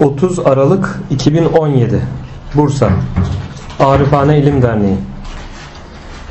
30 0.00 0.38
Aralık 0.38 1.00
2017 1.10 2.00
Bursa. 2.54 2.90
Arifane 3.80 4.38
İlim 4.38 4.62
Derneği. 4.62 4.96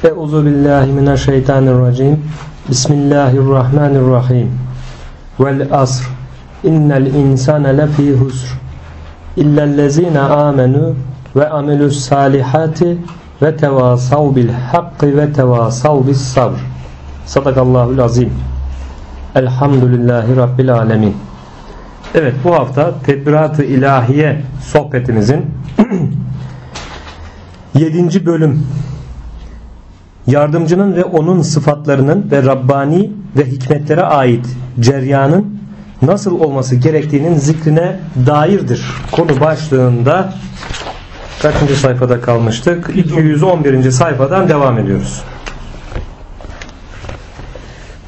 Euzu 0.04 0.46
billahi 0.46 0.92
mineşşeytanirracim. 0.92 2.26
Bismillahirrahmanirrahim. 2.70 4.52
Vel 5.40 5.68
asr. 5.72 6.04
İnnel 6.64 7.06
insane 7.06 7.78
lefî 7.78 8.14
husr. 8.14 8.60
İllellezine 9.38 10.20
amenu 10.20 10.96
ve 11.36 11.50
amelus 11.50 12.00
salihati 12.00 12.98
ve 13.42 13.58
tevasav 13.58 14.36
bil 14.36 14.50
hakkı 14.50 15.18
ve 15.18 15.34
tevasav 15.34 16.08
bis 16.08 16.22
sabr. 16.22 16.60
Sadakallahul 17.26 18.00
azim 18.00 18.34
Elhamdülillahi 19.36 20.38
Rabbil 20.38 20.74
alemin 20.74 21.16
Evet 22.16 22.34
bu 22.44 22.56
hafta 22.56 22.94
Tedbirat-ı 23.06 23.64
İlahiye 23.64 24.42
sohbetimizin 24.66 25.46
7. 27.76 28.26
bölüm 28.26 28.68
yardımcının 30.28 30.96
ve 30.96 31.04
onun 31.04 31.42
sıfatlarının 31.42 32.32
ve 32.32 32.44
Rabbani 32.44 33.12
ve 33.38 33.46
hikmetlere 33.46 34.02
ait 34.02 34.46
ceryanın 34.80 35.60
nasıl 36.02 36.40
olması 36.40 36.76
gerektiğinin 36.76 37.36
zikrine 37.36 38.00
dairdir. 38.28 38.86
Konu 39.12 39.40
başlığında 39.40 40.34
kaçıncı 41.42 41.76
sayfada 41.76 42.22
kalmıştık? 42.22 42.90
211. 42.96 43.92
sayfadan 43.92 44.50
devam 44.50 44.78
ediyoruz. 44.78 45.24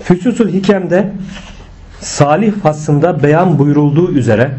Füsusul 0.04 0.50
Hikem'de 0.50 1.14
Salih 2.06 2.54
faslında 2.64 3.24
beyan 3.24 3.60
buyurulduğu 3.60 4.12
üzere 4.12 4.52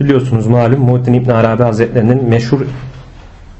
biliyorsunuz 0.00 0.46
malum 0.46 0.80
Muhittin 0.80 1.12
İbn 1.12 1.30
Arabi 1.30 1.62
Hazretlerinin 1.62 2.28
meşhur 2.28 2.60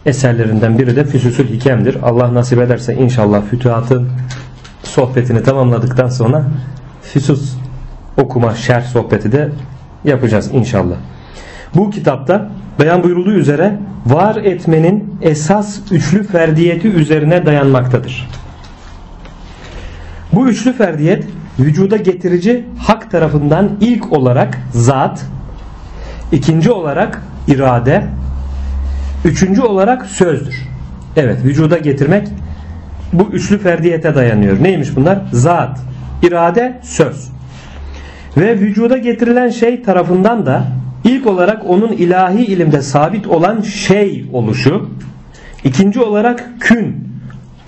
eserlerinden 0.07 0.79
biri 0.79 0.97
de 0.97 1.05
Füsusül 1.05 1.49
Hikem'dir. 1.49 1.97
Allah 2.03 2.35
nasip 2.35 2.59
ederse 2.59 2.95
inşallah 2.95 3.43
fütuhatın 3.51 4.09
sohbetini 4.83 5.43
tamamladıktan 5.43 6.09
sonra 6.09 6.45
füsus 7.03 7.55
okuma 8.17 8.55
şerh 8.55 8.85
sohbeti 8.85 9.33
de 9.33 9.49
yapacağız 10.05 10.51
inşallah. 10.53 10.97
Bu 11.75 11.91
kitapta 11.91 12.51
beyan 12.81 13.03
buyurulduğu 13.03 13.33
üzere 13.33 13.79
var 14.07 14.37
etmenin 14.37 15.17
esas 15.23 15.79
üçlü 15.91 16.25
ferdiyeti 16.25 16.89
üzerine 16.89 17.47
dayanmaktadır. 17.47 18.29
Bu 20.33 20.49
üçlü 20.49 20.73
ferdiyet 20.73 21.25
vücuda 21.59 21.97
getirici 21.97 22.65
hak 22.79 23.11
tarafından 23.11 23.71
ilk 23.81 24.13
olarak 24.13 24.59
zat, 24.73 25.25
ikinci 26.33 26.71
olarak 26.71 27.23
irade, 27.49 28.05
üçüncü 29.25 29.63
olarak 29.63 30.07
sözdür. 30.07 30.69
Evet 31.17 31.45
vücuda 31.45 31.79
getirmek 31.79 32.29
bu 33.13 33.29
üçlü 33.33 33.59
ferdiyete 33.59 34.15
dayanıyor. 34.15 34.63
Neymiş 34.63 34.97
bunlar? 34.97 35.19
Zat, 35.33 35.81
irade, 36.23 36.81
söz. 36.83 37.29
Ve 38.37 38.61
vücuda 38.61 38.99
getirilen 38.99 39.49
şey 39.49 39.83
tarafından 39.83 40.47
da 40.47 40.65
ilk 41.05 41.27
olarak 41.27 41.71
onun 41.71 41.93
ilahi 41.93 42.45
ilimde 42.45 42.83
sabit 42.83 43.27
olan 43.27 43.61
şey 43.61 44.27
oluşu, 44.33 44.91
ikinci 45.65 46.01
olarak 46.01 46.51
kün, 46.61 47.09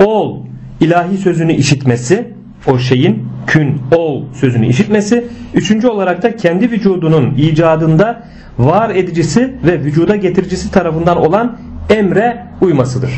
ol, 0.05 0.47
ilahi 0.81 1.19
sözünü 1.19 1.53
işitmesi, 1.53 2.29
o 2.67 2.79
şeyin 2.79 3.29
kün, 3.47 3.83
ol 3.97 4.23
sözünü 4.35 4.67
işitmesi. 4.67 5.25
Üçüncü 5.55 5.89
olarak 5.89 6.23
da 6.23 6.37
kendi 6.37 6.71
vücudunun 6.71 7.35
icadında 7.35 8.23
var 8.59 8.91
edicisi 8.91 9.55
ve 9.65 9.81
vücuda 9.81 10.17
getiricisi 10.17 10.71
tarafından 10.71 11.17
olan 11.17 11.59
emre 11.91 12.47
uymasıdır. 12.61 13.11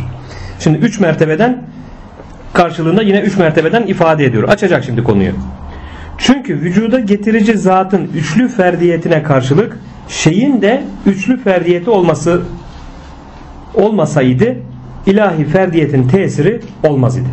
Şimdi 0.58 0.78
üç 0.78 1.01
mertebeden 1.01 1.62
karşılığında 2.52 3.02
yine 3.02 3.20
üç 3.20 3.36
mertebeden 3.36 3.86
ifade 3.86 4.24
ediyor. 4.24 4.48
Açacak 4.48 4.84
şimdi 4.84 5.05
konuyu. 5.05 5.33
Çünkü 6.18 6.61
vücuda 6.61 7.01
getirici 7.01 7.58
zatın 7.58 8.11
üçlü 8.14 8.48
ferdiyetine 8.48 9.23
karşılık 9.23 9.78
şeyin 10.08 10.63
de 10.63 10.83
üçlü 11.07 11.40
ferdiyeti 11.42 11.90
olması 11.90 12.42
olmasaydı 13.74 14.57
ilahi 15.07 15.45
ferdiyetin 15.45 16.08
tesiri 16.08 16.61
olmaz 16.84 17.17
idi. 17.17 17.28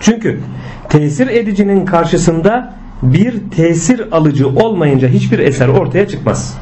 Çünkü 0.00 0.40
tesir 0.88 1.26
edicinin 1.26 1.86
karşısında 1.86 2.74
bir 3.02 3.50
tesir 3.56 4.16
alıcı 4.16 4.48
olmayınca 4.48 5.08
hiçbir 5.08 5.38
eser 5.38 5.68
ortaya 5.68 6.08
çıkmaz. 6.08 6.58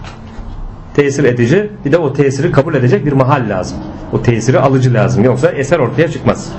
Tesir 0.95 1.25
edici 1.25 1.71
bir 1.85 1.93
de 1.93 1.99
o 1.99 2.13
tesiri 2.13 2.53
kabul 2.53 2.75
edecek 2.75 3.07
bir 3.07 3.13
mahal 3.13 3.49
lazım. 3.49 3.79
O 4.13 4.23
tesiri 4.23 4.61
alıcı 4.61 4.95
lazım. 4.95 5.25
Yoksa 5.25 5.51
eser 5.51 5.79
ortaya 5.79 6.09
çıkmaz. 6.09 6.53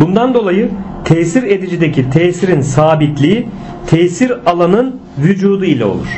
Bundan 0.00 0.34
dolayı 0.34 0.70
tesir 1.04 1.42
edicideki 1.42 2.10
tesirin 2.10 2.60
sabitliği 2.60 3.48
tesir 3.86 4.32
alanın 4.50 5.00
vücudu 5.18 5.64
ile 5.64 5.84
olur. 5.84 6.08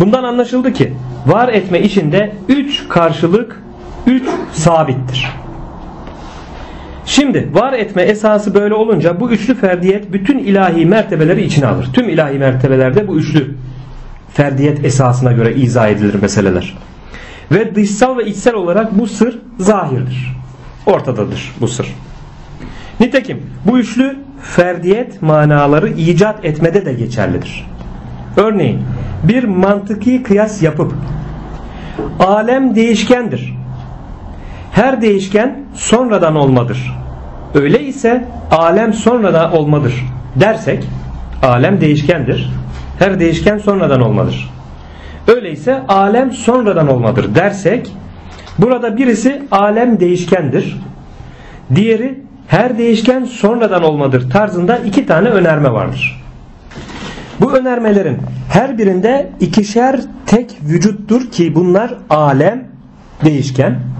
Bundan 0.00 0.24
anlaşıldı 0.24 0.72
ki 0.72 0.92
var 1.26 1.48
etme 1.48 1.80
içinde 1.80 2.32
üç 2.48 2.88
karşılık 2.88 3.62
üç 4.06 4.24
sabittir. 4.52 5.43
Şimdi 7.06 7.48
var 7.52 7.72
etme 7.72 8.02
esası 8.02 8.54
böyle 8.54 8.74
olunca 8.74 9.20
bu 9.20 9.30
üçlü 9.30 9.54
ferdiyet 9.54 10.12
bütün 10.12 10.38
ilahi 10.38 10.86
mertebeleri 10.86 11.44
içine 11.44 11.66
alır. 11.66 11.88
Tüm 11.92 12.08
ilahi 12.08 12.38
mertebelerde 12.38 13.08
bu 13.08 13.18
üçlü 13.18 13.54
ferdiyet 14.32 14.84
esasına 14.84 15.32
göre 15.32 15.54
izah 15.54 15.88
edilir 15.88 16.22
meseleler. 16.22 16.78
Ve 17.52 17.74
dışsal 17.74 18.18
ve 18.18 18.26
içsel 18.26 18.54
olarak 18.54 18.98
bu 18.98 19.06
sır 19.06 19.38
zahirdir. 19.58 20.36
Ortadadır 20.86 21.52
bu 21.60 21.68
sır. 21.68 21.94
Nitekim 23.00 23.42
bu 23.66 23.78
üçlü 23.78 24.16
ferdiyet 24.42 25.22
manaları 25.22 25.88
icat 25.88 26.44
etmede 26.44 26.86
de 26.86 26.92
geçerlidir. 26.92 27.66
Örneğin 28.36 28.82
bir 29.22 29.44
mantıki 29.44 30.22
kıyas 30.22 30.62
yapıp 30.62 30.92
alem 32.18 32.74
değişkendir 32.74 33.54
her 34.74 35.02
değişken 35.02 35.58
sonradan 35.74 36.36
olmadır. 36.36 36.94
Öyle 37.54 37.82
ise 37.82 38.24
alem 38.50 38.92
sonradan 38.92 39.52
olmadır 39.52 40.04
dersek 40.36 40.84
alem 41.42 41.80
değişkendir. 41.80 42.50
Her 42.98 43.20
değişken 43.20 43.58
sonradan 43.58 44.00
olmadır. 44.00 44.50
Öyleyse 45.28 45.82
alem 45.88 46.32
sonradan 46.32 46.88
olmadır 46.88 47.34
dersek 47.34 47.92
burada 48.58 48.96
birisi 48.96 49.42
alem 49.50 50.00
değişkendir. 50.00 50.80
Diğeri 51.74 52.20
her 52.46 52.78
değişken 52.78 53.24
sonradan 53.24 53.82
olmadır 53.82 54.30
tarzında 54.30 54.76
iki 54.78 55.06
tane 55.06 55.28
önerme 55.28 55.72
vardır. 55.72 56.24
Bu 57.40 57.52
önermelerin 57.56 58.18
her 58.50 58.78
birinde 58.78 59.30
ikişer 59.40 60.00
tek 60.26 60.56
vücuttur 60.62 61.30
ki 61.30 61.54
bunlar 61.54 61.94
alem 62.10 62.64
değişken 63.24 63.93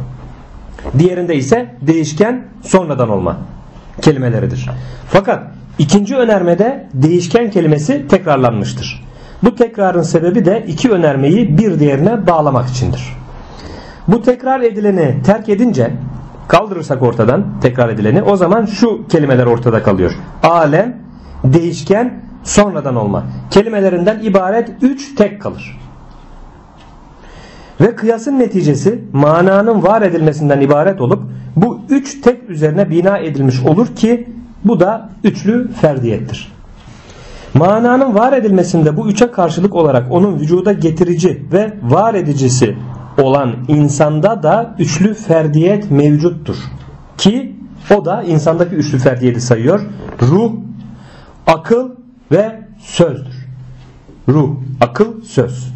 Diğerinde 0.99 1.34
ise 1.34 1.75
değişken 1.81 2.45
sonradan 2.62 3.09
olma 3.09 3.37
kelimeleridir. 4.00 4.71
Fakat 5.09 5.43
ikinci 5.78 6.17
önermede 6.17 6.89
değişken 6.95 7.50
kelimesi 7.50 8.09
tekrarlanmıştır. 8.09 9.05
Bu 9.43 9.55
tekrarın 9.55 10.03
sebebi 10.03 10.45
de 10.45 10.65
iki 10.69 10.91
önermeyi 10.91 11.59
bir 11.59 11.78
diğerine 11.81 12.27
bağlamak 12.27 12.69
içindir. 12.69 13.17
Bu 14.09 14.22
tekrar 14.22 14.61
edileni 14.61 15.22
terk 15.27 15.49
edince 15.49 15.91
kaldırırsak 16.49 17.03
ortadan 17.03 17.45
tekrar 17.62 17.89
edileni 17.89 18.22
o 18.22 18.37
zaman 18.37 18.66
şu 18.66 19.09
kelimeler 19.09 19.47
ortada 19.47 19.83
kalıyor. 19.83 20.12
Alem, 20.43 20.97
değişken, 21.45 22.21
sonradan 22.45 22.97
olma 22.97 23.25
kelimelerinden 23.51 24.21
ibaret 24.22 24.71
üç 24.83 25.15
tek 25.15 25.41
kalır. 25.42 25.78
Ve 27.84 27.95
kıyasın 27.95 28.39
neticesi 28.39 29.04
mananın 29.13 29.83
var 29.83 30.03
edilmesinden 30.03 30.60
ibaret 30.60 31.01
olup 31.01 31.22
bu 31.57 31.81
üç 31.89 32.21
tek 32.21 32.51
üzerine 32.51 32.91
bina 32.91 33.19
edilmiş 33.19 33.60
olur 33.60 33.86
ki 33.86 34.28
bu 34.65 34.81
da 34.81 35.10
üçlü 35.25 35.72
ferdiyettir. 35.72 36.53
Mananın 37.54 38.15
var 38.15 38.33
edilmesinde 38.33 38.97
bu 38.97 39.09
üçe 39.09 39.31
karşılık 39.31 39.75
olarak 39.75 40.13
onun 40.13 40.41
vücuda 40.41 40.72
getirici 40.72 41.45
ve 41.53 41.72
var 41.83 42.15
edicisi 42.15 42.77
olan 43.19 43.54
insanda 43.69 44.42
da 44.42 44.75
üçlü 44.78 45.15
ferdiyet 45.15 45.91
mevcuttur. 45.91 46.57
Ki 47.19 47.57
o 47.97 48.04
da 48.04 48.22
insandaki 48.22 48.75
üçlü 48.75 48.98
ferdiyeti 48.98 49.41
sayıyor. 49.41 49.80
Ruh, 50.22 50.53
akıl 51.47 51.91
ve 52.33 52.60
sözdür. 52.78 53.47
Ruh, 54.28 54.51
akıl, 54.80 55.22
söz. 55.22 55.75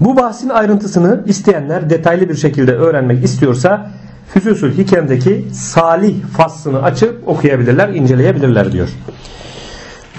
Bu 0.00 0.16
bahsin 0.16 0.48
ayrıntısını 0.48 1.22
isteyenler 1.26 1.90
detaylı 1.90 2.28
bir 2.28 2.36
şekilde 2.36 2.72
öğrenmek 2.72 3.24
istiyorsa 3.24 3.90
Füsusul 4.28 4.70
Hikem'deki 4.70 5.46
Salih 5.52 6.14
faslını 6.36 6.82
açıp 6.82 7.28
okuyabilirler, 7.28 7.88
inceleyebilirler 7.88 8.72
diyor. 8.72 8.88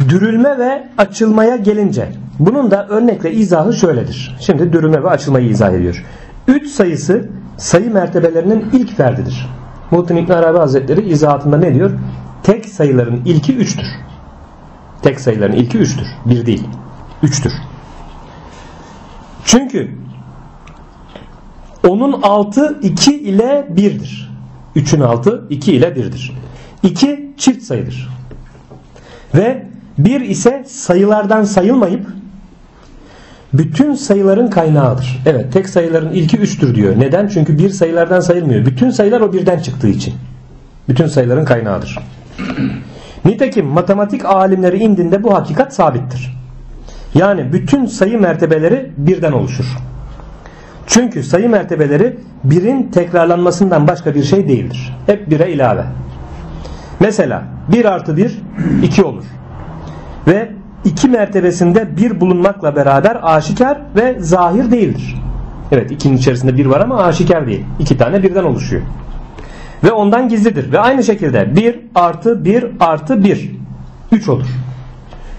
Dürülme 0.09 0.57
ve 0.57 0.87
açılmaya 0.97 1.55
gelince 1.55 2.09
Bunun 2.39 2.71
da 2.71 2.87
örnekle 2.87 3.31
izahı 3.31 3.73
şöyledir. 3.73 4.35
Şimdi 4.39 4.73
dürüme 4.73 5.03
ve 5.03 5.09
açılmayı 5.09 5.49
izah 5.49 5.71
ediyor. 5.71 6.05
3 6.47 6.67
sayısı 6.67 7.29
sayı 7.57 7.93
mertebelerinin 7.93 8.69
ilk 8.73 8.97
ferdidir. 8.97 9.49
Muhittin 9.91 10.15
İbn 10.15 10.31
Arabi 10.31 10.57
Hazretleri 10.57 11.09
izahatında 11.09 11.57
ne 11.57 11.73
diyor? 11.73 11.91
Tek 12.43 12.65
sayıların 12.65 13.21
ilki 13.25 13.53
3'tür. 13.53 13.85
Tek 15.01 15.19
sayıların 15.19 15.53
ilki 15.53 15.77
3'tür. 15.77 16.05
1 16.25 16.45
değil. 16.45 16.63
3'tür. 17.23 17.51
Çünkü 19.45 19.91
onun 21.87 22.21
altı 22.21 22.79
2 22.81 23.15
ile 23.15 23.67
1'dir. 23.75 24.31
3'ün 24.75 25.01
altı 25.01 25.45
2 25.49 25.73
ile 25.73 25.87
1'dir. 25.87 26.33
2 26.83 27.33
çift 27.37 27.63
sayıdır. 27.63 28.09
Ve 29.35 29.65
1 29.97 30.21
ise 30.21 30.63
sayılardan 30.67 31.43
sayılmayıp 31.43 32.07
bütün 33.53 33.93
sayıların 33.93 34.49
kaynağıdır. 34.49 35.21
Evet 35.25 35.53
tek 35.53 35.69
sayıların 35.69 36.13
ilki 36.13 36.37
3'tür 36.37 36.75
diyor. 36.75 36.99
Neden? 36.99 37.27
Çünkü 37.27 37.57
bir 37.57 37.69
sayılardan 37.69 38.19
sayılmıyor. 38.19 38.65
Bütün 38.65 38.89
sayılar 38.89 39.21
o 39.21 39.33
birden 39.33 39.59
çıktığı 39.59 39.87
için. 39.87 40.13
Bütün 40.89 41.07
sayıların 41.07 41.45
kaynağıdır. 41.45 41.99
Nitekim 43.25 43.65
matematik 43.65 44.25
alimleri 44.25 44.77
indinde 44.77 45.23
bu 45.23 45.33
hakikat 45.33 45.73
sabittir. 45.73 46.35
Yani 47.15 47.53
bütün 47.53 47.85
sayı 47.85 48.21
mertebeleri 48.21 48.91
birden 48.97 49.31
oluşur. 49.31 49.65
Çünkü 50.87 51.23
sayı 51.23 51.49
mertebeleri 51.49 52.17
birin 52.43 52.83
tekrarlanmasından 52.83 53.87
başka 53.87 54.15
bir 54.15 54.23
şey 54.23 54.47
değildir. 54.47 54.97
Hep 55.05 55.29
bire 55.29 55.51
ilave. 55.51 55.85
Mesela 56.99 57.43
1 57.71 57.85
artı 57.85 58.17
1 58.17 58.41
2 58.83 59.03
olur. 59.03 59.23
Ve 60.27 60.51
iki 60.85 61.07
mertebesinde 61.07 61.97
bir 61.97 62.21
bulunmakla 62.21 62.75
beraber 62.75 63.19
aşikar 63.23 63.81
ve 63.95 64.15
zahir 64.19 64.71
değildir. 64.71 65.15
Evet 65.71 65.91
ikinin 65.91 66.17
içerisinde 66.17 66.57
bir 66.57 66.65
var 66.65 66.81
ama 66.81 67.03
aşikar 67.03 67.47
değil. 67.47 67.63
İki 67.79 67.97
tane 67.97 68.23
birden 68.23 68.43
oluşuyor. 68.43 68.81
Ve 69.83 69.91
ondan 69.91 70.29
gizlidir. 70.29 70.71
Ve 70.71 70.79
aynı 70.79 71.03
şekilde 71.03 71.55
1 71.55 71.79
artı 71.95 72.45
1 72.45 72.65
artı 72.79 73.23
1 73.23 73.51
3 74.11 74.29
olur. 74.29 74.47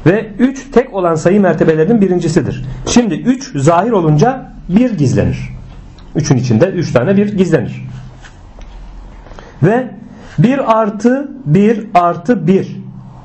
Ve 0.06 0.30
3 0.38 0.70
tek 0.72 0.94
olan 0.94 1.14
sayı 1.14 1.40
mertebelerinin 1.40 2.00
birincisidir. 2.00 2.64
Şimdi 2.86 3.14
3 3.14 3.52
zahir 3.56 3.90
olunca 3.90 4.52
1 4.68 4.90
gizlenir. 4.90 5.38
3'ün 6.16 6.36
içinde 6.36 6.66
3 6.66 6.92
tane 6.92 7.16
1 7.16 7.36
gizlenir. 7.36 7.84
Ve 9.62 9.90
1 10.38 10.80
artı 10.80 11.30
1 11.44 11.86
artı 11.94 12.46
1 12.46 12.76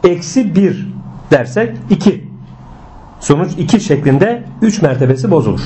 eksi 0.03 0.55
1 0.55 0.87
dersek 1.31 1.77
2. 1.89 2.27
Sonuç 3.19 3.51
2 3.57 3.79
şeklinde 3.79 4.43
3 4.61 4.81
mertebesi 4.81 5.31
bozulur. 5.31 5.61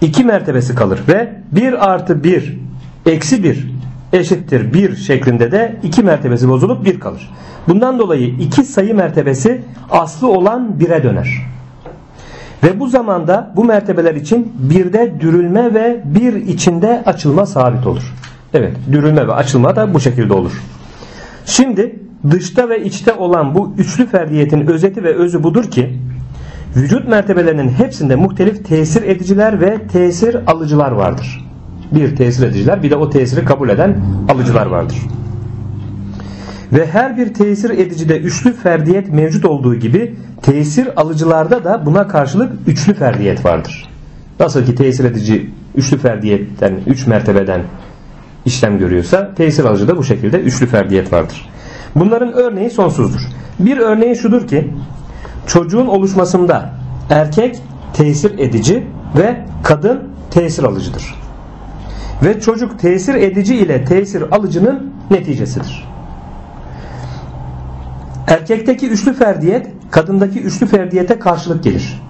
2 0.00 0.24
mertebesi 0.24 0.74
kalır 0.74 1.00
ve 1.08 1.40
1 1.52 1.92
artı 1.92 2.24
1 2.24 2.58
eksi 3.06 3.44
1 3.44 3.75
eşittir 4.16 4.72
1 4.72 4.96
şeklinde 4.96 5.52
de 5.52 5.76
2 5.82 6.02
mertebesi 6.02 6.48
bozulup 6.48 6.84
1 6.84 7.00
kalır. 7.00 7.30
Bundan 7.68 7.98
dolayı 7.98 8.26
2 8.26 8.64
sayı 8.64 8.94
mertebesi 8.94 9.62
aslı 9.90 10.28
olan 10.28 10.76
1'e 10.80 11.02
döner. 11.02 11.46
Ve 12.62 12.80
bu 12.80 12.88
zamanda 12.88 13.52
bu 13.56 13.64
mertebeler 13.64 14.14
için 14.14 14.52
birde 14.58 15.14
dürülme 15.20 15.74
ve 15.74 16.00
bir 16.04 16.34
içinde 16.34 17.02
açılma 17.06 17.46
sabit 17.46 17.86
olur. 17.86 18.14
Evet 18.54 18.76
dürülme 18.92 19.26
ve 19.26 19.32
açılma 19.32 19.76
da 19.76 19.94
bu 19.94 20.00
şekilde 20.00 20.32
olur. 20.32 20.52
Şimdi 21.46 21.96
dışta 22.30 22.68
ve 22.68 22.84
içte 22.84 23.12
olan 23.12 23.54
bu 23.54 23.74
üçlü 23.78 24.06
ferdiyetin 24.06 24.66
özeti 24.66 25.04
ve 25.04 25.14
özü 25.14 25.42
budur 25.42 25.70
ki 25.70 25.98
vücut 26.76 27.08
mertebelerinin 27.08 27.68
hepsinde 27.68 28.16
muhtelif 28.16 28.66
tesir 28.66 29.02
ediciler 29.02 29.60
ve 29.60 29.86
tesir 29.92 30.36
alıcılar 30.46 30.92
vardır. 30.92 31.45
Bir 31.92 32.16
tesir 32.16 32.46
ediciler 32.46 32.82
bir 32.82 32.90
de 32.90 32.96
o 32.96 33.10
tesiri 33.10 33.44
kabul 33.44 33.68
eden 33.68 33.96
alıcılar 34.28 34.66
vardır. 34.66 34.96
Ve 36.72 36.86
her 36.86 37.16
bir 37.16 37.34
tesir 37.34 37.70
edicide 37.70 38.18
üçlü 38.18 38.52
ferdiyet 38.52 39.12
mevcut 39.12 39.44
olduğu 39.44 39.74
gibi 39.74 40.14
tesir 40.42 41.00
alıcılarda 41.00 41.64
da 41.64 41.86
buna 41.86 42.08
karşılık 42.08 42.52
üçlü 42.66 42.94
ferdiyet 42.94 43.44
vardır. 43.44 43.88
Nasıl 44.40 44.66
ki 44.66 44.74
tesir 44.74 45.04
edici 45.04 45.50
üçlü 45.74 45.98
ferdiyetten, 45.98 46.74
üç 46.86 47.06
mertebeden 47.06 47.62
işlem 48.44 48.78
görüyorsa 48.78 49.34
tesir 49.34 49.64
alıcı 49.64 49.88
da 49.88 49.96
bu 49.96 50.04
şekilde 50.04 50.40
üçlü 50.40 50.66
ferdiyet 50.66 51.12
vardır. 51.12 51.48
Bunların 51.94 52.32
örneği 52.32 52.70
sonsuzdur. 52.70 53.20
Bir 53.58 53.78
örneği 53.78 54.16
şudur 54.16 54.46
ki 54.46 54.72
çocuğun 55.46 55.86
oluşmasında 55.86 56.70
erkek 57.10 57.58
tesir 57.92 58.38
edici 58.38 58.86
ve 59.18 59.36
kadın 59.62 60.02
tesir 60.30 60.62
alıcıdır. 60.64 61.25
Ve 62.22 62.40
çocuk 62.40 62.78
tesir 62.78 63.14
edici 63.14 63.56
ile 63.56 63.84
tesir 63.84 64.22
alıcının 64.36 64.92
neticesidir. 65.10 65.88
Erkekteki 68.26 68.88
üçlü 68.88 69.14
ferdiyet 69.14 69.66
kadındaki 69.90 70.42
üçlü 70.42 70.66
ferdiyete 70.66 71.18
karşılık 71.18 71.64
gelir. 71.64 72.02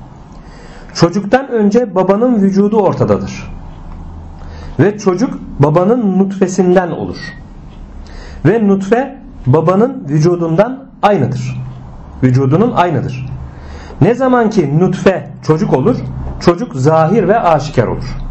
Çocuktan 0.94 1.48
önce 1.48 1.94
babanın 1.94 2.42
vücudu 2.42 2.80
ortadadır. 2.80 3.52
Ve 4.80 4.98
çocuk 4.98 5.40
babanın 5.58 6.18
nutfesinden 6.18 6.90
olur. 6.90 7.16
Ve 8.46 8.68
nutfe 8.68 9.18
babanın 9.46 10.04
vücudundan 10.08 10.84
aynıdır. 11.02 11.62
Vücudunun 12.22 12.72
aynıdır. 12.72 13.26
Ne 14.00 14.14
zaman 14.14 14.50
ki 14.50 14.78
nutfe 14.78 15.30
çocuk 15.46 15.72
olur, 15.72 15.96
çocuk 16.40 16.74
zahir 16.74 17.28
ve 17.28 17.40
aşikar 17.40 17.86
olur. 17.86 18.25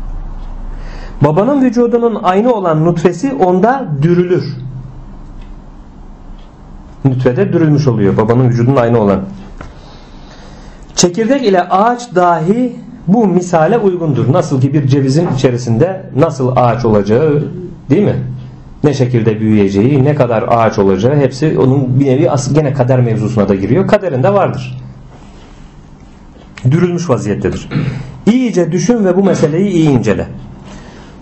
Babanın 1.22 1.62
vücudunun 1.62 2.20
aynı 2.24 2.54
olan 2.54 2.86
nutfesi 2.86 3.34
onda 3.34 3.88
dürülür. 4.02 4.44
Nutfede 7.06 7.54
dürülmüş 7.54 7.88
oluyor 7.88 8.18
babanın 8.18 8.50
vücudunun 8.50 8.76
aynı 8.76 9.00
olan. 9.00 9.22
Çekirdek 10.96 11.46
ile 11.46 11.62
ağaç 11.62 12.16
dahi 12.16 12.76
bu 13.08 13.28
misale 13.28 13.78
uygundur. 13.78 14.34
Nasıl 14.34 14.62
ki 14.62 14.74
bir 14.74 14.88
cevizin 14.88 15.28
içerisinde 15.36 16.10
nasıl 16.16 16.52
ağaç 16.56 16.86
olacağı 16.86 17.44
değil 17.90 18.04
mi? 18.04 18.16
Ne 18.84 18.94
şekilde 18.94 19.40
büyüyeceği, 19.40 20.04
ne 20.04 20.16
kadar 20.16 20.46
ağaç 20.48 20.80
olacağı 20.80 21.16
hepsi 21.16 21.60
onun 21.60 22.00
bir 22.00 22.06
nevi 22.06 22.30
gene 22.54 22.74
kader 22.74 23.00
mevzusuna 23.00 23.50
da 23.50 23.56
giriyor. 23.56 23.88
Kaderinde 23.88 24.34
vardır. 24.34 24.78
Dürülmüş 26.72 27.10
vaziyettedir. 27.10 27.70
İyice 28.26 28.72
düşün 28.72 29.06
ve 29.06 29.18
bu 29.18 29.24
meseleyi 29.24 29.70
iyi 29.70 29.90
incele. 29.90 30.28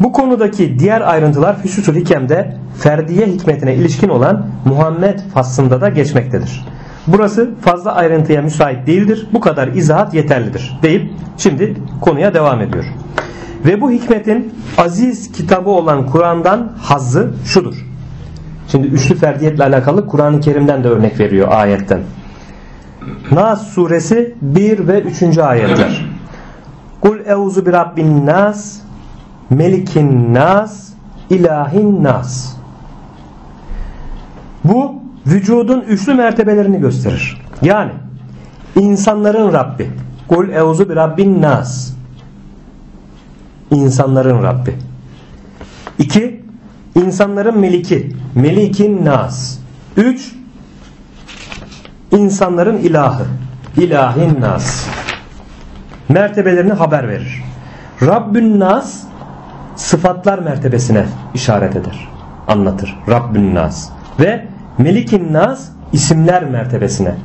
Bu 0.04 0.12
konudaki 0.12 0.80
diğer 0.80 1.02
ayrıntılar 1.02 1.62
Füsusul 1.62 1.96
Hikem'de 1.96 2.58
ferdiye 2.78 3.26
hikmetine 3.26 3.76
ilişkin 3.76 4.10
olan 4.10 4.46
Muhammed 4.66 5.20
faslında 5.34 5.82
da 5.82 5.90
geçmektedir. 5.90 6.66
Burası 7.08 7.52
fazla 7.62 7.96
ayrıntıya 7.96 8.42
müsait 8.42 8.88
değildir. 8.88 9.28
Bu 9.34 9.40
kadar 9.40 9.68
izahat 9.68 10.14
yeterlidir 10.14 10.80
deyip 10.84 11.12
şimdi 11.38 11.74
konuya 12.02 12.34
devam 12.34 12.62
ediyor. 12.62 12.86
Ve 13.66 13.82
bu 13.82 13.92
hikmetin 13.92 14.54
aziz 14.78 15.32
kitabı 15.32 15.70
olan 15.70 16.06
Kur'an'dan 16.06 16.72
hazzı 16.82 17.34
şudur. 17.46 17.86
Şimdi 18.68 18.88
üçlü 18.88 19.16
ferdiyetle 19.16 19.64
alakalı 19.64 20.08
Kur'an-ı 20.08 20.40
Kerim'den 20.40 20.84
de 20.84 20.88
örnek 20.88 21.20
veriyor 21.20 21.48
ayetten. 21.52 22.00
Nas 23.32 23.68
suresi 23.68 24.36
1 24.42 24.88
ve 24.88 25.02
3. 25.02 25.38
ayetler. 25.38 26.06
Kul 27.02 27.20
euzu 27.26 27.66
bi 27.66 27.72
rabbin 27.72 28.26
nas 28.26 28.83
melikin 29.54 30.34
nas 30.34 30.90
ilahin 31.30 32.04
nas. 32.04 32.56
Bu 34.64 34.96
vücudun 35.28 35.82
üçlü 35.82 36.14
mertebelerini 36.14 36.80
gösterir. 36.80 37.42
Yani 37.62 37.92
insanların 38.76 39.54
Rabbi. 39.54 39.90
Kul 40.28 40.50
euzu 40.50 40.90
bi 40.90 40.96
rabbin 40.96 41.42
nas. 41.42 41.94
İnsanların 43.72 44.44
Rabbi. 44.44 44.76
İki, 46.00 46.44
insanların 46.96 47.60
meliki. 47.60 48.16
Melikin 48.36 49.06
nas. 49.06 49.58
Üç, 49.98 50.36
insanların 52.12 52.78
ilahı. 52.78 53.26
İlahin 53.78 54.42
nas. 54.42 54.88
Mertebelerini 56.10 56.74
haber 56.74 57.10
verir. 57.10 57.44
Rabbün 58.02 58.60
nas 58.60 59.04
sıfatlar 59.76 60.40
mertebesine 60.40 61.06
işaret 61.34 61.76
eder. 61.76 62.10
Anlatır. 62.48 63.00
Rabbün 63.10 63.56
nas. 63.56 63.90
Ve 64.20 64.46
Melikin 64.78 65.34
nas 65.34 65.70
isimler 65.94 66.46
mertebesine 66.46 67.16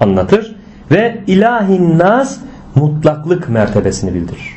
anlatır. 0.00 0.56
Ve 0.90 1.20
ilahin 1.26 1.98
nas 1.98 2.38
mutlaklık 2.74 3.48
mertebesini 3.48 4.14
bildirir. 4.14 4.56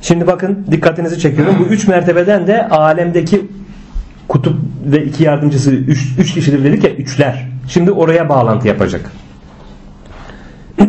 Şimdi 0.00 0.26
bakın 0.26 0.66
dikkatinizi 0.70 1.18
çekiyorum. 1.18 1.56
Bu 1.60 1.64
üç 1.64 1.88
mertebeden 1.88 2.46
de 2.46 2.68
alemdeki 2.68 3.46
kutup 4.28 4.58
ve 4.86 5.04
iki 5.04 5.24
yardımcısı 5.24 5.70
üç, 5.70 6.14
üç 6.18 6.34
kişidir 6.34 6.64
dedik 6.64 6.84
ya 6.84 6.90
üçler. 6.90 7.48
Şimdi 7.68 7.90
oraya 7.90 8.28
bağlantı 8.28 8.68
yapacak. 8.68 9.12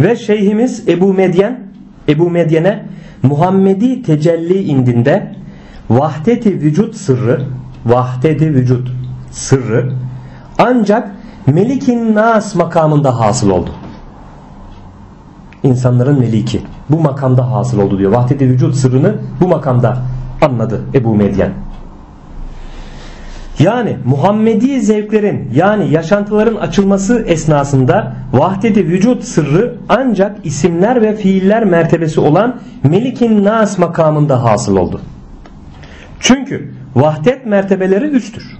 Ve 0.00 0.16
şeyhimiz 0.16 0.88
Ebu 0.88 1.14
Medyen 1.14 1.60
Ebu 2.08 2.30
Medyen'e 2.30 2.84
Muhammedi 3.22 4.02
tecelli 4.02 4.62
indinde 4.62 5.34
vahdeti 5.90 6.60
vücut 6.60 6.96
sırrı 6.96 7.44
vahdeti 7.86 8.54
vücut 8.54 8.92
sırrı 9.30 9.92
ancak 10.58 11.18
Melikin 11.46 12.14
Nas 12.14 12.54
makamında 12.54 13.20
hasıl 13.20 13.50
oldu. 13.50 13.70
İnsanların 15.62 16.18
meliki. 16.18 16.62
Bu 16.90 17.00
makamda 17.00 17.52
hasıl 17.52 17.78
oldu 17.78 17.98
diyor. 17.98 18.12
Vahdeti 18.12 18.48
vücut 18.48 18.74
sırrını 18.74 19.16
bu 19.40 19.48
makamda 19.48 19.98
anladı 20.42 20.84
Ebu 20.94 21.14
Medyen. 21.14 21.52
Yani 23.58 23.96
Muhammedi 24.04 24.80
zevklerin 24.80 25.50
yani 25.54 25.90
yaşantıların 25.90 26.54
açılması 26.54 27.24
esnasında 27.26 28.16
vahdeti 28.32 28.86
vücut 28.86 29.24
sırrı 29.24 29.74
ancak 29.88 30.46
isimler 30.46 31.02
ve 31.02 31.16
fiiller 31.16 31.64
mertebesi 31.64 32.20
olan 32.20 32.60
Melikin 32.84 33.44
Nas 33.44 33.78
makamında 33.78 34.44
hasıl 34.44 34.76
oldu. 34.76 35.00
Çünkü 36.20 36.72
vahdet 36.94 37.46
mertebeleri 37.46 38.04
üçtür. 38.04 38.58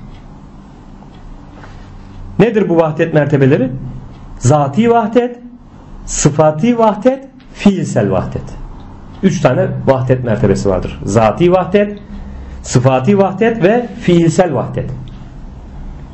Nedir 2.38 2.68
bu 2.68 2.76
vahdet 2.76 3.14
mertebeleri? 3.14 3.70
Zati 4.38 4.90
vahdet, 4.90 5.38
sıfati 6.06 6.78
vahdet, 6.78 7.24
fiilsel 7.54 8.10
vahdet. 8.10 8.42
Üç 9.22 9.40
tane 9.40 9.66
vahdet 9.86 10.24
mertebesi 10.24 10.68
vardır. 10.68 11.00
Zati 11.04 11.52
vahdet, 11.52 11.98
sıfati 12.62 13.18
vahdet 13.18 13.62
ve 13.62 13.86
fiilsel 14.00 14.54
vahdet. 14.54 14.90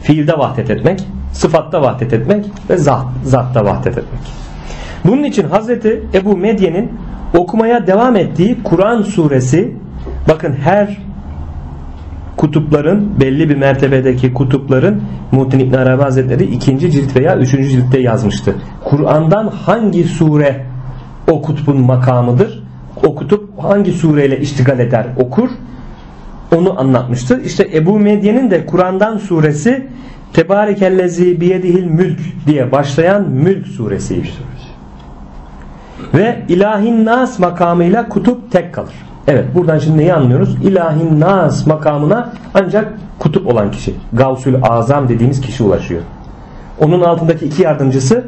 Fiilde 0.00 0.38
vahdet 0.38 0.70
etmek, 0.70 1.04
sıfatta 1.32 1.82
vahdet 1.82 2.12
etmek 2.12 2.44
ve 2.70 2.76
zat, 2.76 3.06
zatta 3.24 3.64
vahdet 3.64 3.98
etmek. 3.98 4.20
Bunun 5.04 5.24
için 5.24 5.48
Hazreti 5.48 6.02
Ebu 6.14 6.36
Medye'nin 6.36 6.92
okumaya 7.36 7.86
devam 7.86 8.16
ettiği 8.16 8.62
Kur'an 8.62 9.02
suresi 9.02 9.74
bakın 10.28 10.52
her 10.52 10.98
kutupların 12.36 13.20
belli 13.20 13.48
bir 13.48 13.56
mertebedeki 13.56 14.32
kutupların 14.32 15.02
Muhittin 15.32 15.58
İbn 15.58 15.74
Arabi 15.74 16.02
Hazretleri 16.02 16.44
ikinci 16.44 16.90
cilt 16.90 17.16
veya 17.16 17.36
üçüncü 17.36 17.68
ciltte 17.68 18.00
yazmıştı. 18.00 18.54
Kur'an'dan 18.84 19.46
hangi 19.46 20.04
sure 20.04 20.64
o 21.30 21.42
kutbun 21.42 21.80
makamıdır? 21.80 22.64
O 23.06 23.14
kutup 23.14 23.62
hangi 23.62 23.92
sureyle 23.92 24.40
iştigal 24.40 24.78
eder 24.78 25.06
okur? 25.18 25.48
Onu 26.56 26.80
anlatmıştı. 26.80 27.40
İşte 27.44 27.70
Ebu 27.74 27.98
Medye'nin 27.98 28.50
de 28.50 28.66
Kur'an'dan 28.66 29.18
suresi 29.18 29.86
Tebarekellezi 30.32 31.40
biyedihil 31.40 31.84
mülk 31.84 32.18
diye 32.46 32.72
başlayan 32.72 33.30
mülk 33.30 33.66
suresiydi. 33.66 34.28
Ve 36.14 36.42
ilahin 36.48 37.04
nas 37.04 37.38
makamıyla 37.38 38.08
kutup 38.08 38.52
tek 38.52 38.74
kalır. 38.74 38.94
Evet 39.26 39.44
buradan 39.54 39.78
şimdi 39.78 39.98
neyi 39.98 40.14
anlıyoruz? 40.14 40.56
İlahin 40.62 41.20
nas 41.20 41.66
makamına 41.66 42.32
ancak 42.54 42.92
kutup 43.18 43.46
olan 43.46 43.70
kişi. 43.70 43.94
Gavsül 44.12 44.54
azam 44.62 45.08
dediğimiz 45.08 45.40
kişi 45.40 45.62
ulaşıyor. 45.62 46.02
Onun 46.80 47.00
altındaki 47.00 47.46
iki 47.46 47.62
yardımcısı 47.62 48.24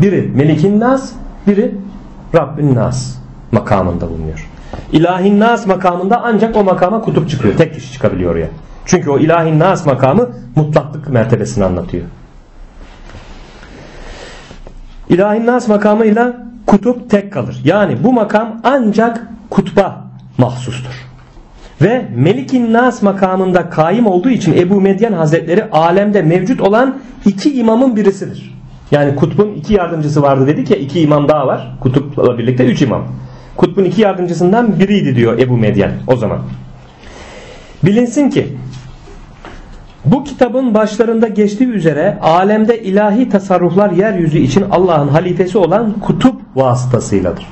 biri 0.00 0.32
Melikin 0.34 0.80
nas 0.80 1.12
biri 1.46 1.74
Rabbin 2.34 2.74
nas 2.74 3.14
makamında 3.52 4.10
bulunuyor. 4.10 4.53
İlahin 4.94 5.40
nas 5.40 5.66
makamında 5.66 6.22
ancak 6.24 6.56
o 6.56 6.64
makama 6.64 7.00
kutup 7.00 7.30
çıkıyor. 7.30 7.56
Tek 7.56 7.74
kişi 7.74 7.92
çıkabiliyor 7.92 8.32
oraya. 8.32 8.48
Çünkü 8.86 9.10
o 9.10 9.18
ilahin 9.18 9.58
nas 9.58 9.86
makamı 9.86 10.28
mutlaklık 10.56 11.08
mertebesini 11.08 11.64
anlatıyor. 11.64 12.04
İlahin 15.08 15.46
nas 15.46 15.68
makamıyla 15.68 16.36
kutup 16.66 17.10
tek 17.10 17.32
kalır. 17.32 17.60
Yani 17.64 18.04
bu 18.04 18.12
makam 18.12 18.60
ancak 18.64 19.28
kutba 19.50 20.04
mahsustur. 20.38 21.04
Ve 21.82 22.08
Melikin 22.14 22.72
Nas 22.72 23.02
makamında 23.02 23.70
kaim 23.70 24.06
olduğu 24.06 24.30
için 24.30 24.52
Ebu 24.56 24.80
Medyen 24.80 25.12
Hazretleri 25.12 25.64
alemde 25.70 26.22
mevcut 26.22 26.60
olan 26.60 26.98
iki 27.24 27.54
imamın 27.54 27.96
birisidir. 27.96 28.54
Yani 28.90 29.16
kutbun 29.16 29.54
iki 29.54 29.74
yardımcısı 29.74 30.22
vardı 30.22 30.46
dedik 30.46 30.70
ya 30.70 30.76
iki 30.76 31.00
imam 31.00 31.28
daha 31.28 31.46
var. 31.46 31.76
Kutupla 31.80 32.38
birlikte 32.38 32.64
üç 32.64 32.82
imam. 32.82 33.04
Kutbun 33.56 33.84
iki 33.84 34.00
yardımcısından 34.00 34.78
biriydi 34.80 35.16
diyor 35.16 35.38
Ebu 35.38 35.56
Medyen 35.56 35.92
o 36.06 36.16
zaman. 36.16 36.38
Bilinsin 37.84 38.30
ki 38.30 38.56
bu 40.04 40.24
kitabın 40.24 40.74
başlarında 40.74 41.28
geçtiği 41.28 41.68
üzere 41.68 42.18
alemde 42.22 42.82
ilahi 42.82 43.28
tasarruflar 43.28 43.90
yeryüzü 43.90 44.38
için 44.38 44.64
Allah'ın 44.70 45.08
halifesi 45.08 45.58
olan 45.58 45.92
kutup 46.00 46.40
vasıtasıyladır. 46.56 47.46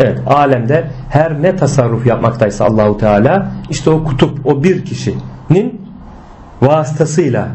Evet 0.00 0.18
alemde 0.26 0.90
her 1.10 1.42
ne 1.42 1.56
tasarruf 1.56 2.06
yapmaktaysa 2.06 2.64
Allahu 2.64 2.98
Teala 2.98 3.52
işte 3.70 3.90
o 3.90 4.04
kutup 4.04 4.46
o 4.46 4.64
bir 4.64 4.84
kişinin 4.84 5.80
vasıtasıyla 6.62 7.48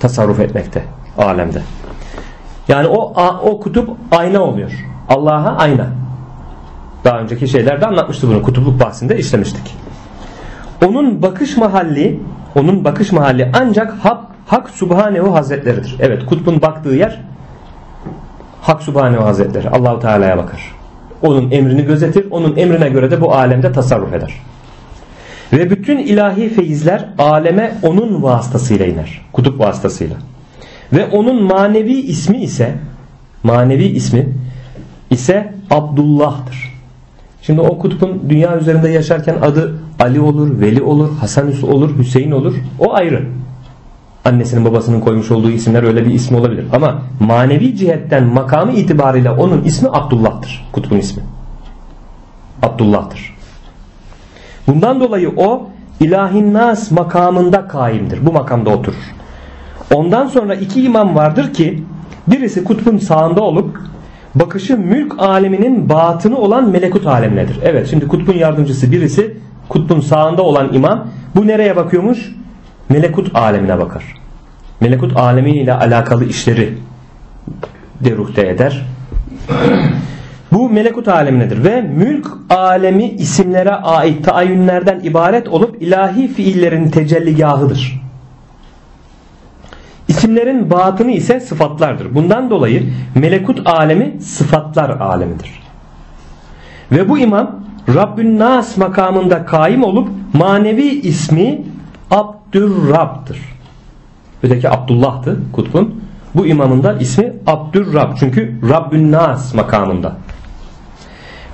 tasarruf 0.00 0.40
etmekte 0.40 0.84
alemde. 1.18 1.62
Yani 2.68 2.86
o 2.86 3.14
o 3.42 3.60
kutup 3.60 3.90
ayna 4.10 4.40
oluyor. 4.40 4.70
Allah'a 5.08 5.56
ayna. 5.56 5.99
Daha 7.04 7.18
önceki 7.18 7.48
şeylerde 7.48 7.86
anlatmıştı 7.86 8.28
bunu. 8.28 8.42
Kutupluk 8.42 8.80
bahsinde 8.80 9.18
işlemiştik. 9.18 9.76
Onun 10.86 11.22
bakış 11.22 11.56
mahalli 11.56 12.20
onun 12.54 12.84
bakış 12.84 13.12
mahalli 13.12 13.50
ancak 13.60 13.92
Hak, 13.92 14.20
Hak 14.46 14.70
Subhanehu 14.70 15.34
Hazretleridir. 15.34 15.96
Evet 16.00 16.26
kutbun 16.26 16.62
baktığı 16.62 16.94
yer 16.94 17.20
Hak 18.62 18.82
Subhanehu 18.82 19.24
Hazretleri. 19.24 19.70
Allahu 19.70 20.00
Teala'ya 20.00 20.38
bakar. 20.38 20.60
Onun 21.22 21.50
emrini 21.50 21.84
gözetir. 21.84 22.26
Onun 22.30 22.56
emrine 22.56 22.88
göre 22.88 23.10
de 23.10 23.20
bu 23.20 23.34
alemde 23.34 23.72
tasarruf 23.72 24.14
eder. 24.14 24.32
Ve 25.52 25.70
bütün 25.70 25.98
ilahi 25.98 26.48
feyizler 26.48 27.08
aleme 27.18 27.74
onun 27.82 28.22
vasıtasıyla 28.22 28.86
iner. 28.86 29.20
Kutup 29.32 29.60
vasıtasıyla. 29.60 30.16
Ve 30.92 31.06
onun 31.06 31.42
manevi 31.42 31.92
ismi 31.92 32.42
ise 32.42 32.74
manevi 33.42 33.84
ismi 33.84 34.28
ise 35.10 35.54
Abdullah'tır. 35.70 36.69
Şimdi 37.50 37.60
o 37.60 37.78
kutbun 37.78 38.22
dünya 38.28 38.58
üzerinde 38.58 38.88
yaşarken 38.88 39.36
adı 39.42 39.74
Ali 40.00 40.20
olur, 40.20 40.60
Veli 40.60 40.82
olur, 40.82 41.08
Hasan 41.20 41.52
olur, 41.62 41.98
Hüseyin 41.98 42.30
olur. 42.30 42.54
O 42.78 42.94
ayrı. 42.94 43.26
Annesinin 44.24 44.64
babasının 44.64 45.00
koymuş 45.00 45.30
olduğu 45.30 45.50
isimler 45.50 45.82
öyle 45.82 46.06
bir 46.06 46.14
ismi 46.14 46.36
olabilir. 46.36 46.64
Ama 46.72 47.02
manevi 47.20 47.76
cihetten 47.76 48.24
makamı 48.24 48.72
itibariyle 48.72 49.30
onun 49.30 49.62
ismi 49.62 49.88
Abdullah'tır. 49.92 50.68
Kutbun 50.72 50.96
ismi. 50.96 51.22
Abdullah'tır. 52.62 53.36
Bundan 54.66 55.00
dolayı 55.00 55.32
o 55.36 55.68
ilahin 56.00 56.54
nas 56.54 56.90
makamında 56.90 57.68
kaimdir. 57.68 58.26
Bu 58.26 58.32
makamda 58.32 58.70
oturur. 58.70 59.14
Ondan 59.94 60.26
sonra 60.26 60.54
iki 60.54 60.82
imam 60.82 61.14
vardır 61.14 61.54
ki 61.54 61.82
birisi 62.26 62.64
kutbun 62.64 62.98
sağında 62.98 63.42
olup 63.42 63.89
bakışı 64.34 64.78
mülk 64.78 65.14
aleminin 65.18 65.88
batını 65.88 66.38
olan 66.38 66.70
melekut 66.70 67.06
alemnedir. 67.06 67.58
Evet 67.62 67.90
şimdi 67.90 68.08
kutbun 68.08 68.34
yardımcısı 68.34 68.92
birisi 68.92 69.36
kutbun 69.68 70.00
sağında 70.00 70.42
olan 70.42 70.72
imam 70.72 71.08
bu 71.36 71.46
nereye 71.46 71.76
bakıyormuş? 71.76 72.36
Melekut 72.88 73.36
alemine 73.36 73.78
bakar. 73.78 74.04
Melekut 74.80 75.16
alemiyle 75.16 75.74
alakalı 75.74 76.24
işleri 76.24 76.74
deruhte 78.00 78.48
eder. 78.48 78.86
Bu 80.52 80.70
melekut 80.70 81.08
alemindedir 81.08 81.64
ve 81.64 81.80
mülk 81.80 82.26
alemi 82.50 83.08
isimlere 83.08 83.70
ait 83.70 84.24
taayyünlerden 84.24 85.00
ibaret 85.00 85.48
olup 85.48 85.82
ilahi 85.82 86.28
fiillerin 86.28 86.90
tecelligahıdır. 86.90 88.00
İsimlerin 90.10 90.70
batını 90.70 91.10
ise 91.10 91.40
sıfatlardır. 91.40 92.14
Bundan 92.14 92.50
dolayı 92.50 92.92
melekut 93.14 93.66
alemi 93.66 94.20
sıfatlar 94.20 94.90
alemidir. 94.90 95.62
Ve 96.92 97.08
bu 97.08 97.18
imam 97.18 97.60
Rabbün 97.94 98.38
Nas 98.38 98.76
makamında 98.76 99.44
kaim 99.44 99.82
olup 99.82 100.08
manevi 100.32 100.88
ismi 100.88 101.62
Abdurrab'dır. 102.10 103.38
Öteki 104.42 104.70
Abdullah'tı 104.70 105.40
kutbun. 105.52 106.04
Bu 106.34 106.46
imamın 106.46 106.82
da 106.82 106.92
ismi 106.92 107.32
Abdurrab. 107.46 108.16
Çünkü 108.20 108.58
Rabbün 108.68 109.12
Nas 109.12 109.54
makamında. 109.54 110.16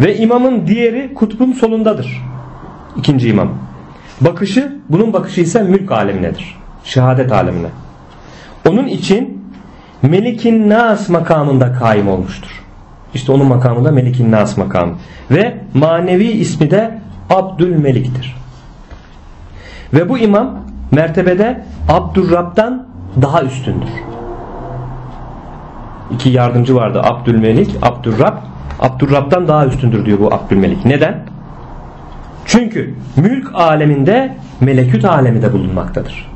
Ve 0.01 0.17
imamın 0.17 0.67
diğeri 0.67 1.15
kutbun 1.15 1.53
solundadır. 1.53 2.23
İkinci 2.97 3.29
imam. 3.29 3.49
Bakışı, 4.21 4.77
bunun 4.89 5.13
bakışı 5.13 5.41
ise 5.41 5.63
mülk 5.63 5.93
aleminedir. 5.93 6.57
Şehadet 6.85 7.33
alemine. 7.33 7.69
Onun 8.68 8.87
için 8.87 9.46
Melikin 10.02 10.70
Nas 10.70 11.08
makamında 11.08 11.73
kaim 11.73 12.08
olmuştur. 12.08 12.64
İşte 13.14 13.32
onun 13.32 13.46
makamında 13.46 13.90
Melikin 13.90 14.32
Nas 14.32 14.56
makamı. 14.56 14.94
Ve 15.30 15.56
manevi 15.75 16.25
ismi 16.25 16.70
de 16.70 16.99
Abdülmelik'tir. 17.30 18.37
Ve 19.94 20.08
bu 20.08 20.18
imam 20.18 20.58
mertebede 20.90 21.64
Abdurrab'dan 21.88 22.87
daha 23.23 23.42
üstündür. 23.42 23.88
iki 26.11 26.28
yardımcı 26.28 26.75
vardı 26.75 27.00
Abdülmelik, 27.04 27.76
Abdurrab. 27.82 28.37
Abdurrab'dan 28.80 29.49
daha 29.49 29.66
üstündür 29.66 30.06
diyor 30.06 30.18
bu 30.20 30.35
Abdülmelik. 30.35 30.85
Neden? 30.85 31.23
Çünkü 32.44 32.94
mülk 33.16 33.54
aleminde 33.54 34.37
meleküt 34.61 35.04
alemi 35.04 35.42
de 35.42 35.52
bulunmaktadır. 35.52 36.36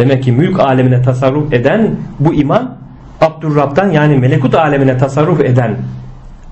Demek 0.00 0.22
ki 0.22 0.32
mülk 0.32 0.60
alemine 0.60 1.02
tasarruf 1.02 1.52
eden 1.52 1.90
bu 2.20 2.34
iman 2.34 2.76
Abdurrab'dan 3.20 3.90
yani 3.90 4.18
melekut 4.18 4.54
alemine 4.54 4.98
tasarruf 4.98 5.40
eden 5.40 5.76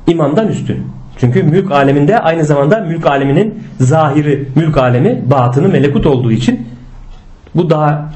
imandan 0.06 0.48
üstün. 0.48 0.86
Çünkü 1.18 1.42
mülk 1.42 1.72
aleminde 1.72 2.18
aynı 2.18 2.44
zamanda 2.44 2.80
mülk 2.80 3.06
aleminin 3.06 3.62
zahiri 3.80 4.48
mülk 4.54 4.78
alemi 4.78 5.22
batını 5.30 5.68
melekut 5.68 6.06
olduğu 6.06 6.32
için 6.32 6.68
bu 7.54 7.70
daha 7.70 8.10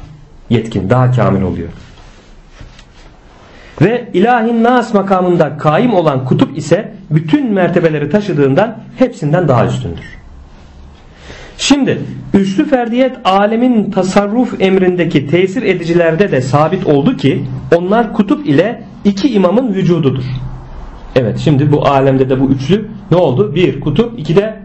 yetkin, 0.51 0.91
daha 0.91 1.12
kamil 1.12 1.43
oluyor. 1.43 1.69
Ve 3.83 4.09
ilahin 4.12 4.65
nas 4.65 4.95
makamında 4.95 5.59
kaim 5.59 5.95
olan 5.95 6.25
kutup 6.25 6.59
ise 6.59 6.93
bütün 7.11 7.53
mertebeleri 7.53 8.11
taşıdığından 8.11 8.79
hepsinden 8.97 9.49
daha 9.49 9.67
üstündür. 9.67 10.22
Şimdi 11.59 11.99
üçlü 12.35 12.68
ferdiyet 12.68 13.16
alemin 13.25 13.90
tasarruf 13.90 14.61
emrindeki 14.61 15.26
tesir 15.26 15.62
edicilerde 15.62 16.32
de 16.32 16.40
sabit 16.40 16.87
oldu 16.87 17.16
ki 17.16 17.44
onlar 17.76 18.12
kutup 18.12 18.47
ile 18.47 18.82
iki 19.04 19.32
imamın 19.32 19.75
vücududur. 19.75 20.25
Evet 21.16 21.38
şimdi 21.38 21.73
bu 21.73 21.87
alemde 21.87 22.30
de 22.30 22.40
bu 22.40 22.50
üçlü 22.50 22.88
ne 23.11 23.16
oldu? 23.16 23.54
Bir 23.54 23.80
kutup, 23.80 24.18
iki 24.18 24.37
de 24.37 24.59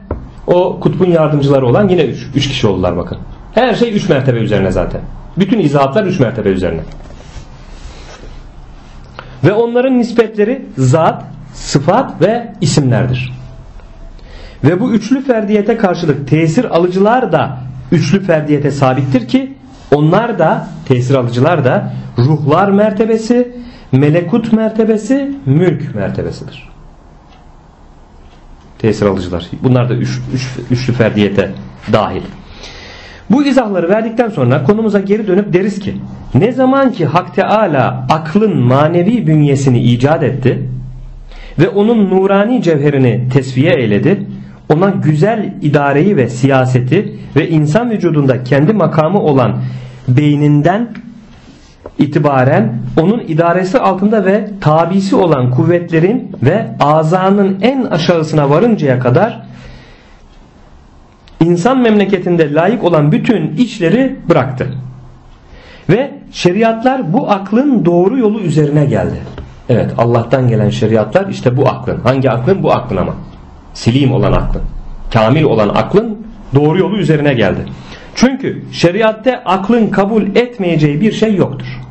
o 0.48 0.80
kutbun 0.80 1.10
yardımcıları 1.10 1.66
olan 1.66 1.90
yine 1.90 2.06
üç. 2.06 2.28
Üç 2.36 2.48
kişi 2.48 2.68
oldular 2.68 2.98
bakın. 2.98 3.18
Her 3.54 3.76
şey 3.76 3.96
üç 3.96 4.10
mertebe 4.10 4.40
üzerine 4.40 4.72
zaten. 4.72 5.02
Bütün 5.38 5.60
izahatlar 5.60 6.06
üç 6.06 6.20
mertebe 6.20 6.50
üzerine. 6.50 6.82
Ve 9.44 9.54
onların 9.54 10.00
nispetleri 10.00 10.66
zat, 10.78 11.24
sıfat 11.54 12.22
ve 12.22 12.54
isimlerdir. 12.62 13.34
Ve 14.64 14.80
bu 14.80 14.94
üçlü 14.94 15.24
ferdiyete 15.24 15.78
karşılık 15.78 16.28
tesir 16.28 16.66
alıcılar 16.66 17.32
da 17.32 17.58
üçlü 17.92 18.24
ferdiyete 18.24 18.72
sabittir 18.72 19.28
ki 19.28 19.54
onlar 19.96 20.40
da 20.40 20.68
tesir 20.86 21.16
alıcılar 21.16 21.66
da 21.66 21.94
ruhlar 22.18 22.72
mertebesi, 22.72 23.52
melekut 23.92 24.54
mertebesi, 24.54 25.32
mülk 25.46 25.96
mertebesidir. 25.96 26.70
Tesir 28.80 29.06
alıcılar. 29.06 29.48
Bunlar 29.64 29.90
da 29.90 29.94
üç, 29.94 30.22
üç, 30.34 30.48
üçlü 30.72 30.94
ferdiyete 30.94 31.52
dahil. 31.94 32.22
Bu 33.30 33.44
izahları 33.46 33.90
verdikten 33.90 34.30
sonra 34.30 34.64
konumuza 34.64 35.00
geri 35.00 35.28
dönüp 35.28 35.54
deriz 35.54 35.80
ki 35.80 35.96
ne 36.34 36.52
zaman 36.52 36.92
ki 36.92 37.06
Hak 37.06 37.36
Teala 37.36 38.08
aklın 38.10 38.58
manevi 38.58 39.28
bünyesini 39.28 39.80
icat 39.80 40.24
etti 40.24 40.70
ve 41.60 41.70
onun 41.70 42.10
nurani 42.10 42.62
cevherini 42.62 43.30
tesviye 43.34 43.74
eyledi 43.74 44.27
ona 44.74 44.90
güzel 44.90 45.54
idareyi 45.62 46.18
ve 46.18 46.30
siyaseti 46.30 47.20
ve 47.36 47.50
insan 47.50 47.92
vücudunda 47.92 48.44
kendi 48.44 48.74
makamı 48.74 49.20
olan 49.20 49.62
beyninden 50.08 50.90
itibaren 52.00 52.74
onun 53.02 53.20
idaresi 53.20 53.80
altında 53.80 54.26
ve 54.26 54.50
tabisi 54.62 55.16
olan 55.16 55.52
kuvvetlerin 55.52 56.32
ve 56.44 56.68
azanın 56.80 57.58
en 57.62 57.84
aşağısına 57.84 58.50
varıncaya 58.50 59.00
kadar 59.00 59.42
insan 61.44 61.80
memleketinde 61.80 62.54
layık 62.54 62.84
olan 62.84 63.12
bütün 63.12 63.56
işleri 63.56 64.16
bıraktı. 64.30 64.68
Ve 65.90 66.12
şeriatlar 66.32 67.14
bu 67.14 67.32
aklın 67.32 67.86
doğru 67.86 68.18
yolu 68.18 68.40
üzerine 68.40 68.86
geldi. 68.86 69.16
Evet 69.70 69.94
Allah'tan 69.98 70.48
gelen 70.48 70.70
şeriatlar 70.70 71.28
işte 71.30 71.58
bu 71.58 71.68
aklın. 71.68 72.00
Hangi 72.00 72.32
aklın? 72.32 72.64
Bu 72.64 72.72
aklın 72.72 72.98
ama. 72.98 73.14
Silim 73.78 74.12
olan 74.12 74.32
aklın. 74.32 74.62
Kamil 75.14 75.44
olan 75.44 75.70
aklın 75.70 76.18
doğru 76.56 76.80
yolu 76.80 76.98
üzerine 76.98 77.34
geldi. 77.34 77.66
Çünkü 78.16 78.64
şeriatte 78.72 79.44
aklın 79.44 79.88
kabul 79.88 80.24
etmeyeceği 80.36 81.02
bir 81.02 81.12
şey 81.12 81.36
yoktur. 81.36 81.82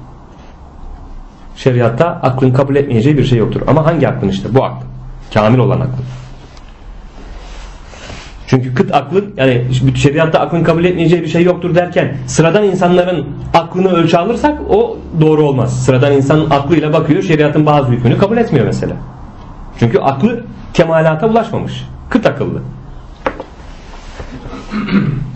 Şeriatta 1.57 2.07
aklın 2.07 2.53
kabul 2.53 2.77
etmeyeceği 2.77 3.19
bir 3.19 3.25
şey 3.25 3.39
yoktur. 3.39 3.61
Ama 3.67 3.87
hangi 3.87 4.09
aklın 4.09 4.29
işte? 4.29 4.55
Bu 4.55 4.65
aklın. 4.65 4.89
Kamil 5.35 5.59
olan 5.59 5.81
aklın. 5.81 6.05
Çünkü 8.47 8.75
kıt 8.75 8.95
aklın 8.95 9.35
yani 9.37 9.65
şeriatta 9.95 10.41
aklın 10.41 10.65
kabul 10.65 10.85
etmeyeceği 10.85 11.23
bir 11.23 11.29
şey 11.29 11.43
yoktur 11.43 11.75
derken 11.75 12.17
sıradan 12.27 12.65
insanların 12.65 13.27
aklını 13.55 13.93
ölçü 13.93 14.17
alırsak 14.17 14.59
o 14.71 14.99
doğru 15.21 15.43
olmaz. 15.43 15.85
Sıradan 15.85 16.13
insanın 16.13 16.51
aklıyla 16.51 16.93
bakıyor 16.93 17.23
şeriatın 17.23 17.67
bazı 17.67 17.93
hükmünü 17.93 18.19
kabul 18.19 18.37
etmiyor 18.37 18.67
mesela. 18.67 18.97
Çünkü 19.79 19.99
aklı 19.99 20.45
kemalata 20.75 21.27
ulaşmamış. 21.27 21.85
Kıt 22.11 22.27
akıllı. 22.27 22.63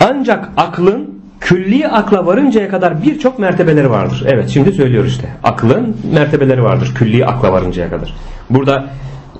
Ancak 0.00 0.48
aklın 0.56 1.20
külli 1.40 1.88
akla 1.88 2.26
varıncaya 2.26 2.68
kadar 2.68 3.02
birçok 3.02 3.38
mertebeleri 3.38 3.90
vardır. 3.90 4.24
Evet 4.26 4.48
şimdi 4.48 4.72
söylüyor 4.72 5.04
işte. 5.04 5.28
Aklın 5.44 5.96
mertebeleri 6.14 6.62
vardır 6.62 6.94
külli 6.94 7.26
akla 7.26 7.52
varıncaya 7.52 7.90
kadar. 7.90 8.14
Burada 8.50 8.84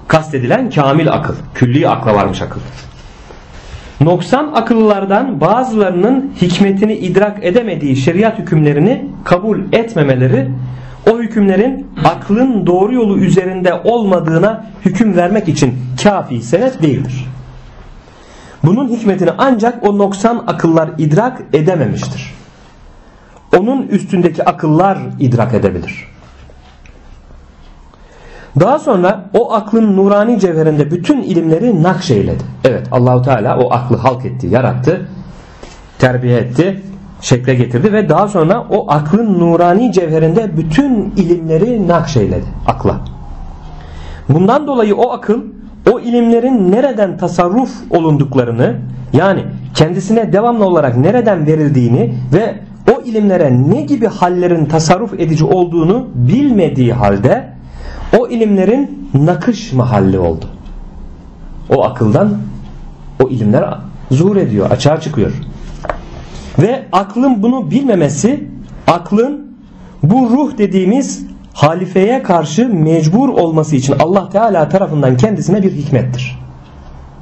kastedilen 0.09 0.71
kamil 0.71 1.13
akıl. 1.13 1.35
Külli 1.55 1.89
akla 1.89 2.15
varmış 2.15 2.43
akıl. 2.43 2.61
Noksan 4.01 4.53
akıllılardan 4.55 5.41
bazılarının 5.41 6.33
hikmetini 6.43 6.95
idrak 6.95 7.45
edemediği 7.45 7.97
şeriat 7.97 8.39
hükümlerini 8.39 9.07
kabul 9.25 9.59
etmemeleri 9.73 10.49
o 11.11 11.19
hükümlerin 11.19 11.87
aklın 12.05 12.67
doğru 12.67 12.95
yolu 12.95 13.19
üzerinde 13.19 13.75
olmadığına 13.85 14.67
hüküm 14.85 15.17
vermek 15.17 15.49
için 15.49 15.75
kafi 16.03 16.43
senet 16.43 16.83
değildir. 16.83 17.29
Bunun 18.65 18.89
hikmetini 18.89 19.31
ancak 19.39 19.89
o 19.89 19.99
noksan 19.99 20.45
akıllar 20.47 20.91
idrak 20.99 21.43
edememiştir. 21.53 22.35
Onun 23.59 23.83
üstündeki 23.83 24.45
akıllar 24.45 24.99
idrak 25.19 25.55
edebilir. 25.55 26.07
Daha 28.61 28.79
sonra 28.79 29.31
o 29.35 29.53
aklın 29.53 29.97
nurani 29.97 30.41
cevherinde 30.41 30.91
bütün 30.91 31.23
ilimleri 31.23 31.83
nakşeyledi. 31.83 32.45
Evet 32.65 32.89
Allahu 32.93 33.23
Teala 33.23 33.59
o 33.59 33.73
aklı 33.73 33.97
halk 33.97 34.25
etti, 34.25 34.47
yarattı, 34.47 35.09
terbiye 35.99 36.39
etti, 36.39 36.83
şekle 37.21 37.55
getirdi 37.55 37.93
ve 37.93 38.09
daha 38.09 38.29
sonra 38.29 38.67
o 38.71 38.91
aklın 38.91 39.41
nurani 39.41 39.93
cevherinde 39.93 40.57
bütün 40.57 41.13
ilimleri 41.17 41.89
nakşeyledi 41.89 42.47
akla. 42.67 43.01
Bundan 44.29 44.67
dolayı 44.67 44.97
o 44.97 45.11
akıl 45.11 45.41
o 45.93 46.01
ilimlerin 46.01 46.73
nereden 46.73 47.17
tasarruf 47.17 47.71
olunduklarını 47.91 48.77
yani 49.13 49.45
kendisine 49.75 50.33
devamlı 50.33 50.65
olarak 50.65 50.97
nereden 50.97 51.47
verildiğini 51.47 52.15
ve 52.33 52.55
o 52.97 53.01
ilimlere 53.03 53.71
ne 53.71 53.83
gibi 53.83 54.07
hallerin 54.07 54.65
tasarruf 54.65 55.15
edici 55.15 55.45
olduğunu 55.45 56.09
bilmediği 56.15 56.93
halde 56.93 57.53
o 58.19 58.29
ilimlerin 58.29 59.11
nakış 59.15 59.73
mahalli 59.73 60.19
oldu. 60.19 60.45
O 61.77 61.85
akıldan 61.85 62.39
o 63.25 63.29
ilimler 63.29 63.75
zuhur 64.11 64.37
ediyor, 64.37 64.71
açığa 64.71 65.01
çıkıyor. 65.01 65.33
Ve 66.59 66.83
aklın 66.93 67.43
bunu 67.43 67.71
bilmemesi, 67.71 68.45
aklın 68.87 69.57
bu 70.03 70.31
ruh 70.31 70.59
dediğimiz 70.59 71.27
halifeye 71.53 72.23
karşı 72.23 72.69
mecbur 72.69 73.29
olması 73.29 73.77
için 73.77 73.95
Allah 73.99 74.29
Teala 74.29 74.69
tarafından 74.69 75.17
kendisine 75.17 75.63
bir 75.63 75.73
hikmettir. 75.73 76.39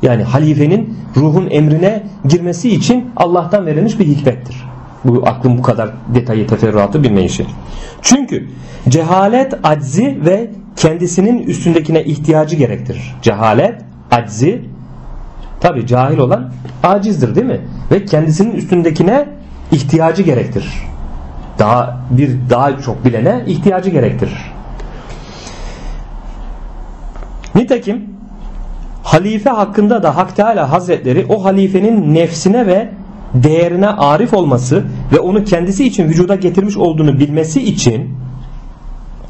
Yani 0.03 0.23
halifenin 0.23 0.95
ruhun 1.17 1.51
emrine 1.51 2.03
girmesi 2.29 2.71
için 2.71 3.11
Allah'tan 3.17 3.67
verilmiş 3.67 3.99
bir 3.99 4.07
hikmettir. 4.07 4.57
Bu 5.05 5.23
aklın 5.27 5.59
bu 5.59 5.63
kadar 5.63 5.91
detayı 6.15 6.47
teferruatı 6.47 7.03
bilmeyişi. 7.03 7.47
Çünkü 8.03 8.49
cehalet 8.89 9.55
aczi 9.63 10.19
ve 10.25 10.51
kendisinin 10.77 11.43
üstündekine 11.43 12.05
ihtiyacı 12.05 12.57
gerektirir. 12.57 13.15
Cehalet, 13.23 13.75
aczi 14.11 14.63
tabi 15.61 15.87
cahil 15.87 16.19
olan 16.19 16.53
acizdir 16.83 17.35
değil 17.35 17.47
mi? 17.47 17.61
Ve 17.91 18.05
kendisinin 18.05 18.53
üstündekine 18.53 19.29
ihtiyacı 19.73 20.23
gerektirir. 20.23 20.73
Daha 21.59 22.01
bir 22.11 22.37
daha 22.51 22.81
çok 22.81 23.05
bilene 23.05 23.45
ihtiyacı 23.47 23.91
gerektirir. 23.91 24.53
Nitekim 27.55 28.05
halife 29.03 29.51
hakkında 29.51 30.03
da 30.03 30.17
Hak 30.17 30.37
Teala 30.37 30.73
Hazretleri 30.73 31.27
o 31.29 31.45
halifenin 31.45 32.15
nefsine 32.15 32.67
ve 32.67 32.89
değerine 33.35 33.89
arif 33.89 34.35
olması 34.35 34.85
ve 35.13 35.21
onu 35.21 35.45
kendisi 35.45 35.85
için 35.85 36.09
vücuda 36.09 36.35
getirmiş 36.35 36.77
olduğunu 36.77 37.21
bilmesi 37.21 37.63
için 37.63 38.11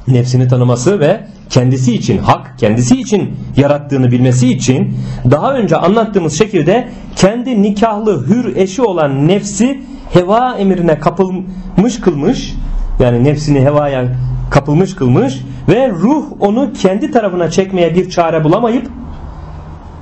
nefsini 0.09 0.49
tanıması 0.49 1.01
ve 1.01 1.21
kendisi 1.51 1.95
için 1.95 2.19
hak, 2.19 2.55
kendisi 2.59 3.01
için 3.01 3.35
yarattığını 3.57 4.11
bilmesi 4.11 4.49
için 4.49 4.97
daha 5.31 5.55
önce 5.55 5.77
anlattığımız 5.77 6.39
şekilde 6.39 6.89
kendi 7.17 7.63
nikahlı 7.63 8.27
hür 8.27 8.57
eşi 8.57 8.83
olan 8.83 9.29
nefsi 9.29 9.83
heva 10.13 10.57
emrine 10.59 10.99
kapılmış 10.99 12.01
kılmış 12.01 12.55
yani 13.01 13.25
nefsini 13.25 13.61
hevaya 13.61 14.05
kapılmış 14.51 14.95
kılmış 14.95 15.43
ve 15.69 15.91
ruh 15.91 16.25
onu 16.41 16.73
kendi 16.73 17.11
tarafına 17.11 17.51
çekmeye 17.51 17.95
bir 17.95 18.11
çare 18.11 18.45
bulamayıp 18.45 18.91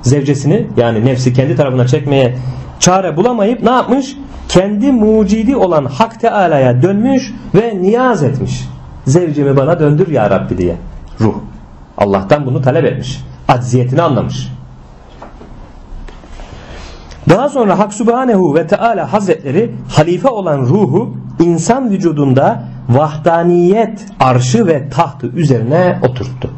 zevcesini 0.01 0.67
yani 0.77 1.05
nefsi 1.05 1.33
kendi 1.33 1.55
tarafına 1.55 1.87
çekmeye 1.87 2.35
çare 2.79 3.17
bulamayıp 3.17 3.63
ne 3.63 3.69
yapmış? 3.69 4.17
Kendi 4.49 4.91
mucidi 4.91 5.55
olan 5.55 5.85
Hak 5.85 6.21
Teala'ya 6.21 6.81
dönmüş 6.81 7.33
ve 7.55 7.81
niyaz 7.81 8.23
etmiş. 8.23 8.67
Zevcimi 9.05 9.57
bana 9.57 9.79
döndür 9.79 10.07
ya 10.07 10.29
Rabbi 10.29 10.57
diye. 10.57 10.75
Ruh. 11.21 11.35
Allah'tan 11.97 12.45
bunu 12.45 12.61
talep 12.61 12.85
etmiş. 12.85 13.21
Acziyetini 13.47 14.01
anlamış. 14.01 14.51
Daha 17.29 17.49
sonra 17.49 17.79
Hak 17.79 17.93
Subhanehu 17.93 18.55
ve 18.55 18.67
Teala 18.67 19.13
Hazretleri 19.13 19.71
halife 19.89 20.27
olan 20.27 20.59
ruhu 20.59 21.17
insan 21.39 21.89
vücudunda 21.89 22.63
vahdaniyet 22.89 24.05
arşı 24.19 24.67
ve 24.67 24.89
tahtı 24.89 25.27
üzerine 25.27 25.99
oturttu. 26.01 26.51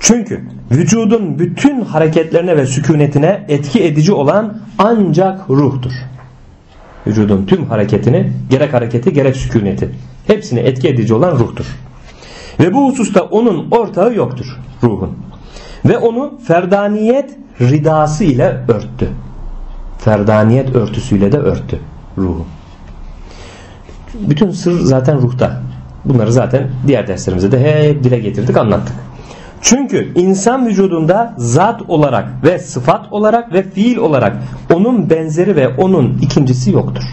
Çünkü 0.00 0.48
vücudun 0.70 1.38
bütün 1.38 1.80
hareketlerine 1.80 2.56
ve 2.56 2.66
sükunetine 2.66 3.44
etki 3.48 3.84
edici 3.84 4.12
olan 4.12 4.58
ancak 4.78 5.50
ruhtur. 5.50 5.92
Vücudun 7.06 7.46
tüm 7.46 7.66
hareketini 7.66 8.32
gerek 8.50 8.74
hareketi 8.74 9.12
gerek 9.12 9.36
sükuneti 9.36 9.90
hepsini 10.26 10.60
etki 10.60 10.88
edici 10.88 11.14
olan 11.14 11.32
ruhtur. 11.38 11.66
Ve 12.60 12.74
bu 12.74 12.90
hususta 12.90 13.22
onun 13.22 13.70
ortağı 13.70 14.14
yoktur 14.14 14.58
ruhun. 14.82 15.10
Ve 15.84 15.98
onu 15.98 16.38
ferdaniyet 16.46 17.38
ridası 17.60 18.24
ile 18.24 18.60
örttü. 18.68 19.08
Ferdaniyet 19.98 20.76
örtüsüyle 20.76 21.32
de 21.32 21.38
örttü 21.38 21.80
ruhu. 22.18 22.46
Bütün 24.14 24.50
sır 24.50 24.80
zaten 24.80 25.22
ruhta. 25.22 25.62
Bunları 26.04 26.32
zaten 26.32 26.70
diğer 26.86 27.06
derslerimizde 27.06 27.52
de 27.52 27.60
hep 27.60 28.04
dile 28.04 28.18
getirdik 28.18 28.56
anlattık. 28.56 28.96
Çünkü 29.60 30.12
insan 30.14 30.66
vücudunda 30.66 31.34
zat 31.38 31.82
olarak 31.88 32.28
ve 32.44 32.58
sıfat 32.58 33.12
olarak 33.12 33.52
ve 33.52 33.62
fiil 33.62 33.96
olarak 33.96 34.36
onun 34.74 35.10
benzeri 35.10 35.56
ve 35.56 35.68
onun 35.68 36.18
ikincisi 36.18 36.70
yoktur. 36.70 37.04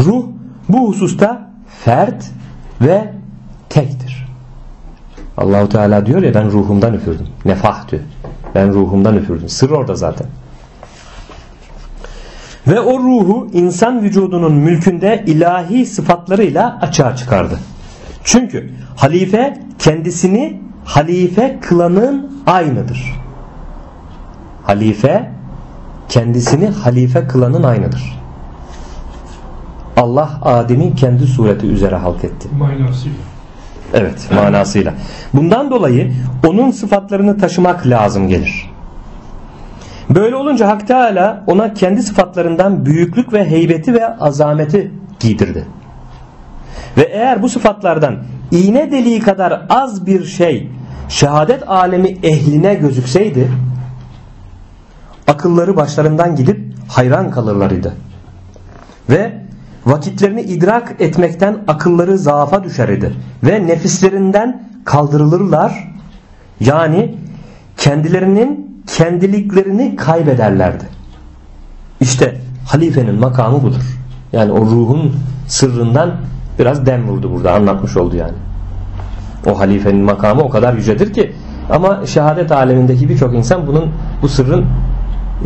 Ruh 0.00 0.26
bu 0.68 0.88
hususta 0.88 1.50
fert 1.84 2.30
ve 2.80 3.17
tektir. 3.68 4.28
Allahu 5.36 5.68
Teala 5.68 6.06
diyor 6.06 6.22
ya 6.22 6.34
ben 6.34 6.50
ruhumdan 6.50 6.94
üfürdüm. 6.94 7.26
Nefahtü. 7.44 8.04
Ben 8.54 8.74
ruhumdan 8.74 9.16
üfürdüm. 9.16 9.48
Sır 9.48 9.70
orada 9.70 9.94
zaten. 9.94 10.26
Ve 12.66 12.80
o 12.80 12.98
ruhu 12.98 13.48
insan 13.52 14.02
vücudunun 14.02 14.52
mülkünde 14.52 15.24
ilahi 15.26 15.86
sıfatlarıyla 15.86 16.78
açığa 16.82 17.16
çıkardı. 17.16 17.58
Çünkü 18.24 18.70
halife 18.96 19.58
kendisini 19.78 20.60
halife 20.84 21.58
kılanın 21.60 22.32
aynıdır. 22.46 23.20
Halife 24.62 25.30
kendisini 26.08 26.68
halife 26.68 27.26
kılanın 27.26 27.62
aynıdır. 27.62 28.18
Allah 29.96 30.38
Adem'i 30.42 30.94
kendi 30.94 31.26
sureti 31.26 31.66
üzere 31.66 31.96
halk 31.96 32.24
etti. 32.24 32.48
Evet 33.94 34.28
manasıyla. 34.34 34.94
Bundan 35.34 35.70
dolayı 35.70 36.12
onun 36.46 36.70
sıfatlarını 36.70 37.38
taşımak 37.38 37.86
lazım 37.86 38.28
gelir. 38.28 38.70
Böyle 40.10 40.36
olunca 40.36 40.68
Hak 40.68 40.88
Teala 40.88 41.44
ona 41.46 41.74
kendi 41.74 42.02
sıfatlarından 42.02 42.86
büyüklük 42.86 43.32
ve 43.32 43.50
heybeti 43.50 43.94
ve 43.94 44.16
azameti 44.16 44.90
giydirdi. 45.20 45.64
Ve 46.96 47.02
eğer 47.02 47.42
bu 47.42 47.48
sıfatlardan 47.48 48.16
iğne 48.50 48.90
deliği 48.90 49.20
kadar 49.20 49.66
az 49.70 50.06
bir 50.06 50.24
şey 50.24 50.70
şehadet 51.08 51.68
alemi 51.68 52.08
ehline 52.22 52.74
gözükseydi 52.74 53.48
akılları 55.26 55.76
başlarından 55.76 56.36
gidip 56.36 56.74
hayran 56.88 57.30
kalırlarıydı. 57.30 57.94
Ve 59.10 59.47
vakitlerini 59.88 60.42
idrak 60.42 60.96
etmekten 60.98 61.58
akılları 61.68 62.18
zaafa 62.18 62.64
düşer 62.64 62.88
idi. 62.88 63.14
Ve 63.44 63.66
nefislerinden 63.66 64.62
kaldırılırlar. 64.84 65.94
Yani 66.60 67.14
kendilerinin 67.76 68.82
kendiliklerini 68.96 69.96
kaybederlerdi. 69.96 70.84
İşte 72.00 72.40
halifenin 72.66 73.14
makamı 73.14 73.62
budur. 73.62 73.98
Yani 74.32 74.52
o 74.52 74.60
ruhun 74.60 75.12
sırrından 75.46 76.12
biraz 76.58 76.86
dem 76.86 77.08
vurdu 77.08 77.32
burada 77.32 77.52
anlatmış 77.52 77.96
oldu 77.96 78.16
yani. 78.16 78.36
O 79.46 79.58
halifenin 79.58 80.04
makamı 80.04 80.42
o 80.42 80.48
kadar 80.50 80.74
yücedir 80.74 81.12
ki 81.12 81.32
ama 81.70 82.06
şehadet 82.06 82.52
alemindeki 82.52 83.08
birçok 83.08 83.34
insan 83.34 83.66
bunun 83.66 83.90
bu 84.22 84.28
sırrın 84.28 84.64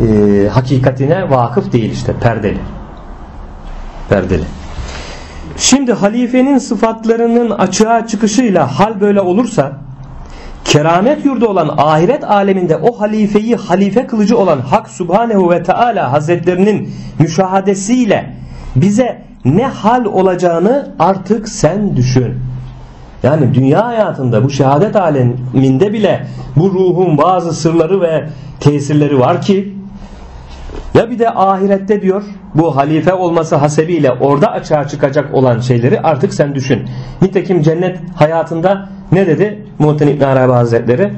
e, 0.02 0.48
hakikatine 0.48 1.30
vakıf 1.30 1.72
değil 1.72 1.92
işte 1.92 2.12
perdeli. 2.12 2.58
Perdeli. 4.12 4.44
Şimdi 5.56 5.92
halifenin 5.92 6.58
sıfatlarının 6.58 7.50
açığa 7.50 8.06
çıkışıyla 8.06 8.78
hal 8.78 9.00
böyle 9.00 9.20
olursa 9.20 9.72
keramet 10.64 11.24
yurdu 11.24 11.46
olan 11.46 11.74
ahiret 11.76 12.24
aleminde 12.24 12.76
o 12.76 13.00
halifeyi 13.00 13.56
halife 13.56 14.06
kılıcı 14.06 14.38
olan 14.38 14.60
Hak 14.60 14.88
Subhanehu 14.88 15.50
ve 15.50 15.62
Teala 15.62 16.12
Hazretlerinin 16.12 16.94
müşahadesiyle 17.18 18.36
bize 18.76 19.22
ne 19.44 19.66
hal 19.66 20.04
olacağını 20.04 20.88
artık 20.98 21.48
sen 21.48 21.96
düşün. 21.96 22.34
Yani 23.22 23.54
dünya 23.54 23.86
hayatında 23.86 24.44
bu 24.44 24.50
şehadet 24.50 24.96
aleminde 24.96 25.92
bile 25.92 26.26
bu 26.56 26.70
ruhun 26.70 27.18
bazı 27.18 27.52
sırları 27.52 28.00
ve 28.00 28.28
tesirleri 28.60 29.20
var 29.20 29.42
ki 29.42 29.81
ya 30.94 31.10
bir 31.10 31.18
de 31.18 31.30
ahirette 31.30 32.02
diyor 32.02 32.22
bu 32.54 32.76
halife 32.76 33.14
olması 33.14 33.56
hasebiyle 33.56 34.12
orada 34.12 34.52
açığa 34.52 34.88
çıkacak 34.88 35.34
olan 35.34 35.60
şeyleri 35.60 36.00
artık 36.00 36.34
sen 36.34 36.54
düşün. 36.54 36.82
Nitekim 37.22 37.62
cennet 37.62 37.98
hayatında 38.14 38.88
ne 39.12 39.26
dedi 39.26 39.66
Muhittin 39.78 40.08
İbn 40.08 40.24
Arabi 40.24 40.52
Hazretleri? 40.52 41.12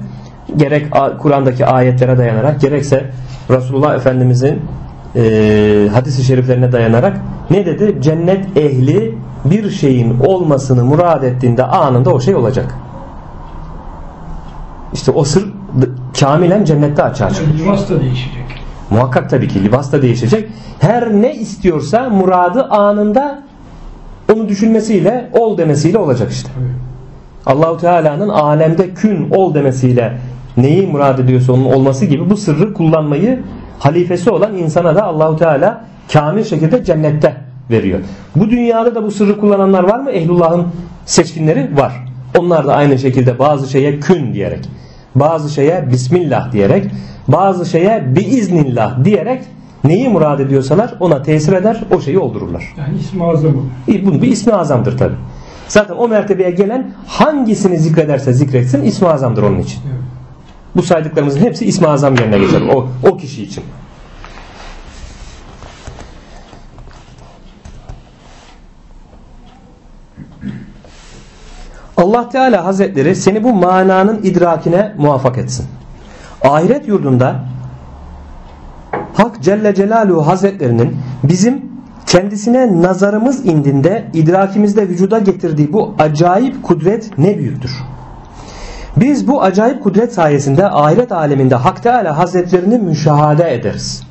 Gerek 0.57 0.87
Kur'an'daki 1.19 1.67
ayetlere 1.67 2.19
dayanarak 2.19 2.61
gerekse 2.61 3.11
Resulullah 3.51 3.95
Efendimizin 3.95 4.61
e, 5.17 5.89
hadis-i 5.93 6.25
şeriflerine 6.25 6.73
dayanarak 6.73 7.17
ne 7.51 7.67
dedi? 7.67 7.97
Cennet 8.01 8.57
ehli 8.57 9.19
bir 9.45 9.71
şeyin 9.71 10.21
olmasını 10.21 10.85
murad 10.85 11.23
ettiğinde 11.23 11.65
anında 11.65 12.15
o 12.15 12.21
şey 12.21 12.35
olacak. 12.35 12.75
İşte 14.93 15.11
o 15.11 15.25
sır 15.25 15.53
kamilen 16.21 16.65
cennette 16.65 17.03
açığa 17.03 17.31
çıkıyor. 17.31 17.59
Libas 17.59 17.91
da 17.91 18.01
değişecek. 18.01 18.44
Muhakkak 18.91 19.31
tabii 19.31 19.49
ki 19.49 19.65
libas 19.65 19.93
da 19.93 20.03
değişecek. 20.03 20.49
Her 20.81 21.13
ne 21.13 21.35
istiyorsa 21.35 22.09
muradı 22.11 22.63
anında 22.65 23.43
onu 24.35 24.49
düşünmesiyle 24.49 25.31
ol 25.33 25.59
demesiyle 25.59 25.99
olacak 25.99 26.33
işte. 26.33 26.49
Allahu 27.47 27.77
Teala'nın 27.77 28.29
alemde 28.29 28.95
kün 28.95 29.31
ol 29.31 29.55
demesiyle 29.55 30.19
neyi 30.57 30.87
murad 30.87 31.19
ediyorsa 31.19 31.53
onun 31.53 31.65
olması 31.65 32.05
gibi 32.05 32.31
bu 32.31 32.37
sırrı 32.37 32.75
kullanmayı 32.75 33.43
halifesi 33.79 34.31
olan 34.31 34.57
insana 34.57 34.95
da 34.95 35.05
Allahu 35.05 35.37
Teala 35.37 35.85
kamil 36.13 36.45
şekilde 36.45 36.85
cennette 36.85 37.37
veriyor. 37.71 38.01
Bu 38.37 38.51
dünyada 38.51 38.95
da 38.95 39.03
bu 39.03 39.11
sırrı 39.11 39.41
kullananlar 39.41 39.85
var 39.85 39.99
mı? 40.01 40.11
Ehlullah'ın 40.11 40.67
seçkinleri 41.07 41.71
var. 41.77 41.93
Onlar 42.39 42.67
da 42.67 42.75
aynı 42.75 42.99
şekilde 42.99 43.39
bazı 43.39 43.71
şeye 43.71 44.01
kün 44.01 44.35
diyerek, 44.35 44.69
bazı 45.15 45.51
şeye 45.51 45.91
Bismillah 45.91 46.53
diyerek, 46.53 46.91
bazı 47.29 47.67
şeye 47.67 48.17
biiznillah 48.17 49.05
diyerek 49.05 49.43
neyi 49.85 50.09
murad 50.09 50.39
ediyorsalar 50.39 50.95
ona 51.01 51.23
tesir 51.23 51.53
eder, 51.53 51.85
o 51.97 52.01
şeyi 52.01 52.19
oldururlar. 52.19 52.75
Yani 52.79 52.99
ismi 52.99 53.25
azam 53.25 53.57
olur. 53.57 53.65
Bunun 54.07 54.23
bir 54.23 54.29
ismi 54.29 54.53
azamdır 54.53 54.99
tabi. 54.99 55.15
Zaten 55.69 55.95
o 55.95 56.09
mertebeye 56.09 56.51
gelen 56.51 56.91
hangisini 57.07 57.79
zikrederse 57.79 58.33
zikretsin 58.33 58.83
ismi 58.83 59.09
azamdır 59.09 59.43
onun 59.43 59.59
için. 59.59 59.81
Evet. 59.87 60.01
Bu 60.77 60.83
saydıklarımızın 60.83 61.41
hepsi 61.41 61.67
ismi 61.67 61.87
azam 61.87 62.15
yerine 62.15 62.39
geçer 62.39 62.61
o, 62.75 62.89
o 63.03 63.17
kişi 63.17 63.43
için. 63.43 63.65
Allah 71.97 72.29
Teala 72.29 72.65
Hazretleri 72.65 73.17
seni 73.17 73.45
bu 73.45 73.55
mananın 73.55 74.21
idrakine 74.23 74.93
muvaffak 74.99 75.39
etsin. 75.39 75.67
Ahiret 76.43 76.89
yurdunda 76.89 77.37
Hak 79.15 79.43
Celle 79.43 79.75
Celaluhu 79.75 80.27
Hazretlerinin 80.27 80.97
bizim 81.25 81.65
kendisine 82.07 82.83
nazarımız 82.83 83.47
indinde 83.47 84.05
idrakimizde 84.13 84.89
vücuda 84.89 85.19
getirdiği 85.19 85.73
bu 85.73 85.95
acayip 85.99 86.63
kudret 86.63 87.19
ne 87.19 87.39
büyüktür. 87.39 87.73
Biz 88.97 89.29
bu 89.29 89.43
acayip 89.43 89.83
kudret 89.83 90.13
sayesinde 90.13 90.71
ahiret 90.71 91.13
aleminde 91.13 91.55
Hak 91.55 91.83
Teala 91.83 92.19
Hazretlerini 92.19 92.79
müşahade 92.79 93.55
ederiz. 93.55 94.03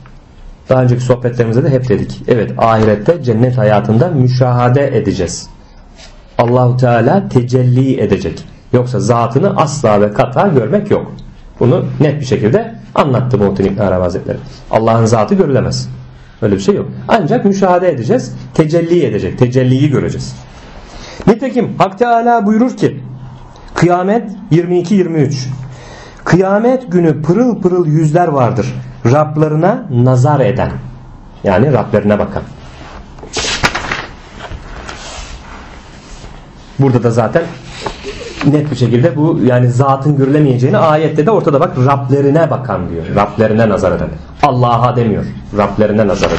Daha 0.70 0.84
önceki 0.84 1.02
sohbetlerimizde 1.02 1.64
de 1.64 1.70
hep 1.70 1.90
dedik. 1.90 2.24
Evet 2.28 2.52
ahirette 2.58 3.24
cennet 3.24 3.58
hayatında 3.58 4.08
müşahade 4.08 4.98
edeceğiz. 4.98 5.50
Allahu 6.38 6.78
Teala 6.78 7.30
tecelli 7.30 8.02
edecek. 8.02 8.46
Yoksa 8.74 9.00
zatını 9.00 9.58
asla 9.58 10.02
ve 10.02 10.14
kata 10.14 10.48
görmek 10.48 10.92
yok. 10.92 11.12
Bunu 11.60 11.86
net 12.00 12.20
bir 12.22 12.26
şekilde 12.26 12.76
anlattı 12.96 13.38
Muhittin 13.38 13.66
İbn 13.66 13.82
Arabi 13.82 14.02
Hazretleri. 14.02 14.38
Allah'ın 14.72 15.06
zatı 15.06 15.36
görülemez. 15.36 15.90
Öyle 16.42 16.56
bir 16.56 16.60
şey 16.60 16.76
yok. 16.76 16.88
Ancak 17.08 17.46
müşahede 17.46 17.90
edeceğiz. 17.90 18.36
Tecelli 18.54 19.06
edecek. 19.06 19.40
Tecelliyi 19.40 19.90
göreceğiz. 19.90 20.36
Nitekim 21.28 21.76
Hak 21.78 22.00
Teala 22.00 22.46
buyurur 22.46 22.78
ki 22.78 23.04
Kıyamet 23.76 24.32
22-23 24.52 25.48
Kıyamet 26.24 26.92
günü 26.92 27.22
pırıl 27.22 27.62
pırıl 27.62 27.86
yüzler 27.86 28.28
vardır. 28.28 28.74
Rablarına 29.12 29.86
nazar 29.92 30.40
eden. 30.40 30.72
Yani 31.44 31.74
Rablerine 31.74 32.20
bakan. 32.20 32.44
Burada 36.80 37.04
da 37.04 37.12
zaten 37.12 37.44
net 38.52 38.72
bir 38.72 38.76
şekilde 38.76 39.16
bu 39.16 39.40
yani 39.46 39.70
zatın 39.70 40.18
görülemeyeceğini 40.18 40.78
ayette 40.78 41.26
de 41.26 41.32
ortada 41.32 41.60
bak 41.60 41.78
Rablerine 41.78 42.50
bakan 42.50 42.90
diyor. 42.90 43.06
Rablerine 43.16 43.70
nazar 43.70 43.92
eden. 43.92 44.10
Allah'a 44.44 44.96
demiyor. 44.96 45.26
Rablerine 45.58 46.08
nazar 46.08 46.28
eden. 46.28 46.38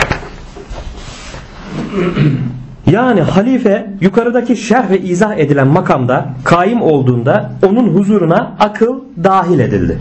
Yani 2.86 3.22
halife 3.22 3.90
yukarıdaki 4.00 4.56
şerh 4.56 4.90
ve 4.90 5.00
izah 5.00 5.36
edilen 5.36 5.66
makamda 5.66 6.28
kaim 6.44 6.82
olduğunda 6.82 7.52
onun 7.66 7.94
huzuruna 7.94 8.56
akıl 8.60 9.00
dahil 9.24 9.58
edildi. 9.58 9.98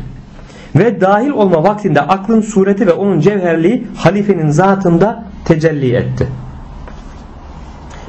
Ve 0.76 1.02
dahil 1.02 1.30
olma 1.30 1.64
vaktinde 1.64 2.02
aklın 2.02 2.42
sureti 2.42 2.88
ve 2.88 2.94
onun 2.94 3.20
cevherliği 3.20 3.88
halifenin 3.96 4.50
zatında 4.50 5.24
tecelli 5.46 5.96
etti. 5.96 6.28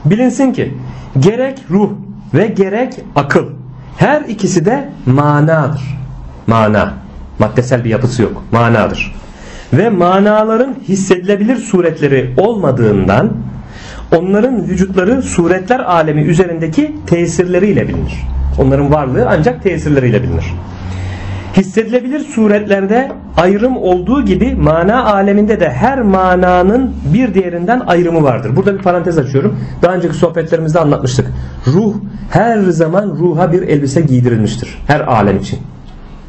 Bilinsin 0.05 0.53
ki 0.53 0.75
gerek 1.21 1.59
ruh 1.71 1.91
ve 2.35 2.47
gerek 2.47 3.01
akıl 3.17 3.47
her 3.97 4.21
ikisi 4.21 4.65
de 4.65 4.89
manadır. 5.07 5.83
Mana. 6.47 6.95
Maddesel 7.39 7.85
bir 7.85 7.91
yapısı 7.91 8.23
yok. 8.23 8.45
Manadır. 8.53 9.15
Ve 9.73 9.89
manaların 9.89 10.75
hissedilebilir 10.89 11.57
suretleri 11.57 12.35
olmadığından 12.37 13.33
onların 14.17 14.69
vücutları 14.69 15.23
suretler 15.23 15.81
alemi 15.81 16.23
üzerindeki 16.23 16.97
tesirleriyle 17.07 17.89
bilinir. 17.89 18.15
Onların 18.59 18.93
varlığı 18.93 19.27
ancak 19.29 19.63
tesirleriyle 19.63 20.23
bilinir. 20.23 20.55
Hissedilebilir 21.57 22.21
suretlerde 22.21 23.13
ayrım 23.37 23.77
olduğu 23.77 24.25
gibi 24.25 24.55
mana 24.55 25.05
aleminde 25.05 25.61
de 25.61 25.71
her 25.71 26.03
mananın 26.03 26.93
bir 27.15 27.35
diğerinden 27.35 27.81
ayrımı 27.87 28.23
vardır. 28.23 28.57
Burada 28.57 28.79
bir 28.79 28.83
parantez 28.83 29.19
açıyorum. 29.19 29.59
Daha 29.83 29.95
önceki 29.95 30.15
sohbetlerimizde 30.15 30.81
anlatmıştık. 30.81 31.27
Ruh 31.67 31.95
her 32.31 32.59
zaman 32.61 33.09
ruha 33.09 33.53
bir 33.53 33.63
elbise 33.63 34.01
giydirilmiştir. 34.01 34.79
Her 34.87 35.01
alem 35.01 35.39
için. 35.39 35.59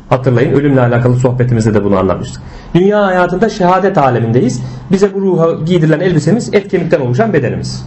Hatırlayın 0.09 0.53
ölümle 0.53 0.81
alakalı 0.81 1.15
sohbetimizde 1.15 1.73
de 1.73 1.83
bunu 1.83 1.97
anlatmıştık. 1.97 2.41
Dünya 2.75 3.05
hayatında 3.05 3.49
şehadet 3.49 3.97
alemindeyiz. 3.97 4.61
Bize 4.91 5.13
bu 5.13 5.21
ruha 5.21 5.51
giydirilen 5.65 5.99
elbisemiz 5.99 6.53
et 6.53 6.67
kemikten 6.67 7.01
oluşan 7.01 7.33
bedenimiz. 7.33 7.85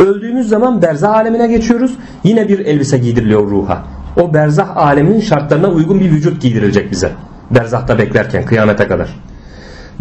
Öldüğümüz 0.00 0.48
zaman 0.48 0.82
berzah 0.82 1.14
alemine 1.14 1.46
geçiyoruz. 1.46 1.94
Yine 2.24 2.48
bir 2.48 2.58
elbise 2.58 2.98
giydiriliyor 2.98 3.50
ruha. 3.50 3.82
O 4.20 4.34
berzah 4.34 4.76
aleminin 4.76 5.20
şartlarına 5.20 5.68
uygun 5.68 6.00
bir 6.00 6.10
vücut 6.10 6.42
giydirilecek 6.42 6.92
bize. 6.92 7.10
Berzahta 7.50 7.98
beklerken 7.98 8.44
kıyamete 8.44 8.88
kadar. 8.88 9.08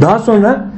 Daha 0.01 0.19
sonra 0.19 0.71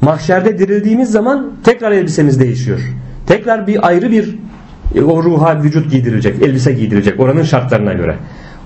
mahşerde 0.00 0.58
dirildiğimiz 0.58 1.10
zaman 1.10 1.52
tekrar 1.64 1.92
elbisemiz 1.92 2.40
değişiyor. 2.40 2.80
Tekrar 3.26 3.66
bir 3.66 3.86
ayrı 3.86 4.10
bir 4.10 4.38
e, 4.94 5.02
o 5.02 5.22
ruha 5.22 5.62
vücut 5.62 5.90
giydirilecek, 5.90 6.42
elbise 6.42 6.72
giydirilecek 6.72 7.20
oranın 7.20 7.42
şartlarına 7.42 7.92
göre. 7.92 8.16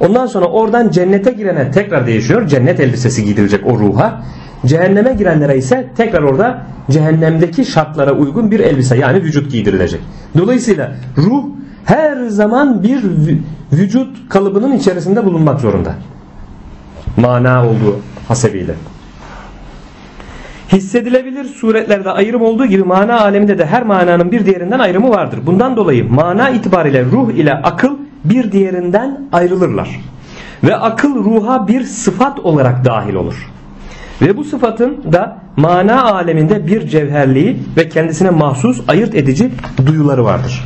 Ondan 0.01 0.27
sonra 0.27 0.47
oradan 0.47 0.91
cennete 0.91 1.31
girene 1.31 1.71
tekrar 1.71 2.07
değişiyor. 2.07 2.47
Cennet 2.47 2.81
elbisesi 2.81 3.25
giydirilecek 3.25 3.67
o 3.67 3.79
ruha. 3.79 4.23
Cehenneme 4.67 5.13
girenlere 5.13 5.57
ise 5.57 5.89
tekrar 5.97 6.23
orada 6.23 6.63
cehennemdeki 6.91 7.65
şartlara 7.65 8.13
uygun 8.13 8.51
bir 8.51 8.61
elbise 8.61 8.97
yani 8.97 9.23
vücut 9.23 9.53
giydirilecek. 9.53 10.01
Dolayısıyla 10.39 10.93
ruh 11.17 11.45
her 11.89 12.27
zaman 12.27 12.83
bir 12.83 13.03
vücut 13.73 14.29
kalıbının 14.29 14.73
içerisinde 14.73 15.25
bulunmak 15.25 15.61
zorunda. 15.61 15.95
Mana 17.17 17.67
olduğu 17.67 18.01
hasebiyle. 18.29 18.75
Hissedilebilir 20.73 21.45
suretlerde 21.45 22.11
ayrım 22.11 22.43
olduğu 22.43 22.67
gibi 22.67 22.83
mana 22.83 23.21
aleminde 23.21 23.59
de 23.59 23.67
her 23.67 23.83
mananın 23.83 24.33
bir 24.33 24.47
diğerinden 24.47 24.79
ayrımı 24.79 25.11
vardır. 25.11 25.39
Bundan 25.47 25.77
dolayı 25.77 26.11
mana 26.11 26.51
itibariyle 26.51 27.05
ruh 27.05 27.31
ile 27.31 27.55
akıl 27.55 27.97
bir 28.25 28.53
diğerinden 28.53 29.29
ayrılırlar. 29.33 30.01
Ve 30.65 30.77
akıl 30.77 31.15
ruha 31.15 31.69
bir 31.69 31.85
sıfat 31.85 32.41
olarak 32.41 32.85
dahil 32.85 33.15
olur. 33.15 33.51
Ve 34.23 34.37
bu 34.37 34.45
sıfatın 34.45 35.13
da 35.13 35.39
mana 35.57 36.05
aleminde 36.05 36.67
bir 36.67 36.89
cevherliği 36.89 37.57
ve 37.77 37.89
kendisine 37.89 38.31
mahsus 38.31 38.81
ayırt 38.89 39.15
edici 39.15 39.51
duyuları 39.87 40.25
vardır. 40.25 40.65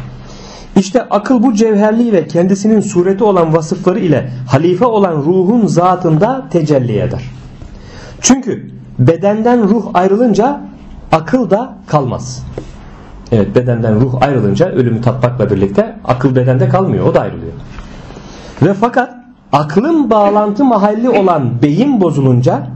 İşte 0.77 1.03
akıl 1.03 1.43
bu 1.43 1.55
cevherliği 1.55 2.13
ve 2.13 2.27
kendisinin 2.27 2.81
sureti 2.81 3.25
olan 3.25 3.55
vasıfları 3.55 3.99
ile 3.99 4.31
halife 4.49 4.85
olan 4.85 5.13
ruhun 5.13 5.67
zatında 5.67 6.49
tecelli 6.51 6.99
eder. 6.99 7.23
Çünkü 8.21 8.71
bedenden 8.99 9.69
ruh 9.69 9.91
ayrılınca 9.95 10.61
akıl 11.13 11.51
da 11.51 11.75
kalmaz. 11.87 12.47
Evet 13.33 13.55
bedenden 13.55 14.01
ruh 14.01 14.23
ayrılınca 14.23 14.69
ölümü 14.69 15.01
tatmakla 15.01 15.51
birlikte 15.51 15.97
akıl 16.05 16.37
bedende 16.37 16.69
kalmıyor 16.69 17.07
o 17.07 17.15
da 17.15 17.21
ayrılıyor. 17.21 17.53
Ve 18.63 18.75
fakat 18.75 19.11
aklın 19.53 20.11
bağlantı 20.11 20.65
mahalli 20.65 21.11
olan 21.11 21.63
beyin 21.63 22.01
bozulunca 22.01 22.67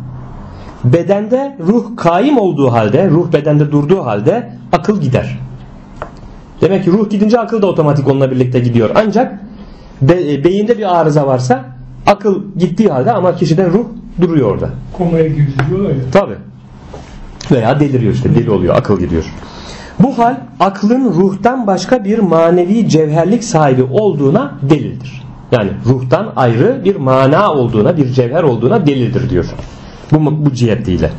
bedende 0.84 1.56
ruh 1.66 1.96
kaim 1.96 2.38
olduğu 2.38 2.72
halde 2.72 3.10
ruh 3.10 3.32
bedende 3.32 3.72
durduğu 3.72 4.04
halde 4.04 4.52
akıl 4.72 5.00
gider. 5.00 5.45
Demek 6.60 6.84
ki 6.84 6.90
ruh 6.90 7.10
gidince 7.10 7.40
akıl 7.40 7.62
da 7.62 7.66
otomatik 7.66 8.08
onunla 8.08 8.30
birlikte 8.30 8.60
gidiyor. 8.60 8.90
Ancak 8.94 9.40
be, 10.02 10.44
beyinde 10.44 10.78
bir 10.78 11.00
arıza 11.00 11.26
varsa 11.26 11.64
akıl 12.06 12.42
gittiği 12.56 12.88
halde 12.88 13.12
ama 13.12 13.34
kişide 13.34 13.66
ruh 13.70 13.86
duruyor 14.20 14.50
orada. 14.50 14.70
Komaya 14.98 15.26
girdiriyorlar 15.26 15.90
ya. 15.90 16.10
Tabi. 16.12 16.34
Veya 17.50 17.80
deliriyor 17.80 18.12
işte 18.12 18.34
deli 18.34 18.50
oluyor 18.50 18.76
akıl 18.76 18.98
gidiyor. 18.98 19.24
Bu 19.98 20.18
hal 20.18 20.36
aklın 20.60 21.04
ruhtan 21.04 21.66
başka 21.66 22.04
bir 22.04 22.18
manevi 22.18 22.88
cevherlik 22.88 23.44
sahibi 23.44 23.82
olduğuna 23.82 24.52
delildir. 24.62 25.22
Yani 25.52 25.70
ruhtan 25.86 26.32
ayrı 26.36 26.84
bir 26.84 26.96
mana 26.96 27.52
olduğuna, 27.52 27.96
bir 27.96 28.12
cevher 28.12 28.42
olduğuna 28.42 28.86
delildir 28.86 29.30
diyor. 29.30 29.46
Bu, 30.12 30.46
bu 30.46 30.52
cihetiyle. 30.52 31.10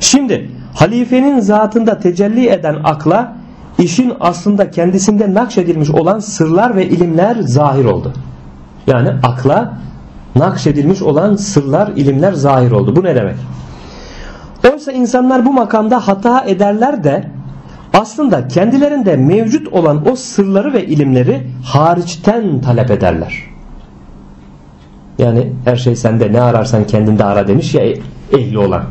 Şimdi 0.00 0.50
halifenin 0.74 1.40
zatında 1.40 1.98
tecelli 1.98 2.48
eden 2.48 2.76
akla 2.84 3.36
işin 3.78 4.12
aslında 4.20 4.70
kendisinde 4.70 5.34
nakşedilmiş 5.34 5.90
olan 5.90 6.18
sırlar 6.18 6.76
ve 6.76 6.88
ilimler 6.88 7.36
zahir 7.40 7.84
oldu. 7.84 8.12
Yani 8.86 9.10
akla 9.22 9.78
nakşedilmiş 10.36 11.02
olan 11.02 11.36
sırlar, 11.36 11.88
ilimler 11.96 12.32
zahir 12.32 12.70
oldu. 12.70 12.96
Bu 12.96 13.04
ne 13.04 13.14
demek? 13.14 13.36
Oysa 14.72 14.92
insanlar 14.92 15.44
bu 15.44 15.52
makamda 15.52 16.08
hata 16.08 16.44
ederler 16.44 17.04
de 17.04 17.30
aslında 17.94 18.48
kendilerinde 18.48 19.16
mevcut 19.16 19.68
olan 19.68 20.08
o 20.10 20.16
sırları 20.16 20.72
ve 20.72 20.86
ilimleri 20.86 21.46
hariçten 21.64 22.60
talep 22.60 22.90
ederler. 22.90 23.42
Yani 25.18 25.52
her 25.64 25.76
şey 25.76 25.96
sende 25.96 26.32
ne 26.32 26.40
ararsan 26.40 26.84
kendinde 26.84 27.24
ara 27.24 27.48
demiş 27.48 27.74
ya 27.74 27.82
ehli 28.32 28.58
olan. 28.58 28.82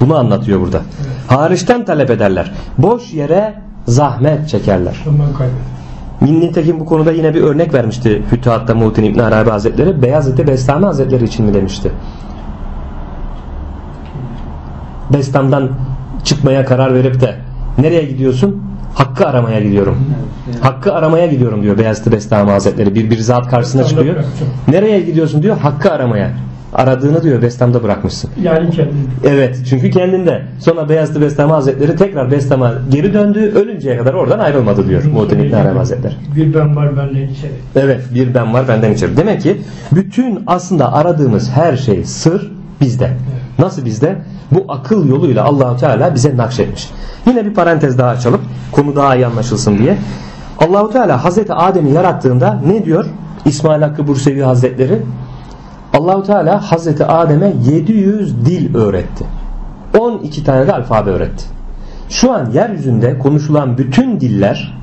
Bunu 0.00 0.16
anlatıyor 0.16 0.60
burada. 0.60 0.80
Hariçten 1.26 1.84
talep 1.84 2.10
ederler. 2.10 2.52
Boş 2.78 3.12
yere 3.12 3.54
zahmet 3.86 4.48
çekerler. 4.48 4.94
Kaybeder. 5.38 6.40
Nitekim 6.40 6.80
bu 6.80 6.84
konuda 6.84 7.12
yine 7.12 7.34
bir 7.34 7.42
örnek 7.42 7.74
vermişti 7.74 8.22
Fütuhat'ta 8.30 8.74
Muhittin 8.74 9.04
İbn 9.04 9.18
Arabi 9.18 9.50
Hazretleri. 9.50 10.02
Beyazıt 10.02 10.46
Bestami 10.46 10.86
Hazretleri 10.86 11.24
için 11.24 11.46
mi 11.46 11.54
demişti? 11.54 11.92
Bestam'dan 15.12 15.70
çıkmaya 16.24 16.64
karar 16.64 16.94
verip 16.94 17.20
de 17.20 17.36
nereye 17.78 18.04
gidiyorsun? 18.04 18.62
Hakkı 18.94 19.26
aramaya 19.26 19.60
gidiyorum. 19.60 19.96
Hakkı 20.60 20.94
aramaya 20.94 21.26
gidiyorum 21.26 21.62
diyor 21.62 21.78
Beyazıt 21.78 22.12
Bestami 22.12 22.50
Hazretleri. 22.50 22.94
Bir 22.94 23.10
bir 23.10 23.18
zat 23.18 23.50
karşısına 23.50 23.84
çıkıyor. 23.84 24.16
Nereye 24.68 25.00
gidiyorsun 25.00 25.42
diyor? 25.42 25.58
Hakkı 25.58 25.92
aramaya. 25.92 26.30
Aradığını 26.74 27.22
diyor 27.22 27.42
Bestam'da 27.42 27.82
bırakmışsın. 27.82 28.30
Yani 28.42 28.70
kendini. 28.70 28.94
Evet 29.24 29.58
çünkü 29.68 29.90
kendinde. 29.90 30.42
Sonra 30.58 30.88
Beyazıt 30.88 31.20
Bestami 31.20 31.52
Hazretleri 31.52 31.96
tekrar 31.96 32.30
Bestam'a 32.30 32.72
geri 32.90 33.14
döndü. 33.14 33.52
Ölünceye 33.54 33.96
kadar 33.96 34.14
oradan 34.14 34.38
ayrılmadı 34.38 34.88
diyor 34.88 35.04
Muhittin 35.04 35.38
İbn 35.38 35.54
Arabi 35.54 35.78
Hazretleri. 35.78 36.14
Bir 36.36 36.54
ben 36.54 36.76
var 36.76 36.96
benden 36.96 37.28
içeri. 37.28 37.52
Evet 37.76 38.00
bir 38.14 38.34
ben 38.34 38.54
var 38.54 38.68
benden 38.68 38.92
içeri. 38.92 39.16
Demek 39.16 39.42
ki 39.42 39.60
bütün 39.92 40.42
aslında 40.46 40.92
aradığımız 40.92 41.50
her 41.50 41.76
şey 41.76 42.04
sır 42.04 42.52
bizde. 42.80 43.10
Nasıl 43.58 43.84
bizde? 43.84 44.16
Bu 44.50 44.64
akıl 44.68 45.08
yoluyla 45.08 45.44
Allahu 45.44 45.76
Teala 45.76 46.14
bize 46.14 46.36
nakşetmiş. 46.36 46.90
Yine 47.26 47.44
bir 47.46 47.54
parantez 47.54 47.98
daha 47.98 48.08
açalım. 48.08 48.40
Konu 48.72 48.96
daha 48.96 49.16
iyi 49.16 49.26
anlaşılsın 49.26 49.78
diye. 49.78 49.96
Allahu 50.58 50.90
Teala 50.92 51.24
Hazreti 51.24 51.52
Adem'i 51.52 51.90
yarattığında 51.90 52.60
ne 52.66 52.84
diyor? 52.84 53.06
İsmail 53.44 53.82
Hakkı 53.82 54.06
Bursevi 54.06 54.42
Hazretleri 54.42 54.98
Allahu 55.94 56.22
Teala 56.22 56.72
Hazreti 56.72 57.04
Adem'e 57.04 57.52
700 57.64 58.46
dil 58.46 58.74
öğretti. 58.74 59.24
12 59.98 60.44
tane 60.44 60.66
de 60.66 60.72
alfabe 60.72 61.10
öğretti. 61.10 61.44
Şu 62.08 62.32
an 62.32 62.50
yeryüzünde 62.50 63.18
konuşulan 63.18 63.78
bütün 63.78 64.20
diller 64.20 64.78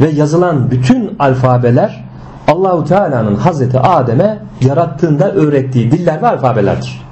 ve 0.00 0.08
yazılan 0.08 0.70
bütün 0.70 1.16
alfabeler 1.18 2.04
Allahu 2.48 2.84
Teala'nın 2.84 3.34
Hazreti 3.34 3.78
Adem'e 3.78 4.38
yarattığında 4.60 5.32
öğrettiği 5.32 5.92
diller 5.92 6.22
ve 6.22 6.26
alfabelerdir. 6.26 7.02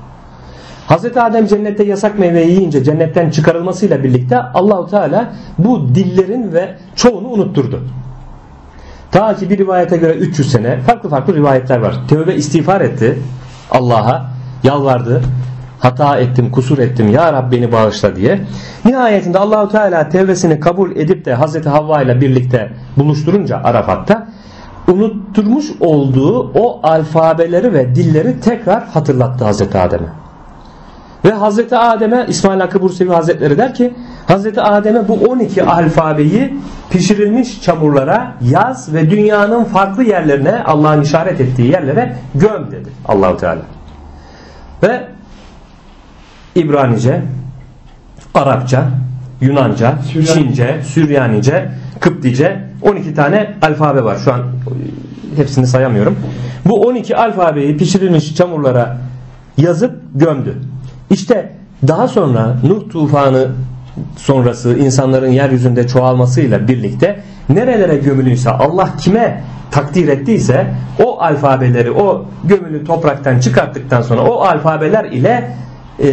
Hazreti 0.87 1.21
Adem 1.21 1.47
cennette 1.47 1.85
yasak 1.85 2.19
meyveyi 2.19 2.51
yiyince 2.51 2.85
cennetten 2.85 3.31
çıkarılmasıyla 3.31 4.05
birlikte 4.05 4.43
Allahu 4.43 4.91
Teala 4.91 5.33
bu 5.59 5.95
dillerin 5.95 6.53
ve 6.53 6.75
çoğunu 6.95 7.29
unutturdu. 7.29 7.81
Ta 9.15 9.37
ki 9.37 9.51
bir 9.51 9.59
rivayete 9.59 9.97
göre 9.97 10.13
300 10.13 10.53
sene 10.53 10.81
farklı 10.81 11.09
farklı 11.09 11.35
rivayetler 11.35 11.79
var. 11.79 11.95
Tövbe 12.09 12.35
istiğfar 12.35 12.81
etti 12.81 13.19
Allah'a 13.71 14.25
yalvardı. 14.63 15.23
Hata 15.79 16.19
ettim, 16.19 16.51
kusur 16.51 16.79
ettim. 16.79 17.09
Ya 17.09 17.33
Rab 17.33 17.53
beni 17.53 17.73
bağışla 17.73 18.17
diye. 18.17 18.41
Nihayetinde 18.85 19.39
Allahu 19.39 19.69
Teala 19.69 20.09
tevbesini 20.09 20.61
kabul 20.61 20.97
edip 20.97 21.25
de 21.25 21.35
Hazreti 21.35 21.69
Havva 21.69 22.03
ile 22.03 22.21
birlikte 22.21 22.73
buluşturunca 22.97 23.61
Arafat'ta 23.65 24.29
unutturmuş 24.89 25.67
olduğu 25.81 26.51
o 26.55 26.81
alfabeleri 26.83 27.73
ve 27.73 27.95
dilleri 27.95 28.41
tekrar 28.41 28.85
hatırlattı 28.85 29.45
Hazreti 29.45 29.79
Adem'e. 29.79 30.09
Ve 31.25 31.33
Hazreti 31.33 31.77
Adem'e 31.77 32.27
İsmail 32.29 32.61
Hakkı 32.61 32.83
Bursevi 32.83 33.11
Hazretleri 33.11 33.59
der 33.59 33.75
ki 33.75 33.95
Hazreti 34.27 34.61
Adem'e 34.61 35.09
bu 35.09 35.15
12 35.15 35.63
alfabeyi 35.63 36.55
pişirilmiş 36.91 37.63
çamurlara 37.63 38.35
yaz 38.41 38.95
ve 38.95 39.11
dünyanın 39.11 39.65
farklı 39.65 40.05
yerlerine 40.05 40.63
Allah'ın 40.63 41.03
işaret 41.03 41.41
ettiği 41.41 41.71
yerlere 41.71 42.17
göm 42.35 42.71
dedi 42.71 42.89
Allahu 43.09 43.37
Teala. 43.37 43.63
Ve 44.83 45.09
İbranice, 46.55 47.23
Arapça, 48.35 48.85
Yunanca, 49.41 49.95
Süryani. 50.03 50.27
Çince, 50.27 50.81
Süryanice, 50.85 51.71
Kıptice 52.01 52.65
12 52.83 53.15
tane 53.15 53.55
alfabe 53.63 54.05
var. 54.05 54.17
Şu 54.25 54.33
an 54.33 54.41
hepsini 55.37 55.67
sayamıyorum. 55.67 56.17
Bu 56.65 56.81
12 56.81 57.17
alfabeyi 57.17 57.77
pişirilmiş 57.77 58.35
çamurlara 58.37 58.97
yazıp 59.57 60.01
gömdü. 60.15 60.59
İşte 61.11 61.53
daha 61.89 62.09
sonra 62.09 62.57
Nuh 62.65 62.91
tufanı 62.93 63.49
sonrası 64.17 64.79
insanların 64.79 65.29
yeryüzünde 65.29 65.87
çoğalmasıyla 65.87 66.69
birlikte 66.69 67.21
nerelere 67.49 67.97
gömülüyse 67.97 68.51
Allah 68.51 68.89
kime 69.01 69.43
takdir 69.71 70.09
ettiyse 70.09 70.67
o 71.05 71.21
alfabeleri 71.21 71.91
o 71.91 72.27
gömülü 72.45 72.85
topraktan 72.85 73.39
çıkarttıktan 73.39 74.03
sonra 74.03 74.23
o 74.23 74.41
alfabeler 74.41 75.05
ile 75.05 75.51
e, 75.99 76.09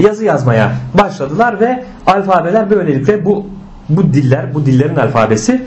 yazı 0.00 0.24
yazmaya 0.24 0.72
başladılar 0.94 1.60
ve 1.60 1.84
alfabeler 2.06 2.70
böylelikle 2.70 3.24
bu 3.24 3.46
bu 3.88 4.02
diller 4.02 4.54
bu 4.54 4.66
dillerin 4.66 4.96
alfabesi 4.96 5.62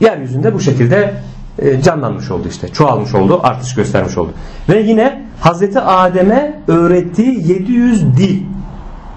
yeryüzünde 0.00 0.54
bu 0.54 0.60
şekilde 0.60 1.14
e, 1.58 1.82
canlanmış 1.82 2.30
oldu 2.30 2.48
işte. 2.48 2.68
Çoğalmış 2.68 3.14
oldu 3.14 3.40
artış 3.42 3.74
göstermiş 3.74 4.18
oldu. 4.18 4.32
Ve 4.68 4.80
yine 4.80 5.22
Hazreti 5.40 5.80
Adem'e 5.80 6.60
öğrettiği 6.68 7.48
700 7.48 8.16
dil 8.16 8.42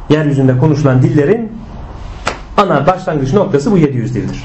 yeryüzünde 0.10 0.58
konuşulan 0.58 1.01
dillerin 1.01 1.51
ana 2.58 2.88
başlangıç 2.88 3.34
noktası 3.34 3.72
bu 3.72 3.78
700 3.78 4.15
dildir. 4.15 4.44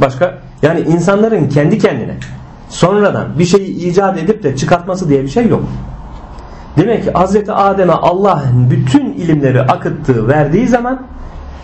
Başka 0.00 0.38
yani 0.62 0.80
insanların 0.80 1.48
kendi 1.48 1.78
kendine 1.78 2.16
sonradan 2.68 3.38
bir 3.38 3.44
şeyi 3.44 3.90
icat 3.90 4.18
edip 4.18 4.42
de 4.42 4.56
çıkartması 4.56 5.08
diye 5.08 5.22
bir 5.22 5.28
şey 5.28 5.48
yok. 5.48 5.62
Demek 6.76 7.04
ki 7.04 7.10
Hazreti 7.10 7.52
Adem'e 7.52 7.92
Allah 7.92 8.42
bütün 8.70 9.12
ilimleri 9.12 9.62
akıttığı 9.62 10.28
verdiği 10.28 10.68
zaman 10.68 11.02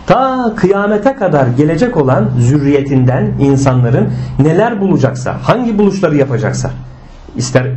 ta 0.07 0.53
kıyamete 0.55 1.15
kadar 1.15 1.47
gelecek 1.47 1.97
olan 1.97 2.29
zürriyetinden 2.39 3.33
insanların 3.39 4.09
neler 4.39 4.81
bulacaksa, 4.81 5.37
hangi 5.43 5.77
buluşları 5.77 6.15
yapacaksa, 6.15 6.71
ister 7.35 7.67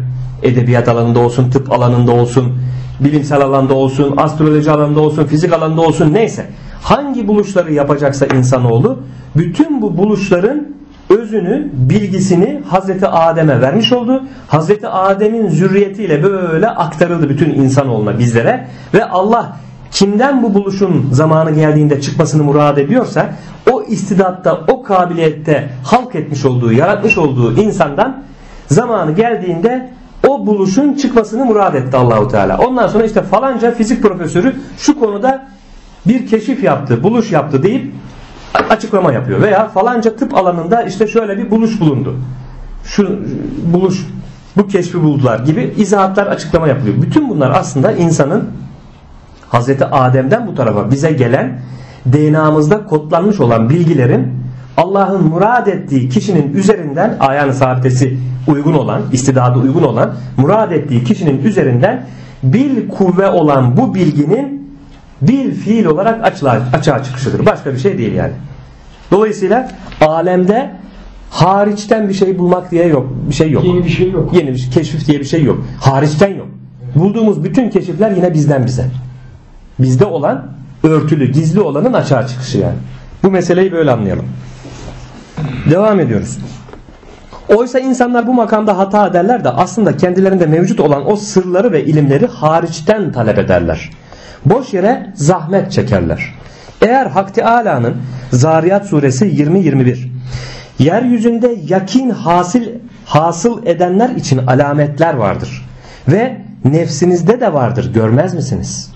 edebiyat 0.43 0.89
alanında 0.89 1.19
olsun, 1.19 1.51
tıp 1.51 1.73
alanında 1.73 2.13
olsun, 2.13 2.59
bilimsel 3.01 3.41
alanda 3.41 3.75
olsun, 3.75 4.15
astroloji 4.17 4.71
alanında 4.71 5.01
olsun, 5.01 5.25
fizik 5.25 5.53
alanında 5.53 5.81
olsun 5.81 6.15
neyse, 6.15 6.47
hangi 6.83 7.29
buluşları 7.29 7.73
yapacaksa 7.73 8.27
insanoğlu, 8.27 8.99
bütün 9.37 9.83
bu 9.83 9.97
buluşların 9.97 10.69
özünü, 11.11 11.69
bilgisini 11.73 12.63
Hazreti 12.69 13.07
Adem'e 13.07 13.61
vermiş 13.61 13.93
oldu. 13.93 14.23
Hazreti 14.49 14.89
Adem'in 14.89 15.49
zürriyetiyle 15.49 16.23
böyle 16.23 16.69
aktarıldı 16.69 17.29
bütün 17.29 17.51
insanoğluna 17.51 18.19
bizlere 18.19 18.67
ve 18.95 19.05
Allah 19.05 19.57
kimden 19.91 20.43
bu 20.43 20.55
buluşun 20.55 21.09
zamanı 21.13 21.51
geldiğinde 21.51 22.01
çıkmasını 22.01 22.45
murad 22.45 22.77
ediyorsa 22.77 23.31
o 23.73 23.83
istidatta, 23.83 24.61
o 24.69 24.83
kabiliyette 24.83 25.71
halk 25.85 26.15
etmiş 26.15 26.45
olduğu, 26.45 26.73
yaratmış 26.73 27.19
olduğu 27.19 27.61
insandan 27.61 28.23
zamanı 28.69 29.13
geldiğinde 29.13 29.91
o 30.29 30.47
buluşun 30.47 30.95
çıkmasını 30.95 31.45
murad 31.45 31.75
etti 31.75 31.97
Allahu 31.97 32.29
Teala. 32.29 32.59
Ondan 32.59 32.89
sonra 32.89 33.05
işte 33.05 33.23
falanca 33.23 33.75
fizik 33.75 34.03
profesörü 34.03 34.55
şu 34.79 35.01
konuda 35.01 35.50
bir 36.07 36.27
keşif 36.27 36.65
yaptı, 36.65 37.03
buluş 37.03 37.33
yaptı 37.33 37.63
deyip 37.63 37.93
açıklama 38.71 39.13
yapıyor. 39.13 39.43
Veya 39.43 39.69
falanca 39.69 40.17
tıp 40.17 40.35
alanında 40.37 40.83
işte 40.83 41.07
şöyle 41.07 41.39
bir 41.39 41.51
buluş 41.51 41.81
bulundu. 41.81 42.17
Şu 42.85 43.21
buluş, 43.73 44.07
bu 44.57 44.69
keşfi 44.69 45.03
buldular 45.03 45.39
gibi 45.39 45.75
izahatlar 45.77 46.27
açıklama 46.27 46.69
yapılıyor. 46.69 47.03
Bütün 47.03 47.29
bunlar 47.29 47.51
aslında 47.51 47.93
insanın 47.93 48.51
Hazreti 49.49 49.85
Adem'den 49.85 50.47
bu 50.47 50.55
tarafa 50.55 50.91
bize 50.91 51.13
gelen 51.13 51.61
DNA'mızda 52.13 52.85
kodlanmış 52.85 53.41
olan 53.41 53.71
bilgilerin 53.71 54.33
Allah'ın 54.77 55.25
murad 55.25 55.67
ettiği 55.67 56.09
kişinin 56.09 56.55
üzerinden 56.55 57.17
ayağını 57.21 57.55
sabitesi 57.55 58.19
uygun 58.49 58.75
olan, 58.75 59.03
istidadı 59.13 59.59
uygun 59.59 59.83
olan, 59.83 60.15
murad 60.37 60.71
ettiği 60.71 61.05
kişinin 61.05 61.45
üzerinden 61.45 62.07
bil 62.43 62.89
kuvve 62.89 63.29
olan 63.31 63.77
bu 63.77 63.95
bilginin 63.95 64.60
bil 65.23 65.55
fiil 65.55 65.85
olarak 65.85 66.25
açığa, 66.25 66.63
açığa 66.73 67.03
çıkışıdır. 67.03 67.47
Başka 67.47 67.73
bir 67.73 67.79
şey 67.79 67.99
değil 67.99 68.13
yani. 68.13 68.33
Dolayısıyla 69.11 69.69
alemde 70.01 70.71
hariçten 71.31 72.09
bir 72.09 72.15
şey 72.15 72.39
bulmak 72.39 72.71
diye 72.71 72.87
yok. 72.87 73.07
Bir 73.29 73.35
şey 73.35 73.51
yok. 73.51 73.65
Yeni 73.65 73.85
bir 73.85 73.91
şey 73.91 74.11
yok. 74.11 74.35
Yeni 74.35 74.53
bir 74.53 74.59
şey, 74.59 74.71
keşif 74.71 75.07
diye 75.07 75.21
bir 75.21 75.25
şey 75.25 75.45
yok. 75.45 75.65
Hariçten 75.81 76.35
yok. 76.35 76.49
Bulduğumuz 76.95 77.45
bütün 77.45 77.71
keşifler 77.71 78.11
yine 78.11 78.35
bizden 78.35 78.67
bize. 78.67 78.87
Bizde 79.79 80.05
olan 80.05 80.47
örtülü, 80.83 81.33
gizli 81.33 81.61
olanın 81.61 81.93
açığa 81.93 82.27
çıkışı 82.27 82.59
yani. 82.59 82.77
Bu 83.23 83.31
meseleyi 83.31 83.73
böyle 83.73 83.91
anlayalım. 83.91 84.27
Devam 85.71 86.01
ediyoruz. 86.01 86.39
Oysa 87.49 87.79
insanlar 87.79 88.27
bu 88.27 88.35
makamda 88.35 88.79
hata 88.79 89.07
ederler 89.07 89.45
de 89.45 89.51
aslında 89.51 89.97
kendilerinde 89.97 90.47
mevcut 90.47 90.81
olan 90.81 91.11
o 91.11 91.17
sırları 91.17 91.73
ve 91.73 91.85
ilimleri 91.85 92.27
hariçten 92.27 93.13
talep 93.13 93.39
ederler. 93.39 93.91
Boş 94.45 94.75
yere 94.75 95.07
zahmet 95.15 95.73
çekerler. 95.73 96.35
Eğer 96.83 97.07
Hak 97.07 97.35
Teala'nın 97.35 97.97
Zariyat 98.33 98.87
suresi 98.87 99.25
20-21 99.27 100.11
yeryüzünde 100.79 101.57
yakin 101.69 102.11
hasil, 102.11 102.69
hasıl 103.05 103.67
edenler 103.67 104.09
için 104.09 104.39
alametler 104.39 105.15
vardır 105.15 105.69
ve 106.09 106.37
nefsinizde 106.65 107.41
de 107.41 107.53
vardır 107.53 107.93
görmez 107.95 108.35
misiniz? 108.35 108.91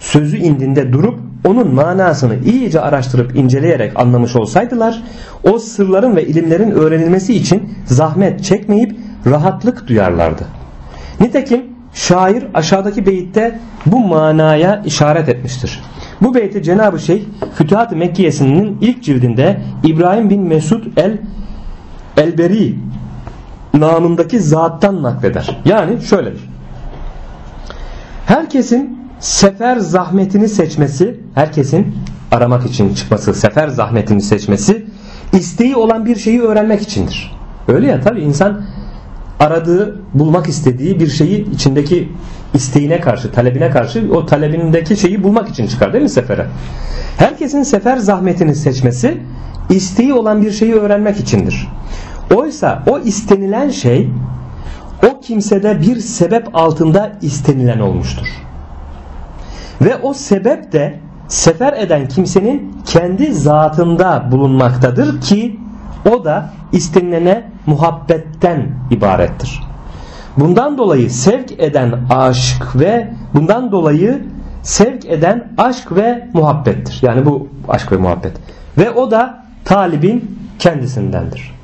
Sözü 0.00 0.36
indinde 0.36 0.92
durup 0.92 1.20
onun 1.46 1.74
manasını 1.74 2.34
iyice 2.44 2.80
araştırıp 2.80 3.36
inceleyerek 3.36 4.00
anlamış 4.00 4.36
olsaydılar 4.36 5.02
o 5.44 5.58
sırların 5.58 6.16
ve 6.16 6.26
ilimlerin 6.26 6.70
öğrenilmesi 6.70 7.34
için 7.34 7.74
zahmet 7.86 8.44
çekmeyip 8.44 8.96
rahatlık 9.26 9.88
duyarlardı. 9.88 10.44
Nitekim 11.20 11.69
şair 11.94 12.46
aşağıdaki 12.54 13.06
beyitte 13.06 13.60
bu 13.86 14.00
manaya 14.00 14.82
işaret 14.84 15.28
etmiştir. 15.28 15.80
Bu 16.20 16.34
beyti 16.34 16.62
Cenab-ı 16.62 16.98
Şeyh 16.98 17.22
Fütuhat-ı 17.54 17.96
Mekkiyesi'nin 17.96 18.78
ilk 18.80 19.02
cildinde 19.02 19.60
İbrahim 19.84 20.30
bin 20.30 20.42
Mesud 20.42 20.84
el 20.96 21.18
Elberi 22.16 22.76
namındaki 23.74 24.40
zattan 24.40 25.02
nakleder. 25.02 25.60
Yani 25.64 26.02
şöyledir. 26.02 26.40
Herkesin 28.26 29.00
sefer 29.20 29.76
zahmetini 29.76 30.48
seçmesi, 30.48 31.20
herkesin 31.34 31.94
aramak 32.32 32.66
için 32.66 32.94
çıkması, 32.94 33.34
sefer 33.34 33.68
zahmetini 33.68 34.22
seçmesi 34.22 34.86
isteği 35.32 35.76
olan 35.76 36.06
bir 36.06 36.16
şeyi 36.16 36.42
öğrenmek 36.42 36.82
içindir. 36.82 37.36
Öyle 37.68 37.86
ya 37.86 38.00
tabi 38.00 38.20
insan 38.20 38.62
aradığı, 39.40 40.00
bulmak 40.14 40.48
istediği 40.48 41.00
bir 41.00 41.08
şeyi 41.08 41.50
içindeki 41.50 42.12
isteğine 42.54 43.00
karşı, 43.00 43.32
talebine 43.32 43.70
karşı 43.70 44.08
o 44.12 44.26
talebindeki 44.26 44.96
şeyi 44.96 45.22
bulmak 45.22 45.48
için 45.48 45.66
çıkar 45.66 45.92
değil 45.92 46.02
mi 46.02 46.10
sefere? 46.10 46.46
Herkesin 47.16 47.62
sefer 47.62 47.96
zahmetini 47.96 48.54
seçmesi 48.54 49.20
isteği 49.70 50.14
olan 50.14 50.42
bir 50.42 50.50
şeyi 50.50 50.74
öğrenmek 50.74 51.20
içindir. 51.20 51.68
Oysa 52.34 52.82
o 52.90 52.98
istenilen 52.98 53.70
şey 53.70 54.10
o 55.06 55.20
kimsede 55.20 55.80
bir 55.80 55.96
sebep 56.00 56.56
altında 56.56 57.12
istenilen 57.22 57.80
olmuştur. 57.80 58.26
Ve 59.80 59.96
o 59.96 60.14
sebep 60.14 60.72
de 60.72 60.98
sefer 61.28 61.72
eden 61.72 62.08
kimsenin 62.08 62.74
kendi 62.86 63.34
zatında 63.34 64.28
bulunmaktadır 64.32 65.20
ki 65.20 65.60
o 66.10 66.24
da 66.24 66.50
istenilene 66.72 67.50
muhabbetten 67.66 68.66
ibarettir. 68.90 69.60
Bundan 70.36 70.78
dolayı 70.78 71.10
sevk 71.10 71.52
eden 71.58 71.94
aşk 72.10 72.66
ve 72.74 73.10
bundan 73.34 73.72
dolayı 73.72 74.22
sevk 74.62 75.06
eden 75.06 75.48
aşk 75.58 75.96
ve 75.96 76.28
muhabbettir. 76.32 76.98
Yani 77.02 77.26
bu 77.26 77.48
aşk 77.68 77.92
ve 77.92 77.96
muhabbet. 77.96 78.32
Ve 78.78 78.90
o 78.90 79.10
da 79.10 79.44
talibin 79.64 80.38
kendisindendir. 80.58 81.54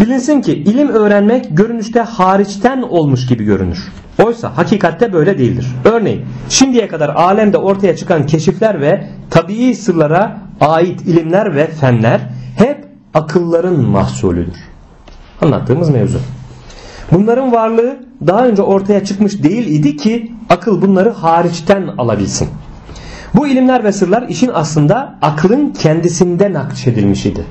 Bilinsin 0.00 0.40
ki 0.40 0.52
ilim 0.54 0.88
öğrenmek 0.88 1.56
görünüşte 1.56 2.00
hariçten 2.00 2.82
olmuş 2.82 3.26
gibi 3.26 3.44
görünür. 3.44 3.92
Oysa 4.22 4.56
hakikatte 4.56 5.12
böyle 5.12 5.38
değildir. 5.38 5.66
Örneğin 5.84 6.24
şimdiye 6.48 6.88
kadar 6.88 7.08
alemde 7.08 7.58
ortaya 7.58 7.96
çıkan 7.96 8.26
keşifler 8.26 8.80
ve 8.80 9.08
tabii 9.30 9.74
sırlara 9.74 10.38
ait 10.60 11.00
ilimler 11.00 11.54
ve 11.54 11.66
fenler 11.66 12.20
akılların 13.14 13.80
mahsulüdür. 13.80 14.58
Anlattığımız 15.42 15.90
mevzu. 15.90 16.18
Bunların 17.12 17.52
varlığı 17.52 17.96
daha 18.26 18.46
önce 18.46 18.62
ortaya 18.62 19.04
çıkmış 19.04 19.42
değil 19.42 19.66
idi 19.66 19.96
ki 19.96 20.32
akıl 20.48 20.82
bunları 20.82 21.10
hariçten 21.10 21.86
alabilsin. 21.98 22.48
Bu 23.34 23.48
ilimler 23.48 23.84
ve 23.84 23.92
sırlar 23.92 24.28
işin 24.28 24.50
aslında 24.54 25.14
aklın 25.22 25.72
kendisinde 25.72 26.52
nakşedilmiş 26.52 27.26
idi. 27.26 27.44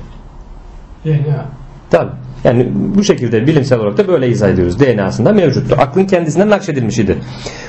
DNA. 1.04 1.46
Tabi. 1.90 2.10
Yani 2.44 2.68
bu 2.74 3.04
şekilde 3.04 3.46
bilimsel 3.46 3.78
olarak 3.78 3.98
da 3.98 4.08
böyle 4.08 4.28
izah 4.28 4.48
ediyoruz. 4.48 4.80
DNA'sında 4.80 5.32
mevcuttu. 5.32 5.76
Aklın 5.78 6.04
kendisinden 6.04 6.50
nakşedilmiş 6.50 6.98
idi. 6.98 7.18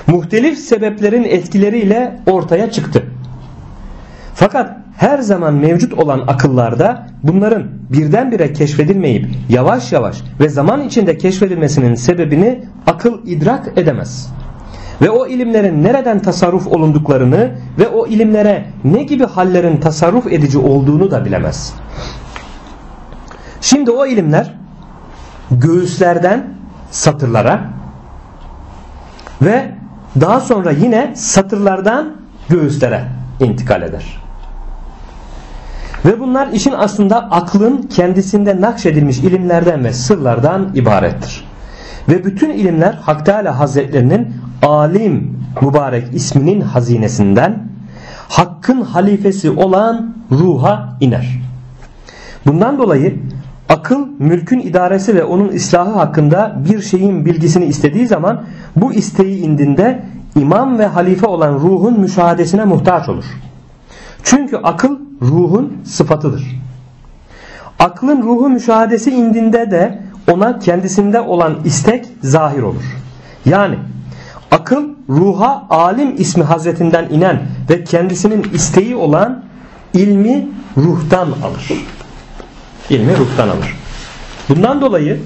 Muhtelif 0.07 0.59
sebeplerin 0.59 1.23
etkileriyle 1.23 2.19
ortaya 2.27 2.71
çıktı. 2.71 3.03
Fakat 4.33 4.77
her 4.99 5.19
zaman 5.19 5.53
mevcut 5.53 5.93
olan 5.93 6.23
akıllarda 6.27 7.07
bunların 7.23 7.63
birdenbire 7.89 8.53
keşfedilmeyip 8.53 9.29
yavaş 9.49 9.91
yavaş 9.91 10.17
ve 10.39 10.49
zaman 10.49 10.81
içinde 10.81 11.17
keşfedilmesinin 11.17 11.95
sebebini 11.95 12.63
akıl 12.87 13.27
idrak 13.27 13.77
edemez. 13.77 14.33
Ve 15.01 15.09
o 15.09 15.27
ilimlerin 15.27 15.83
nereden 15.83 16.19
tasarruf 16.19 16.67
olunduklarını 16.67 17.51
ve 17.79 17.87
o 17.87 18.07
ilimlere 18.07 18.65
ne 18.83 19.03
gibi 19.03 19.25
hallerin 19.25 19.77
tasarruf 19.77 20.27
edici 20.27 20.57
olduğunu 20.57 21.11
da 21.11 21.25
bilemez. 21.25 21.73
Şimdi 23.61 23.91
o 23.91 24.05
ilimler 24.05 24.55
göğüslerden 25.51 26.47
satırlara 26.91 27.61
ve 29.41 29.71
daha 30.21 30.39
sonra 30.39 30.71
yine 30.71 31.13
satırlardan 31.15 32.13
göğüslere 32.49 33.03
intikal 33.39 33.81
eder. 33.81 34.28
Ve 36.05 36.19
bunlar 36.19 36.47
işin 36.47 36.73
aslında 36.77 37.31
aklın 37.31 37.81
kendisinde 37.81 38.61
nakşedilmiş 38.61 39.19
ilimlerden 39.19 39.83
ve 39.83 39.93
sırlardan 39.93 40.71
ibarettir. 40.75 41.45
Ve 42.09 42.25
bütün 42.25 42.49
ilimler 42.49 42.93
Hak 42.93 43.25
Teala 43.25 43.59
Hazretlerinin 43.59 44.33
alim 44.61 45.37
mübarek 45.61 46.13
isminin 46.13 46.61
hazinesinden 46.61 47.67
hakkın 48.29 48.81
halifesi 48.81 49.49
olan 49.49 50.15
ruha 50.31 50.97
iner. 50.99 51.39
Bundan 52.45 52.77
dolayı 52.77 53.19
akıl 53.69 54.07
mülkün 54.19 54.59
idaresi 54.59 55.15
ve 55.15 55.23
onun 55.23 55.49
islahı 55.49 55.91
hakkında 55.91 56.55
bir 56.69 56.81
şeyin 56.81 57.25
bilgisini 57.25 57.65
istediği 57.65 58.07
zaman 58.07 58.43
bu 58.75 58.93
isteği 58.93 59.41
indinde 59.41 60.03
imam 60.35 60.79
ve 60.79 60.85
halife 60.85 61.27
olan 61.27 61.53
ruhun 61.53 61.99
müşahadesine 61.99 62.65
muhtaç 62.65 63.09
olur. 63.09 63.25
Çünkü 64.23 64.57
akıl 64.57 65.08
ruhun 65.21 65.77
sıfatıdır. 65.85 66.43
Aklın 67.79 68.21
ruhu 68.23 68.49
müşahadesi 68.49 69.11
indinde 69.11 69.71
de 69.71 70.01
ona 70.31 70.59
kendisinde 70.59 71.21
olan 71.21 71.59
istek 71.65 72.05
zahir 72.21 72.61
olur. 72.61 72.83
Yani 73.45 73.75
akıl 74.51 74.89
ruha 75.09 75.65
alim 75.69 76.15
ismi 76.17 76.43
hazretinden 76.43 77.09
inen 77.09 77.41
ve 77.69 77.83
kendisinin 77.83 78.43
isteği 78.53 78.95
olan 78.95 79.43
ilmi 79.93 80.47
ruhtan 80.77 81.27
alır. 81.27 81.73
İlmi 82.89 83.17
ruhtan 83.17 83.47
alır. 83.47 83.75
Bundan 84.49 84.81
dolayı 84.81 85.19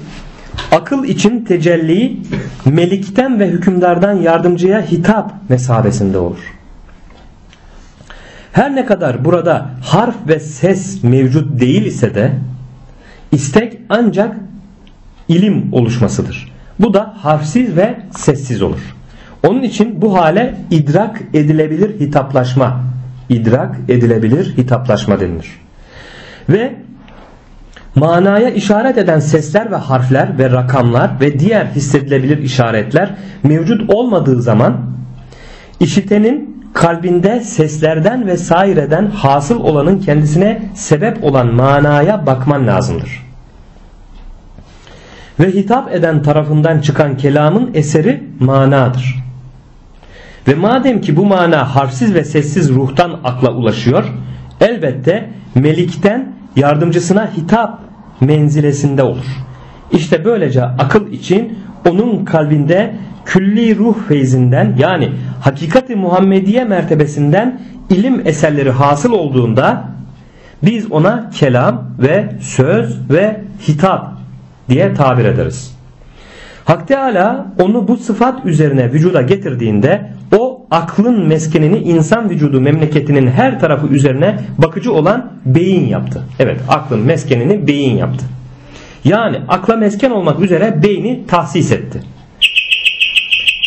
akıl 0.70 1.04
için 1.04 1.44
tecelli 1.44 2.20
melikten 2.64 3.40
ve 3.40 3.48
hükümdardan 3.48 4.12
yardımcıya 4.12 4.82
hitap 4.82 5.32
mesabesinde 5.48 6.18
olur. 6.18 6.38
Her 8.54 8.74
ne 8.74 8.86
kadar 8.86 9.24
burada 9.24 9.70
harf 9.82 10.14
ve 10.28 10.40
ses 10.40 11.04
mevcut 11.04 11.60
değil 11.60 11.86
ise 11.86 12.14
de 12.14 12.32
istek 13.32 13.78
ancak 13.88 14.36
ilim 15.28 15.72
oluşmasıdır. 15.72 16.52
Bu 16.80 16.94
da 16.94 17.14
harfsiz 17.16 17.76
ve 17.76 17.96
sessiz 18.16 18.62
olur. 18.62 18.94
Onun 19.46 19.62
için 19.62 20.02
bu 20.02 20.18
hale 20.18 20.54
idrak 20.70 21.22
edilebilir 21.34 22.00
hitaplaşma, 22.00 22.80
idrak 23.28 23.76
edilebilir 23.88 24.56
hitaplaşma 24.56 25.20
denilir. 25.20 25.60
Ve 26.48 26.74
manaya 27.94 28.50
işaret 28.50 28.98
eden 28.98 29.20
sesler 29.20 29.70
ve 29.70 29.76
harfler 29.76 30.38
ve 30.38 30.50
rakamlar 30.50 31.20
ve 31.20 31.38
diğer 31.38 31.66
hissedilebilir 31.66 32.38
işaretler 32.38 33.14
mevcut 33.42 33.90
olmadığı 33.90 34.42
zaman 34.42 34.80
işitenin 35.80 36.53
kalbinde 36.74 37.40
seslerden 37.40 38.26
ve 38.26 38.36
saireden 38.36 39.06
hasıl 39.06 39.60
olanın 39.60 39.98
kendisine 39.98 40.62
sebep 40.74 41.24
olan 41.24 41.54
manaya 41.54 42.26
bakman 42.26 42.66
lazımdır. 42.66 43.24
Ve 45.40 45.50
hitap 45.50 45.94
eden 45.94 46.22
tarafından 46.22 46.80
çıkan 46.80 47.16
kelamın 47.16 47.70
eseri 47.74 48.24
manadır. 48.40 49.24
Ve 50.48 50.54
madem 50.54 51.00
ki 51.00 51.16
bu 51.16 51.24
mana 51.24 51.74
harfsiz 51.74 52.14
ve 52.14 52.24
sessiz 52.24 52.70
ruhtan 52.70 53.20
akla 53.24 53.52
ulaşıyor, 53.52 54.04
elbette 54.60 55.30
melikten 55.54 56.32
yardımcısına 56.56 57.30
hitap 57.36 57.78
menzilesinde 58.20 59.02
olur. 59.02 59.26
İşte 59.92 60.24
böylece 60.24 60.64
akıl 60.64 61.12
için 61.12 61.58
onun 61.90 62.24
kalbinde 62.24 62.94
külli 63.24 63.76
ruh 63.76 63.96
feyzinden 64.08 64.76
yani 64.78 65.12
hakikati 65.40 65.96
Muhammediye 65.96 66.64
mertebesinden 66.64 67.60
ilim 67.90 68.26
eserleri 68.26 68.70
hasıl 68.70 69.12
olduğunda 69.12 69.84
biz 70.62 70.92
ona 70.92 71.30
kelam 71.30 71.84
ve 71.98 72.32
söz 72.40 73.10
ve 73.10 73.40
hitap 73.68 74.12
diye 74.68 74.94
tabir 74.94 75.24
ederiz. 75.24 75.74
Hak 76.64 76.88
Teala 76.88 77.46
onu 77.60 77.88
bu 77.88 77.96
sıfat 77.96 78.46
üzerine 78.46 78.92
vücuda 78.92 79.22
getirdiğinde 79.22 80.10
o 80.36 80.66
aklın 80.70 81.26
meskenini 81.26 81.78
insan 81.78 82.30
vücudu 82.30 82.60
memleketinin 82.60 83.26
her 83.26 83.60
tarafı 83.60 83.86
üzerine 83.86 84.38
bakıcı 84.58 84.92
olan 84.92 85.32
beyin 85.46 85.86
yaptı. 85.86 86.22
Evet 86.38 86.60
aklın 86.68 87.00
meskenini 87.00 87.66
beyin 87.66 87.96
yaptı. 87.96 88.24
Yani 89.04 89.36
akla 89.48 89.76
mesken 89.76 90.10
olmak 90.10 90.40
üzere 90.40 90.82
beyni 90.82 91.26
tahsis 91.26 91.72
etti. 91.72 92.00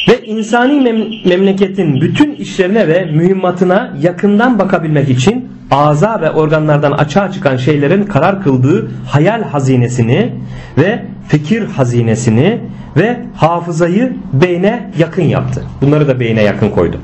Ve 0.08 0.26
insani 0.26 0.74
mem- 0.74 1.30
memleketin 1.30 2.01
bütün 2.01 2.32
işlerine 2.32 2.88
ve 2.88 3.05
mühimmatına 3.05 3.93
yakından 4.01 4.60
bakabilmek 4.60 5.10
için 5.10 5.49
ağza 5.72 6.22
ve 6.22 6.32
organlardan 6.32 6.91
açığa 6.91 7.32
çıkan 7.32 7.58
şeylerin 7.58 8.03
karar 8.03 8.43
kıldığı 8.43 8.91
hayal 9.08 9.43
hazinesini 9.43 10.32
ve 10.78 11.01
fikir 11.28 11.66
hazinesini 11.66 12.60
ve 12.97 13.18
hafızayı 13.36 14.14
beyne 14.34 14.91
yakın 14.97 15.24
yaptı. 15.24 15.64
Bunları 15.82 16.08
da 16.08 16.20
beyne 16.20 16.43
yakın 16.43 16.70
koydu. 16.70 16.97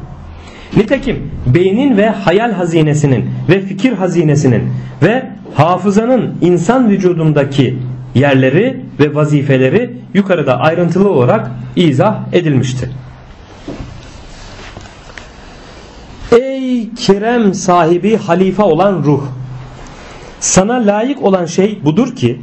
Nitekim 0.78 1.32
beynin 1.54 1.98
ve 1.98 2.10
hayal 2.10 2.52
hazinesinin 2.52 3.26
ve 3.50 3.62
fikir 3.62 3.94
hazinesinin 3.94 4.64
ve 5.04 5.26
hafızanın 5.56 6.36
insan 6.42 6.90
vücudundaki 6.90 7.78
yerleri 8.16 8.86
ve 9.00 9.16
vazifeleri 9.16 9.98
yukarıda 10.14 10.58
ayrıntılı 10.58 11.10
olarak 11.10 11.52
izah 11.76 12.20
edilmiştir. 12.34 12.90
Ey 16.32 16.90
kerem 16.94 17.54
sahibi 17.54 18.18
halife 18.18 18.64
olan 18.64 19.04
ruh! 19.04 19.24
Sana 20.40 20.74
layık 20.74 21.24
olan 21.24 21.46
şey 21.46 21.80
budur 21.86 22.16
ki 22.16 22.40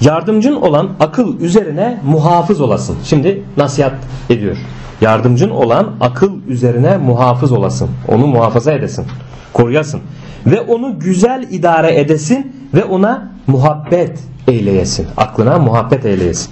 Yardımcın 0.00 0.54
olan 0.54 0.90
akıl 1.00 1.40
üzerine 1.40 2.00
muhafız 2.04 2.60
olasın. 2.60 2.96
Şimdi 3.04 3.42
nasihat 3.56 3.94
ediyor. 4.30 4.56
Yardımcın 5.00 5.50
olan 5.50 5.92
akıl 6.00 6.32
üzerine 6.48 6.96
muhafız 6.96 7.52
olasın. 7.52 7.90
Onu 8.08 8.26
muhafaza 8.26 8.72
edesin. 8.72 9.04
Koruyasın. 9.52 10.00
Ve 10.46 10.60
onu 10.60 10.98
güzel 10.98 11.46
idare 11.50 12.00
edesin 12.00 12.52
ve 12.74 12.84
ona 12.84 13.32
muhabbet 13.46 14.18
eyleyesin. 14.48 15.06
Aklına 15.16 15.58
muhabbet 15.58 16.04
eyleyesin. 16.06 16.50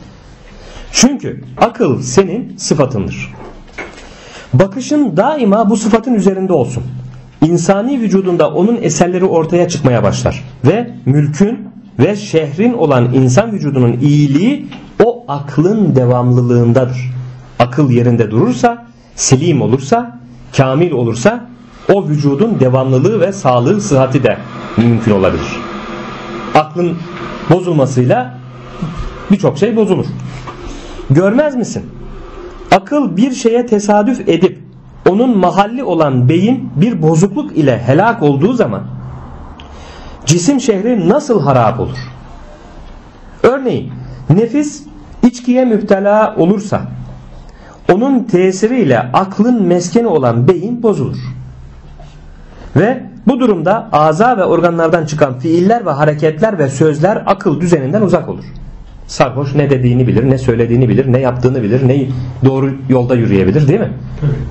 Çünkü 0.93 1.41
akıl 1.57 2.03
senin 2.03 2.57
sıfatındır. 2.57 3.35
Bakışın 4.53 5.17
daima 5.17 5.71
bu 5.71 5.77
sıfatın 5.77 6.15
üzerinde 6.15 6.53
olsun. 6.53 6.83
İnsani 7.43 8.01
vücudunda 8.01 8.51
onun 8.51 8.79
eserleri 8.83 9.25
ortaya 9.25 9.69
çıkmaya 9.69 10.03
başlar. 10.03 10.45
Ve 10.65 10.91
mülkün 11.07 11.69
ve 11.99 12.17
şehrin 12.17 12.73
olan 12.73 13.15
insan 13.15 13.53
vücudunun 13.53 13.93
iyiliği 13.93 14.67
o 15.05 15.25
aklın 15.29 15.97
devamlılığındadır. 15.97 17.11
Akıl 17.59 17.91
yerinde 17.91 18.31
durursa, 18.31 18.85
selim 19.15 19.63
olursa, 19.63 20.19
kamil 20.57 20.91
olursa 20.91 21.47
o 21.93 22.09
vücudun 22.09 22.61
devamlılığı 22.61 23.21
ve 23.21 23.33
sağlığı, 23.33 23.81
sıhhati 23.81 24.23
de 24.23 24.39
mümkün 24.77 25.13
olabilir. 25.13 25.64
Aklın 26.55 26.97
bozulmasıyla 27.51 28.35
birçok 29.31 29.59
şey 29.59 29.77
bozulur. 29.77 30.07
Görmez 31.11 31.57
misin? 31.57 31.83
Akıl 32.71 33.17
bir 33.17 33.33
şeye 33.33 33.67
tesadüf 33.67 34.29
edip 34.29 34.59
onun 35.09 35.39
mahalli 35.39 35.85
olan 35.85 36.29
beyin 36.29 36.71
bir 36.77 37.03
bozukluk 37.03 37.57
ile 37.59 37.79
helak 37.79 38.23
olduğu 38.23 38.53
zaman 38.53 38.83
cisim 40.27 40.61
şehri 40.61 41.09
nasıl 41.09 41.43
harap 41.43 41.81
olur? 41.81 41.99
Örneğin 43.43 43.93
nefis 44.31 44.83
içkiye 45.23 45.65
müptela 45.65 46.37
olursa 46.37 46.83
onun 47.93 48.25
tesiriyle 48.25 48.99
aklın 48.99 49.63
meskeni 49.63 50.07
olan 50.07 50.49
beyin 50.49 50.83
bozulur. 50.83 51.19
Ve 52.77 53.03
bu 53.27 53.41
durumda 53.41 53.89
aza 53.93 54.37
ve 54.37 54.45
organlardan 54.45 55.07
çıkan 55.07 55.39
fiiller 55.39 55.87
ve 55.87 55.91
hareketler 55.91 56.59
ve 56.59 56.69
sözler 56.69 57.23
akıl 57.27 57.61
düzeninden 57.61 58.03
uzak 58.03 58.29
olur. 58.29 58.45
Sarhoş 59.07 59.55
ne 59.55 59.71
dediğini 59.71 60.07
bilir, 60.07 60.31
ne 60.31 60.39
söylediğini 60.39 60.89
bilir, 60.89 61.13
ne 61.13 61.21
yaptığını 61.21 61.63
bilir, 61.63 61.89
ne 61.89 62.07
doğru 62.45 62.75
yolda 62.89 63.15
yürüyebilir 63.15 63.69
değil 63.69 63.81
mi? 63.81 63.93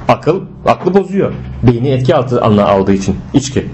Akıl, 0.08 0.42
aklı 0.66 0.94
bozuyor. 0.94 1.34
Beyni 1.64 1.90
etki 1.90 2.16
altına 2.16 2.66
aldığı 2.66 2.94
için 2.94 3.16
içki. 3.34 3.66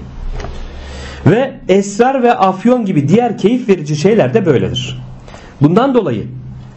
Ve 1.26 1.52
esrar 1.68 2.22
ve 2.22 2.34
afyon 2.34 2.84
gibi 2.84 3.08
diğer 3.08 3.38
keyif 3.38 3.68
verici 3.68 3.96
şeyler 3.96 4.34
de 4.34 4.46
böyledir. 4.46 5.02
Bundan 5.60 5.94
dolayı 5.94 6.26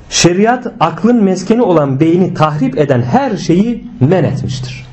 şeriat 0.09 0.67
aklın 0.79 1.23
meskeni 1.23 1.61
olan 1.61 1.99
beyni 1.99 2.33
tahrip 2.33 2.77
eden 2.77 3.01
her 3.01 3.37
şeyi 3.37 3.85
men 3.99 4.23
etmiştir. 4.23 4.85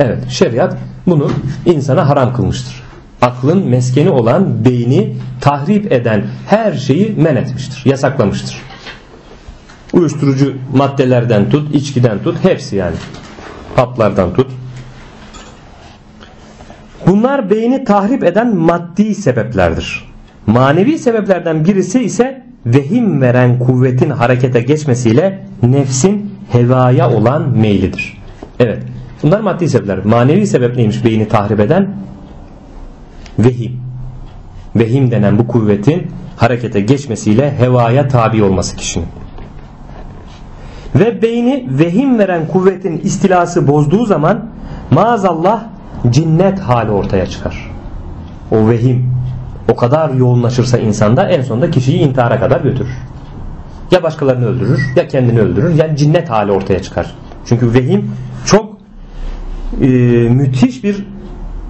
Evet 0.00 0.28
şeriat 0.28 0.76
bunu 1.06 1.30
insana 1.66 2.08
haram 2.08 2.34
kılmıştır. 2.34 2.82
Aklın 3.22 3.68
meskeni 3.68 4.10
olan 4.10 4.64
beyni 4.64 5.16
tahrip 5.40 5.92
eden 5.92 6.24
her 6.46 6.72
şeyi 6.72 7.14
men 7.18 7.36
etmiştir. 7.36 7.90
Yasaklamıştır. 7.90 8.56
Uyuşturucu 9.92 10.54
maddelerden 10.74 11.50
tut, 11.50 11.74
içkiden 11.74 12.18
tut 12.22 12.44
hepsi 12.44 12.76
yani. 12.76 12.96
Haplardan 13.76 14.34
tut. 14.34 14.50
Bunlar 17.06 17.50
beyni 17.50 17.84
tahrip 17.84 18.24
eden 18.24 18.56
maddi 18.56 19.14
sebeplerdir. 19.14 20.04
Manevi 20.46 20.98
sebeplerden 20.98 21.64
birisi 21.64 22.00
ise 22.04 22.44
vehim 22.66 23.20
veren 23.20 23.58
kuvvetin 23.58 24.10
harekete 24.10 24.60
geçmesiyle 24.60 25.46
nefsin 25.62 26.34
hevaya 26.52 27.10
olan 27.10 27.58
meylidir. 27.58 28.18
Evet. 28.60 28.82
Bunlar 29.24 29.40
maddi 29.40 29.68
sebepler. 29.68 30.04
Manevi 30.04 30.46
sebep 30.46 30.76
neymiş 30.76 31.04
beyni 31.04 31.28
tahrip 31.28 31.60
eden? 31.60 31.88
Vehim. 33.38 33.72
Vehim 34.76 35.10
denen 35.10 35.38
bu 35.38 35.46
kuvvetin 35.46 36.10
harekete 36.36 36.80
geçmesiyle 36.80 37.58
hevaya 37.58 38.08
tabi 38.08 38.42
olması 38.42 38.76
kişinin. 38.76 39.06
Ve 40.94 41.22
beyni 41.22 41.66
vehim 41.70 42.18
veren 42.18 42.48
kuvvetin 42.48 42.98
istilası 42.98 43.68
bozduğu 43.68 44.06
zaman 44.06 44.44
maazallah 44.90 45.64
cinnet 46.10 46.60
hali 46.60 46.90
ortaya 46.90 47.26
çıkar. 47.26 47.70
O 48.50 48.68
vehim 48.68 49.10
o 49.72 49.76
kadar 49.76 50.10
yoğunlaşırsa 50.10 50.78
insanda 50.78 51.28
en 51.28 51.42
sonunda 51.42 51.70
kişiyi 51.70 51.98
intihara 51.98 52.40
kadar 52.40 52.60
götürür. 52.60 52.96
Ya 53.90 54.02
başkalarını 54.02 54.46
öldürür 54.46 54.92
ya 54.96 55.08
kendini 55.08 55.40
öldürür 55.40 55.74
ya 55.74 55.96
cinnet 55.96 56.30
hali 56.30 56.52
ortaya 56.52 56.82
çıkar. 56.82 57.14
Çünkü 57.46 57.74
vehim 57.74 58.10
e, 59.82 59.86
müthiş 60.28 60.84
bir 60.84 61.06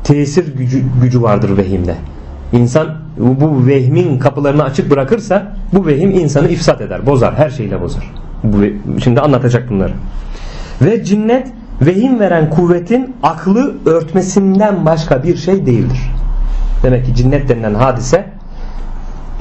tesir 0.05 0.57
gücü, 0.57 0.83
gücü 1.03 1.23
vardır 1.23 1.57
vehimde. 1.57 1.97
İnsan 2.53 2.97
bu 3.19 3.67
vehmin 3.67 4.19
kapılarını 4.19 4.65
açık 4.65 4.91
bırakırsa 4.91 5.57
bu 5.73 5.87
vehim 5.87 6.11
insanı 6.11 6.49
ifsat 6.49 6.81
eder, 6.81 7.07
bozar, 7.07 7.35
her 7.35 7.51
şeyle 7.51 7.81
bozar. 7.81 8.11
Şimdi 9.05 9.21
anlatacak 9.21 9.71
bunları. 9.71 9.93
Ve 10.83 11.05
cinnet 11.05 11.49
vehim 11.81 12.21
veren 12.21 12.51
kuvvetin 12.51 13.17
aklı 13.23 13.75
örtmesinden 13.87 14.87
başka 14.87 15.23
bir 15.23 15.37
şey 15.37 15.67
değildir. 15.67 16.11
Demek 16.83 17.07
ki 17.07 17.15
cinnet 17.15 17.49
denilen 17.49 17.75
hadise 17.75 18.27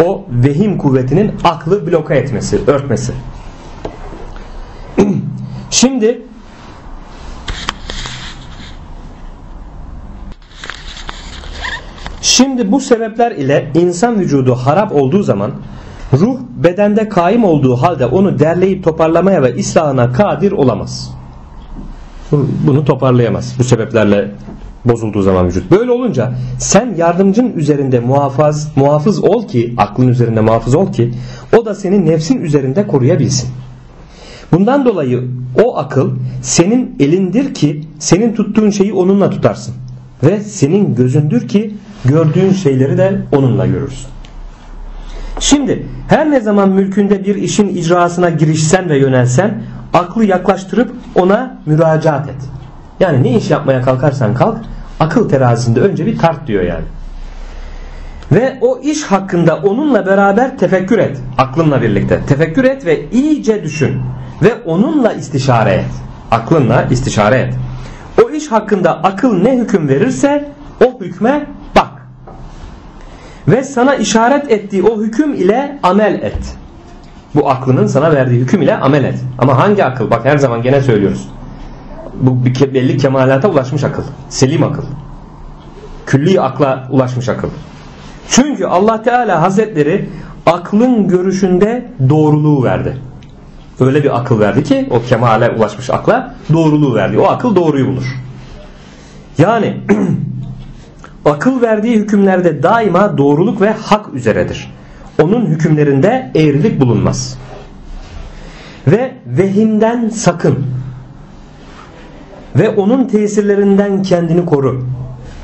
o 0.05 0.26
vehim 0.30 0.78
kuvvetinin 0.78 1.32
aklı 1.43 1.88
bloka 1.88 2.14
etmesi, 2.14 2.59
örtmesi. 2.68 3.14
Şimdi 5.70 6.22
Şimdi 12.34 12.72
bu 12.72 12.80
sebepler 12.80 13.32
ile 13.32 13.72
insan 13.76 14.20
vücudu 14.20 14.56
harap 14.56 14.96
olduğu 14.96 15.24
zaman 15.24 15.52
ruh 16.14 16.40
bedende 16.64 17.10
kaim 17.10 17.44
olduğu 17.44 17.76
halde 17.76 18.06
onu 18.06 18.40
derleyip 18.40 18.84
toparlamaya 18.84 19.44
ve 19.44 19.56
islahına 19.56 20.12
kadir 20.12 20.52
olamaz. 20.52 21.14
Bunu 22.68 22.86
toparlayamaz 22.86 23.56
bu 23.60 23.64
sebeplerle 23.64 24.32
bozulduğu 24.86 25.22
zaman 25.22 25.48
vücut. 25.48 25.72
Böyle 25.72 25.92
olunca 25.92 26.34
sen 26.60 26.96
yardımcın 26.98 27.54
üzerinde 27.56 28.00
muhafız, 28.00 28.72
muhafız 28.76 29.24
ol 29.24 29.48
ki 29.48 29.74
aklın 29.78 30.08
üzerinde 30.08 30.42
muhafız 30.42 30.76
ol 30.76 30.94
ki 30.94 31.12
o 31.58 31.66
da 31.66 31.76
senin 31.76 32.06
nefsin 32.06 32.42
üzerinde 32.42 32.88
koruyabilsin. 32.88 33.50
Bundan 34.52 34.86
dolayı 34.86 35.28
o 35.64 35.78
akıl 35.78 36.12
senin 36.42 36.96
elindir 37.00 37.54
ki 37.54 37.82
senin 38.00 38.36
tuttuğun 38.36 38.70
şeyi 38.70 38.94
onunla 38.94 39.30
tutarsın. 39.30 39.76
Ve 40.24 40.40
senin 40.40 40.96
gözündür 40.96 41.48
ki 41.48 41.74
gördüğün 42.06 42.54
şeyleri 42.54 42.97
de 42.97 43.22
onunla 43.32 43.66
görürsün. 43.66 44.08
Şimdi 45.39 45.86
her 46.08 46.32
ne 46.32 46.39
zaman 46.39 46.70
mülkünde 46.70 47.26
bir 47.26 47.36
işin 47.36 47.68
icrasına 47.68 48.30
girişsen 48.30 48.89
ve 48.89 48.97
yönelsen 48.97 49.64
aklı 49.93 50.26
yaklaştırıp 50.26 50.91
ona 51.16 51.58
müracaat 51.66 52.30
et. 52.30 52.36
Yani 52.99 53.24
ne 53.24 53.38
iş 53.38 53.49
yapmaya 53.49 53.82
kalkarsan 53.82 54.34
kalk 54.34 54.58
akıl 54.99 55.30
terazisinde 55.30 55.80
önce 55.80 56.06
bir 56.06 56.18
tart 56.18 56.47
diyor 56.47 56.64
yani. 56.64 56.86
Ve 58.32 58.58
o 58.62 58.80
iş 58.80 59.04
hakkında 59.04 59.56
onunla 59.56 60.06
beraber 60.06 60.58
tefekkür 60.58 60.97
et. 60.97 61.18
Aklınla 61.38 61.82
birlikte. 61.82 62.20
Tefekkür 62.28 62.64
et 62.64 62.86
ve 62.86 63.10
iyice 63.10 63.64
düşün. 63.64 64.01
Ve 64.43 64.56
onunla 64.66 65.14
istişare 65.14 65.72
et. 65.72 65.91
Aklınla 66.32 66.84
istişare 66.84 67.36
et. 67.39 67.54
O 68.24 68.30
iş 68.30 68.47
hakkında 68.51 69.04
akıl 69.04 69.34
ne 69.34 69.58
hüküm 69.58 69.88
verirse 69.88 70.49
o 70.86 70.99
hükme. 71.01 71.45
Ve 73.48 73.64
sana 73.64 73.96
işaret 73.96 74.52
ettiği 74.52 74.84
o 74.84 75.02
hüküm 75.02 75.34
ile 75.34 75.80
amel 75.84 76.14
et. 76.14 76.58
Bu 77.36 77.50
aklının 77.50 77.88
sana 77.88 78.12
verdiği 78.12 78.39
hüküm 78.41 78.62
ile 78.62 78.78
amel 78.78 79.04
et. 79.04 79.20
Ama 79.38 79.58
hangi 79.58 79.86
akıl? 79.86 80.12
Bak 80.12 80.26
her 80.26 80.38
zaman 80.38 80.62
gene 80.62 80.82
söylüyoruz. 80.82 81.28
Bu 82.14 82.46
belli 82.46 82.98
kemalata 82.98 83.50
ulaşmış 83.50 83.84
akıl. 83.84 84.04
Selim 84.30 84.64
akıl. 84.64 84.84
Külli 86.06 86.41
akla 86.41 86.88
ulaşmış 86.91 87.30
akıl. 87.30 87.50
Çünkü 88.30 88.66
Allah 88.66 89.02
Teala 89.02 89.41
Hazretleri 89.41 90.10
aklın 90.46 91.08
görüşünde 91.08 91.91
doğruluğu 92.10 92.64
verdi. 92.64 92.98
Öyle 93.80 94.04
bir 94.04 94.18
akıl 94.18 94.39
verdi 94.39 94.64
ki 94.64 94.88
o 94.91 95.02
kemale 95.02 95.50
ulaşmış 95.50 95.89
akla 95.89 96.36
doğruluğu 96.54 96.96
verdi. 96.96 97.20
O 97.20 97.28
akıl 97.28 97.56
doğruyu 97.56 97.88
bulur. 97.88 98.16
Yani 99.38 99.78
akıl 101.26 101.62
verdiği 101.62 101.96
hükümlerde 101.96 102.64
daima 102.64 103.18
doğruluk 103.18 103.62
ve 103.62 103.72
hak 103.72 104.14
üzeredir. 104.14 104.74
Onun 105.22 105.46
hükümlerinde 105.46 106.32
eğrilik 106.36 106.82
bulunmaz. 106.82 107.38
Ve 108.88 109.14
vehimden 109.26 110.10
sakın. 110.10 110.66
Ve 112.56 112.70
onun 112.70 113.08
tesirlerinden 113.08 114.02
kendini 114.04 114.46
koru. 114.46 114.86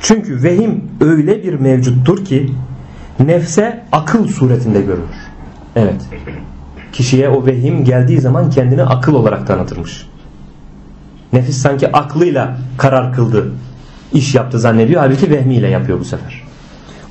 Çünkü 0.02 0.44
vehim 0.44 0.92
öyle 1.02 1.44
bir 1.44 1.54
mevcuttur 1.54 2.26
ki 2.26 2.54
nefse 3.20 3.84
akıl 3.92 4.28
suretinde 4.28 4.82
görünür. 4.82 5.30
Evet. 5.76 6.02
Kişiye 6.92 7.30
o 7.30 7.46
vehim 7.46 7.84
geldiği 7.84 8.22
zaman 8.22 8.50
kendini 8.50 8.84
akıl 8.84 9.14
olarak 9.14 9.48
tanıtırmış. 9.48 10.08
Nefis 11.34 11.58
sanki 11.58 11.92
aklıyla 11.92 12.58
karar 12.78 13.14
kıldı, 13.14 13.52
iş 14.14 14.36
yaptı 14.36 14.60
zannediyor. 14.60 15.02
Halbuki 15.02 15.32
vehmiyle 15.32 15.68
yapıyor 15.68 16.00
bu 16.00 16.06
sefer. 16.06 16.44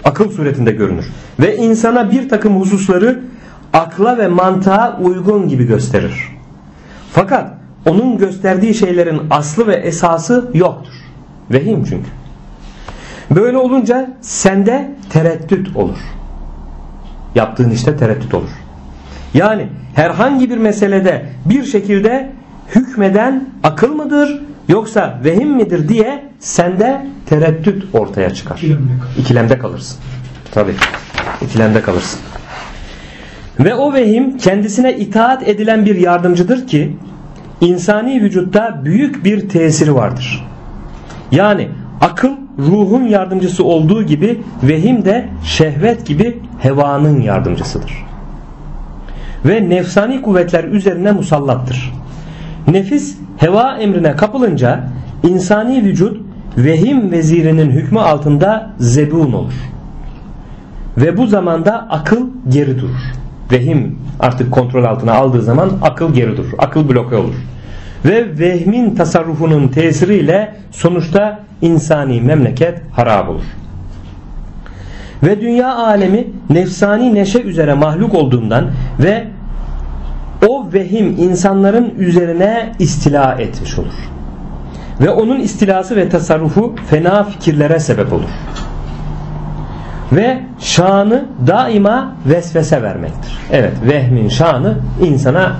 Akıl 0.04 0.30
suretinde 0.30 0.70
görünür. 0.70 1.06
Ve 1.40 1.56
insana 1.56 2.10
bir 2.10 2.28
takım 2.28 2.60
hususları 2.60 3.20
akla 3.72 4.18
ve 4.18 4.28
mantığa 4.28 4.98
uygun 5.02 5.48
gibi 5.48 5.66
gösterir. 5.66 6.28
Fakat 7.12 7.50
onun 7.86 8.18
gösterdiği 8.18 8.74
şeylerin 8.74 9.20
aslı 9.30 9.66
ve 9.66 9.74
esası 9.74 10.50
yoktur. 10.54 10.92
Vehim 11.50 11.84
çünkü. 11.84 12.08
Böyle 13.30 13.56
olunca 13.56 14.16
sende 14.20 14.90
tereddüt 15.10 15.76
olur. 15.76 15.98
Yaptığın 17.34 17.70
işte 17.70 17.96
tereddüt 17.96 18.34
olur. 18.34 18.50
Yani 19.34 19.66
herhangi 19.94 20.50
bir 20.50 20.58
meselede 20.58 21.26
bir 21.44 21.64
şekilde 21.64 22.32
hükmeden 22.74 23.48
akıl 23.62 23.94
mıdır 23.94 24.42
yoksa 24.68 25.20
vehim 25.24 25.56
midir 25.56 25.88
diye 25.88 26.27
sende 26.40 27.06
tereddüt 27.26 27.84
ortaya 27.94 28.34
çıkar. 28.34 28.56
İkilemde 28.56 28.92
İkilemde 29.18 29.58
kalırsın. 29.58 29.98
Tabi. 30.52 30.72
İkilemde 31.42 31.82
kalırsın. 31.82 32.20
Ve 33.60 33.74
o 33.74 33.92
vehim 33.92 34.38
kendisine 34.38 34.96
itaat 34.96 35.48
edilen 35.48 35.86
bir 35.86 35.96
yardımcıdır 35.96 36.66
ki 36.66 36.96
insani 37.60 38.22
vücutta 38.22 38.80
büyük 38.84 39.24
bir 39.24 39.48
tesiri 39.48 39.94
vardır. 39.94 40.46
Yani 41.32 41.68
akıl 42.00 42.30
ruhun 42.58 43.02
yardımcısı 43.02 43.64
olduğu 43.64 44.02
gibi 44.02 44.40
vehim 44.62 45.04
de 45.04 45.28
şehvet 45.44 46.06
gibi 46.06 46.38
hevanın 46.58 47.20
yardımcısıdır. 47.20 47.92
Ve 49.44 49.68
nefsani 49.68 50.22
kuvvetler 50.22 50.64
üzerine 50.64 51.12
musallattır. 51.12 51.92
Nefis 52.68 53.16
heva 53.36 53.76
emrine 53.76 54.16
kapılınca 54.16 54.88
insani 55.22 55.84
vücut 55.84 56.27
vehim 56.64 57.12
vezirinin 57.12 57.70
hükmü 57.70 58.00
altında 58.00 58.70
zebun 58.78 59.32
olur. 59.32 59.52
Ve 60.96 61.16
bu 61.16 61.26
zamanda 61.26 61.86
akıl 61.90 62.26
geri 62.48 62.78
durur. 62.78 63.00
Vehim 63.52 63.98
artık 64.20 64.52
kontrol 64.52 64.84
altına 64.84 65.12
aldığı 65.12 65.42
zaman 65.42 65.70
akıl 65.82 66.14
geri 66.14 66.36
durur. 66.36 66.52
Akıl 66.58 66.88
bloke 66.88 67.16
olur. 67.16 67.34
Ve 68.04 68.38
vehmin 68.38 68.94
tasarrufunun 68.94 69.68
tesiriyle 69.68 70.54
sonuçta 70.70 71.40
insani 71.62 72.20
memleket 72.20 72.82
harap 72.92 73.28
olur. 73.28 73.44
Ve 75.22 75.40
dünya 75.40 75.76
alemi 75.76 76.26
nefsani 76.50 77.14
neşe 77.14 77.40
üzere 77.40 77.74
mahluk 77.74 78.14
olduğundan 78.14 78.70
ve 79.02 79.24
o 80.48 80.72
vehim 80.72 81.06
insanların 81.06 81.94
üzerine 81.98 82.72
istila 82.78 83.34
etmiş 83.34 83.78
olur. 83.78 84.17
Ve 85.00 85.10
onun 85.10 85.40
istilası 85.40 85.96
ve 85.96 86.08
tasarrufu 86.08 86.74
fena 86.86 87.24
fikirlere 87.24 87.80
sebep 87.80 88.12
olur. 88.12 88.30
Ve 90.12 90.38
şanı 90.58 91.24
daima 91.46 92.12
vesvese 92.26 92.82
vermektir. 92.82 93.38
Evet 93.52 93.72
vehmin 93.88 94.28
şanı 94.28 94.78
insana 95.02 95.56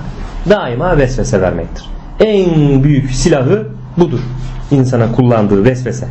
daima 0.49 0.97
vesvese 0.97 1.41
vermektir. 1.41 1.85
En 2.19 2.83
büyük 2.83 3.11
silahı 3.11 3.67
budur. 3.97 4.19
İnsana 4.71 5.11
kullandığı 5.11 5.63
vesvese. 5.63 6.07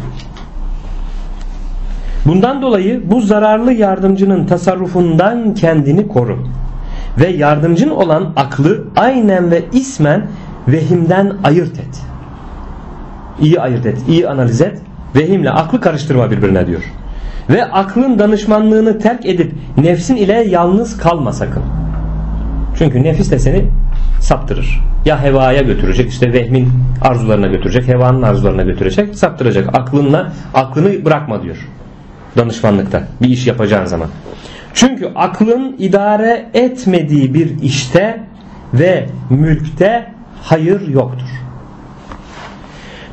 Bundan 2.26 2.62
dolayı 2.62 3.10
bu 3.10 3.20
zararlı 3.20 3.72
yardımcının 3.72 4.46
tasarrufundan 4.46 5.54
kendini 5.54 6.08
koru. 6.08 6.38
Ve 7.18 7.26
yardımcın 7.26 7.90
olan 7.90 8.32
aklı 8.36 8.84
aynen 8.96 9.50
ve 9.50 9.64
ismen 9.72 10.26
vehimden 10.68 11.32
ayırt 11.44 11.78
et. 11.78 12.07
İyi 13.42 13.60
ayırt 13.60 13.86
et, 13.86 13.98
iyi 14.08 14.28
analiz 14.28 14.60
et. 14.60 14.78
Vehimle 15.16 15.50
aklı 15.50 15.80
karıştırma 15.80 16.30
birbirine 16.30 16.66
diyor. 16.66 16.82
Ve 17.50 17.64
aklın 17.64 18.18
danışmanlığını 18.18 18.98
terk 18.98 19.26
edip 19.26 19.52
nefsin 19.76 20.16
ile 20.16 20.32
yalnız 20.32 20.96
kalma 20.96 21.32
sakın. 21.32 21.62
Çünkü 22.78 23.02
nefis 23.02 23.30
de 23.30 23.38
seni 23.38 23.64
saptırır. 24.20 24.80
Ya 25.04 25.22
hevaya 25.22 25.62
götürecek 25.62 26.10
işte 26.10 26.32
vehmin 26.32 26.68
arzularına 27.02 27.46
götürecek, 27.46 27.88
hevanın 27.88 28.22
arzularına 28.22 28.62
götürecek, 28.62 29.14
saptıracak. 29.14 29.78
Aklınla 29.78 30.32
aklını 30.54 31.04
bırakma 31.04 31.42
diyor. 31.42 31.68
Danışmanlıkta 32.36 33.02
bir 33.22 33.28
iş 33.28 33.46
yapacağın 33.46 33.86
zaman. 33.86 34.08
Çünkü 34.74 35.12
aklın 35.14 35.76
idare 35.78 36.46
etmediği 36.54 37.34
bir 37.34 37.62
işte 37.62 38.20
ve 38.74 39.06
mülkte 39.30 40.12
hayır 40.42 40.88
yoktur. 40.88 41.28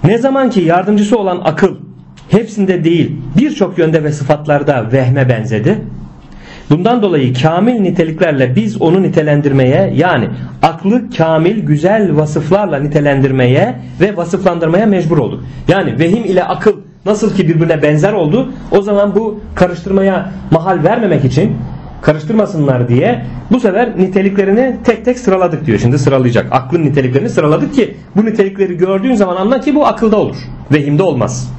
Ne 0.06 0.18
zaman 0.18 0.49
ki 0.49 0.62
yardımcısı 0.62 1.18
olan 1.18 1.41
akıl 1.43 1.76
hepsinde 2.30 2.84
değil 2.84 3.16
birçok 3.38 3.78
yönde 3.78 4.03
ve 4.03 4.12
sıfatlarda 4.12 4.91
vehme 4.91 5.30
benzedi. 5.30 5.82
Bundan 6.70 7.01
dolayı 7.01 7.34
kamil 7.34 7.80
niteliklerle 7.80 8.56
biz 8.56 8.82
onu 8.82 9.01
nitelendirmeye 9.01 9.93
yani 9.95 10.30
aklı 10.62 11.10
kamil 11.18 11.66
güzel 11.66 12.16
vasıflarla 12.16 12.80
nitelendirmeye 12.80 13.76
ve 14.01 14.18
vasıflandırmaya 14.18 14.86
mecbur 14.86 15.18
olduk. 15.18 15.43
Yani 15.68 15.99
vehim 15.99 16.26
ile 16.26 16.43
akıl 16.43 16.74
nasıl 17.06 17.36
ki 17.36 17.47
birbirine 17.47 17.82
benzer 17.82 18.14
oldu 18.14 18.53
o 18.72 18.82
zaman 18.82 19.16
bu 19.16 19.39
karıştırmaya 19.56 20.32
mahal 20.51 20.84
vermemek 20.84 21.26
için 21.26 21.56
karıştırmasınlar 22.02 22.88
diye 22.88 23.26
bu 23.52 23.60
sefer 23.60 23.98
niteliklerini 23.98 24.76
tek 24.84 25.06
tek 25.06 25.20
sıraladık 25.20 25.66
diyor. 25.66 25.80
Şimdi 25.80 26.00
sıralayacak. 26.00 26.48
Aklın 26.52 26.84
niteliklerini 26.84 27.30
sıraladık 27.30 27.74
ki 27.74 27.98
bu 28.16 28.26
nitelikleri 28.26 28.78
gördüğün 28.78 29.16
zaman 29.16 29.36
anla 29.36 29.60
ki 29.60 29.76
bu 29.76 29.86
akılda 29.88 30.18
olur. 30.18 30.38
Vehimde 30.72 31.04
olmaz. 31.04 31.52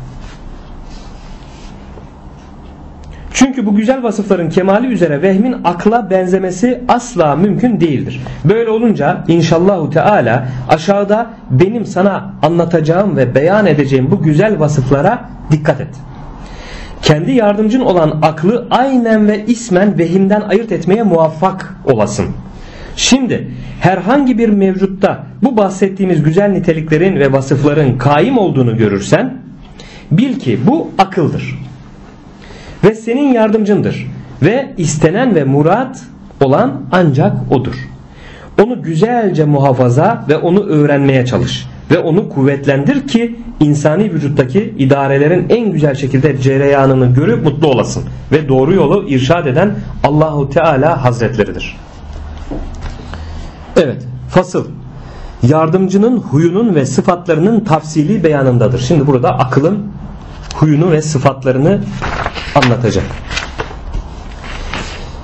Çünkü 3.36 3.66
bu 3.66 3.74
güzel 3.74 4.02
vasıfların 4.02 4.50
kemali 4.50 4.86
üzere 4.86 5.22
vehmin 5.22 5.56
akla 5.64 6.10
benzemesi 6.10 6.80
asla 6.88 7.36
mümkün 7.36 7.80
değildir. 7.80 8.20
Böyle 8.44 8.70
olunca 8.70 9.24
inşallahu 9.28 9.90
teala 9.90 10.48
aşağıda 10.68 11.30
benim 11.50 11.86
sana 11.86 12.34
anlatacağım 12.42 13.16
ve 13.16 13.34
beyan 13.34 13.66
edeceğim 13.66 14.08
bu 14.10 14.22
güzel 14.22 14.58
vasıflara 14.58 15.28
dikkat 15.50 15.80
et. 15.80 15.88
Kendi 17.02 17.32
yardımcın 17.32 17.80
olan 17.80 18.18
aklı 18.22 18.66
aynen 18.70 19.28
ve 19.28 19.44
ismen 19.46 19.98
vehimden 19.98 20.40
ayırt 20.40 20.72
etmeye 20.72 21.02
muvaffak 21.02 21.76
olasın. 21.84 22.26
Şimdi 22.96 23.50
herhangi 23.80 24.38
bir 24.38 24.48
mevcutta 24.48 25.26
bu 25.42 25.56
bahsettiğimiz 25.56 26.22
güzel 26.22 26.50
niteliklerin 26.50 27.16
ve 27.16 27.32
vasıfların 27.32 27.98
kaim 27.98 28.38
olduğunu 28.38 28.76
görürsen 28.76 29.34
bil 30.10 30.38
ki 30.38 30.58
bu 30.66 30.90
akıldır 30.98 31.58
ve 32.84 32.94
senin 32.94 33.32
yardımcındır 33.32 34.06
ve 34.42 34.74
istenen 34.76 35.34
ve 35.34 35.44
murat 35.44 36.02
olan 36.40 36.82
ancak 36.92 37.52
odur. 37.52 37.88
Onu 38.62 38.82
güzelce 38.82 39.44
muhafaza 39.44 40.24
ve 40.28 40.36
onu 40.36 40.66
öğrenmeye 40.66 41.26
çalış 41.26 41.66
ve 41.90 41.98
onu 41.98 42.28
kuvvetlendir 42.28 43.08
ki 43.08 43.40
insani 43.60 44.12
vücuttaki 44.12 44.74
idarelerin 44.78 45.46
en 45.48 45.72
güzel 45.72 45.94
şekilde 45.94 46.40
cereyanını 46.40 47.14
görüp 47.14 47.44
mutlu 47.44 47.68
olasın 47.68 48.04
ve 48.32 48.48
doğru 48.48 48.74
yolu 48.74 49.08
irşad 49.08 49.46
eden 49.46 49.74
Allahu 50.04 50.50
Teala 50.50 51.04
Hazretleridir. 51.04 51.76
Evet, 53.76 54.02
fasıl 54.28 54.66
yardımcının 55.42 56.18
huyunun 56.18 56.74
ve 56.74 56.86
sıfatlarının 56.86 57.60
tafsili 57.60 58.24
beyanındadır. 58.24 58.78
Şimdi 58.78 59.06
burada 59.06 59.38
akılın 59.38 59.86
huyunu 60.54 60.90
ve 60.90 61.02
sıfatlarını 61.02 61.80
anlatacak. 62.54 63.04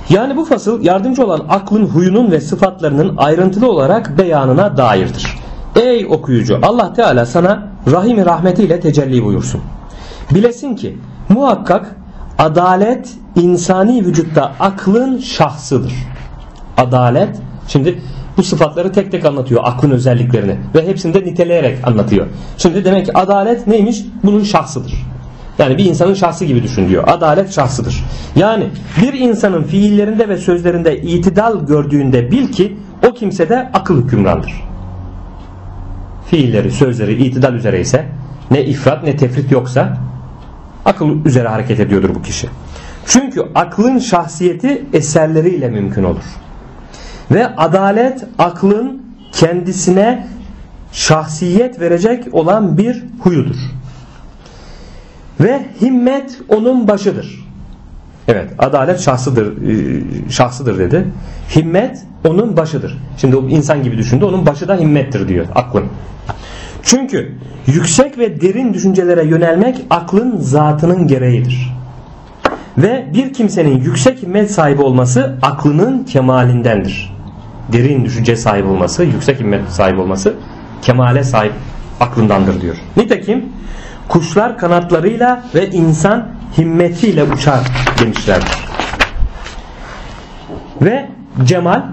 Yani 0.09 0.37
bu 0.37 0.45
fasıl 0.45 0.83
yardımcı 0.83 1.25
olan 1.25 1.45
aklın 1.49 1.85
huyunun 1.85 2.31
ve 2.31 2.41
sıfatlarının 2.41 3.17
ayrıntılı 3.17 3.71
olarak 3.71 4.17
beyanına 4.17 4.77
dairdir. 4.77 5.32
Ey 5.83 6.05
okuyucu 6.09 6.59
Allah 6.61 6.93
Teala 6.93 7.25
sana 7.25 7.67
rahimi 7.91 8.25
rahmetiyle 8.25 8.79
tecelli 8.79 9.23
buyursun. 9.23 9.61
Bilesin 10.33 10.75
ki 10.75 10.97
muhakkak 11.29 11.95
adalet 12.37 13.09
insani 13.35 14.05
vücutta 14.05 14.51
aklın 14.59 15.17
şahsıdır. 15.17 15.93
Adalet 16.77 17.35
şimdi 17.67 18.01
bu 18.37 18.43
sıfatları 18.43 18.91
tek 18.91 19.11
tek 19.11 19.25
anlatıyor 19.25 19.61
aklın 19.63 19.91
özelliklerini 19.91 20.57
ve 20.75 20.87
hepsini 20.87 21.13
de 21.13 21.19
niteleyerek 21.19 21.87
anlatıyor. 21.87 22.27
Şimdi 22.57 22.85
demek 22.85 23.05
ki 23.05 23.17
adalet 23.17 23.67
neymiş? 23.67 24.05
Bunun 24.23 24.43
şahsıdır. 24.43 24.93
Yani 25.59 25.77
bir 25.77 25.85
insanın 25.85 26.13
şahsı 26.13 26.45
gibi 26.45 26.63
düşün 26.63 26.89
diyor. 26.89 27.03
Adalet 27.07 27.51
şahsıdır. 27.53 28.03
Yani 28.35 28.67
bir 29.01 29.13
insanın 29.13 29.63
fiillerinde 29.63 30.29
ve 30.29 30.37
sözlerinde 30.37 31.01
itidal 31.01 31.65
gördüğünde 31.65 32.31
bil 32.31 32.47
ki 32.47 32.77
o 33.09 33.13
kimsede 33.13 33.69
akıl 33.73 34.03
hükümrandır. 34.03 34.72
Fiilleri, 36.25 36.71
sözleri 36.71 37.23
itidal 37.25 37.53
üzere 37.53 37.79
ise 37.81 38.05
ne 38.51 38.65
ifrat 38.65 39.03
ne 39.03 39.15
tefrit 39.15 39.51
yoksa 39.51 39.97
akıl 40.85 41.25
üzere 41.25 41.47
hareket 41.47 41.79
ediyordur 41.79 42.15
bu 42.15 42.21
kişi. 42.21 42.47
Çünkü 43.05 43.41
aklın 43.55 43.99
şahsiyeti 43.99 44.85
eserleriyle 44.93 45.69
mümkün 45.69 46.03
olur. 46.03 46.23
Ve 47.31 47.47
adalet 47.47 48.25
aklın 48.39 49.01
kendisine 49.31 50.27
şahsiyet 50.91 51.79
verecek 51.79 52.33
olan 52.33 52.77
bir 52.77 53.03
huyudur. 53.19 53.55
Ve 55.39 55.65
himmet 55.81 56.39
onun 56.49 56.87
başıdır. 56.87 57.43
Evet 58.27 58.49
adalet 58.59 58.99
şahsıdır, 58.99 59.47
e, 59.47 60.01
şahsıdır 60.29 60.79
dedi. 60.79 61.07
Himmet 61.55 62.03
onun 62.27 62.57
başıdır. 62.57 62.97
Şimdi 63.17 63.35
o 63.35 63.49
insan 63.49 63.83
gibi 63.83 63.97
düşündü 63.97 64.25
onun 64.25 64.45
başı 64.45 64.67
da 64.67 64.75
himmettir 64.75 65.27
diyor 65.27 65.45
aklın. 65.55 65.85
Çünkü 66.83 67.31
yüksek 67.67 68.17
ve 68.17 68.41
derin 68.41 68.73
düşüncelere 68.73 69.25
yönelmek 69.25 69.85
aklın 69.89 70.37
zatının 70.37 71.07
gereğidir. 71.07 71.73
Ve 72.77 73.07
bir 73.13 73.33
kimsenin 73.33 73.81
yüksek 73.81 74.23
himmet 74.23 74.51
sahibi 74.51 74.81
olması 74.81 75.37
aklının 75.41 76.03
kemalindendir. 76.03 77.13
Derin 77.73 78.05
düşünce 78.05 78.35
sahibi 78.35 78.67
olması, 78.67 79.03
yüksek 79.03 79.39
himmet 79.39 79.69
sahibi 79.69 80.01
olması 80.01 80.33
kemale 80.81 81.23
sahip 81.23 81.53
aklındandır 81.99 82.61
diyor. 82.61 82.75
Nitekim 82.97 83.45
kuşlar 84.07 84.57
kanatlarıyla 84.57 85.43
ve 85.55 85.69
insan 85.69 86.27
himmetiyle 86.57 87.23
uçar 87.23 87.59
demişlerdir. 87.99 88.65
Ve 90.81 91.09
cemal 91.43 91.83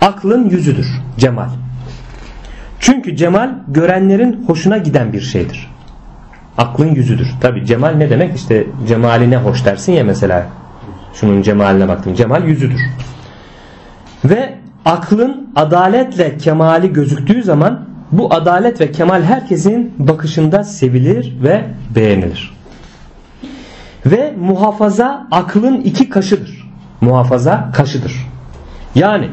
aklın 0.00 0.50
yüzüdür. 0.50 0.86
Cemal. 1.18 1.48
Çünkü 2.80 3.16
cemal 3.16 3.50
görenlerin 3.68 4.44
hoşuna 4.46 4.76
giden 4.78 5.12
bir 5.12 5.20
şeydir. 5.20 5.70
Aklın 6.58 6.94
yüzüdür. 6.94 7.28
Tabi 7.40 7.66
cemal 7.66 7.90
ne 7.90 8.10
demek? 8.10 8.36
İşte 8.36 8.66
cemaline 8.88 9.36
hoş 9.36 9.64
dersin 9.64 9.92
ya 9.92 10.04
mesela. 10.04 10.46
Şunun 11.14 11.42
cemaline 11.42 11.88
baktım. 11.88 12.14
Cemal 12.14 12.44
yüzüdür. 12.44 12.80
Ve 14.24 14.58
aklın 14.84 15.48
adaletle 15.56 16.36
kemali 16.36 16.92
gözüktüğü 16.92 17.42
zaman 17.42 17.91
bu 18.12 18.34
adalet 18.34 18.80
ve 18.80 18.92
kemal 18.92 19.22
herkesin 19.22 19.94
bakışında 19.98 20.64
sevilir 20.64 21.36
ve 21.42 21.64
beğenilir. 21.94 22.52
Ve 24.06 24.34
muhafaza 24.40 25.26
aklın 25.30 25.80
iki 25.80 26.08
kaşıdır. 26.08 26.70
Muhafaza 27.00 27.70
kaşıdır. 27.74 28.12
Yani 28.94 29.28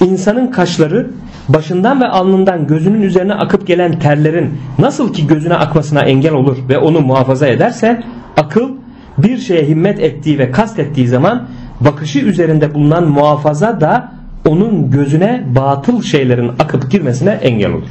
insanın 0.00 0.46
kaşları 0.46 1.10
başından 1.48 2.00
ve 2.00 2.06
alnından 2.06 2.66
gözünün 2.66 3.02
üzerine 3.02 3.34
akıp 3.34 3.66
gelen 3.66 3.98
terlerin 3.98 4.58
nasıl 4.78 5.12
ki 5.12 5.26
gözüne 5.26 5.54
akmasına 5.54 6.00
engel 6.00 6.32
olur 6.32 6.56
ve 6.68 6.78
onu 6.78 7.00
muhafaza 7.00 7.46
ederse 7.46 8.02
akıl 8.36 8.70
bir 9.18 9.38
şeye 9.38 9.68
himmet 9.68 10.00
ettiği 10.00 10.38
ve 10.38 10.50
kast 10.50 10.78
ettiği 10.78 11.08
zaman 11.08 11.48
bakışı 11.80 12.18
üzerinde 12.18 12.74
bulunan 12.74 13.08
muhafaza 13.08 13.80
da 13.80 14.12
onun 14.48 14.90
gözüne 14.90 15.44
batıl 15.56 16.02
şeylerin 16.02 16.48
akıp 16.48 16.90
girmesine 16.90 17.30
engel 17.30 17.72
olur. 17.72 17.88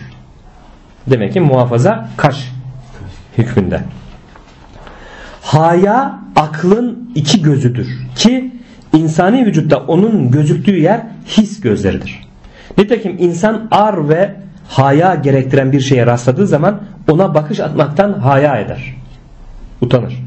Demek 1.07 1.33
ki 1.33 1.39
muhafaza 1.39 2.09
kaş 2.17 2.51
hükmünde. 3.37 3.81
Haya 5.41 6.19
aklın 6.35 7.11
iki 7.15 7.41
gözüdür 7.41 7.87
ki 8.15 8.51
insani 8.93 9.45
vücutta 9.45 9.77
onun 9.77 10.31
gözüktüğü 10.31 10.79
yer 10.79 11.01
his 11.27 11.61
gözleridir. 11.61 12.27
Nitekim 12.77 13.15
insan 13.19 13.67
ar 13.71 14.09
ve 14.09 14.35
haya 14.67 15.15
gerektiren 15.15 15.71
bir 15.71 15.79
şeye 15.79 16.05
rastladığı 16.05 16.47
zaman 16.47 16.81
ona 17.11 17.33
bakış 17.33 17.59
atmaktan 17.59 18.13
haya 18.13 18.57
eder. 18.57 18.95
Utanır. 19.81 20.23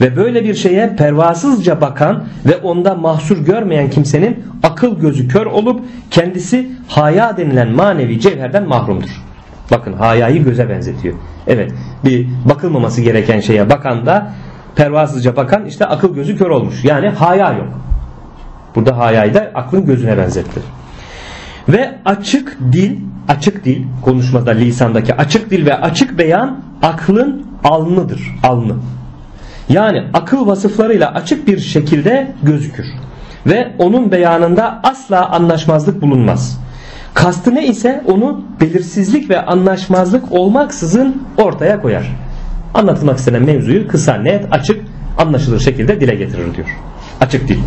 Ve 0.00 0.16
böyle 0.16 0.44
bir 0.44 0.54
şeye 0.54 0.96
pervasızca 0.96 1.80
bakan 1.80 2.24
ve 2.46 2.56
onda 2.56 2.94
mahsur 2.94 3.44
görmeyen 3.44 3.90
kimsenin 3.90 4.44
akıl 4.62 5.00
gözü 5.00 5.28
kör 5.28 5.46
olup 5.46 5.80
kendisi 6.10 6.70
haya 6.88 7.36
denilen 7.36 7.68
manevi 7.68 8.20
cevherden 8.20 8.68
mahrumdur. 8.68 9.29
Bakın 9.70 9.92
hayayı 9.92 10.44
göze 10.44 10.68
benzetiyor. 10.68 11.14
Evet 11.46 11.72
bir 12.04 12.28
bakılmaması 12.44 13.00
gereken 13.00 13.40
şeye 13.40 13.70
bakan 13.70 14.06
da 14.06 14.32
pervasızca 14.76 15.36
bakan 15.36 15.66
işte 15.66 15.86
akıl 15.86 16.14
gözü 16.14 16.38
kör 16.38 16.50
olmuş. 16.50 16.84
Yani 16.84 17.08
haya 17.08 17.52
yok. 17.52 17.68
Burada 18.74 18.98
hayayı 18.98 19.34
da 19.34 19.50
aklın 19.54 19.86
gözüne 19.86 20.18
benzetti. 20.18 20.60
Ve 21.68 21.98
açık 22.04 22.58
dil, 22.72 22.96
açık 23.28 23.64
dil 23.64 23.84
konuşmada 24.02 24.50
lisandaki 24.50 25.14
açık 25.14 25.50
dil 25.50 25.66
ve 25.66 25.74
açık 25.74 26.18
beyan 26.18 26.60
aklın 26.82 27.46
alnıdır. 27.64 28.38
Alnı. 28.42 28.74
Yani 29.68 30.04
akıl 30.14 30.46
vasıflarıyla 30.46 31.14
açık 31.14 31.46
bir 31.46 31.58
şekilde 31.58 32.32
gözükür. 32.42 32.86
Ve 33.46 33.72
onun 33.78 34.12
beyanında 34.12 34.80
asla 34.82 35.30
anlaşmazlık 35.30 36.02
bulunmaz. 36.02 36.60
Kastı 37.14 37.54
ne 37.54 37.66
ise 37.66 38.04
onu 38.06 38.44
belirsizlik 38.60 39.30
ve 39.30 39.46
anlaşmazlık 39.46 40.32
olmaksızın 40.32 41.22
ortaya 41.38 41.82
koyar. 41.82 42.16
Anlatılmak 42.74 43.18
istenen 43.18 43.42
mevzuyu 43.42 43.88
kısa, 43.88 44.14
net, 44.14 44.46
açık, 44.50 44.80
anlaşılır 45.18 45.60
şekilde 45.60 46.00
dile 46.00 46.14
getirir 46.14 46.54
diyor. 46.54 46.68
Açık 47.20 47.48
dil. 47.48 47.58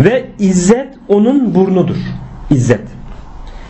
Ve 0.00 0.26
izzet 0.38 0.94
onun 1.08 1.54
burnudur. 1.54 1.96
İzzet. 2.50 2.82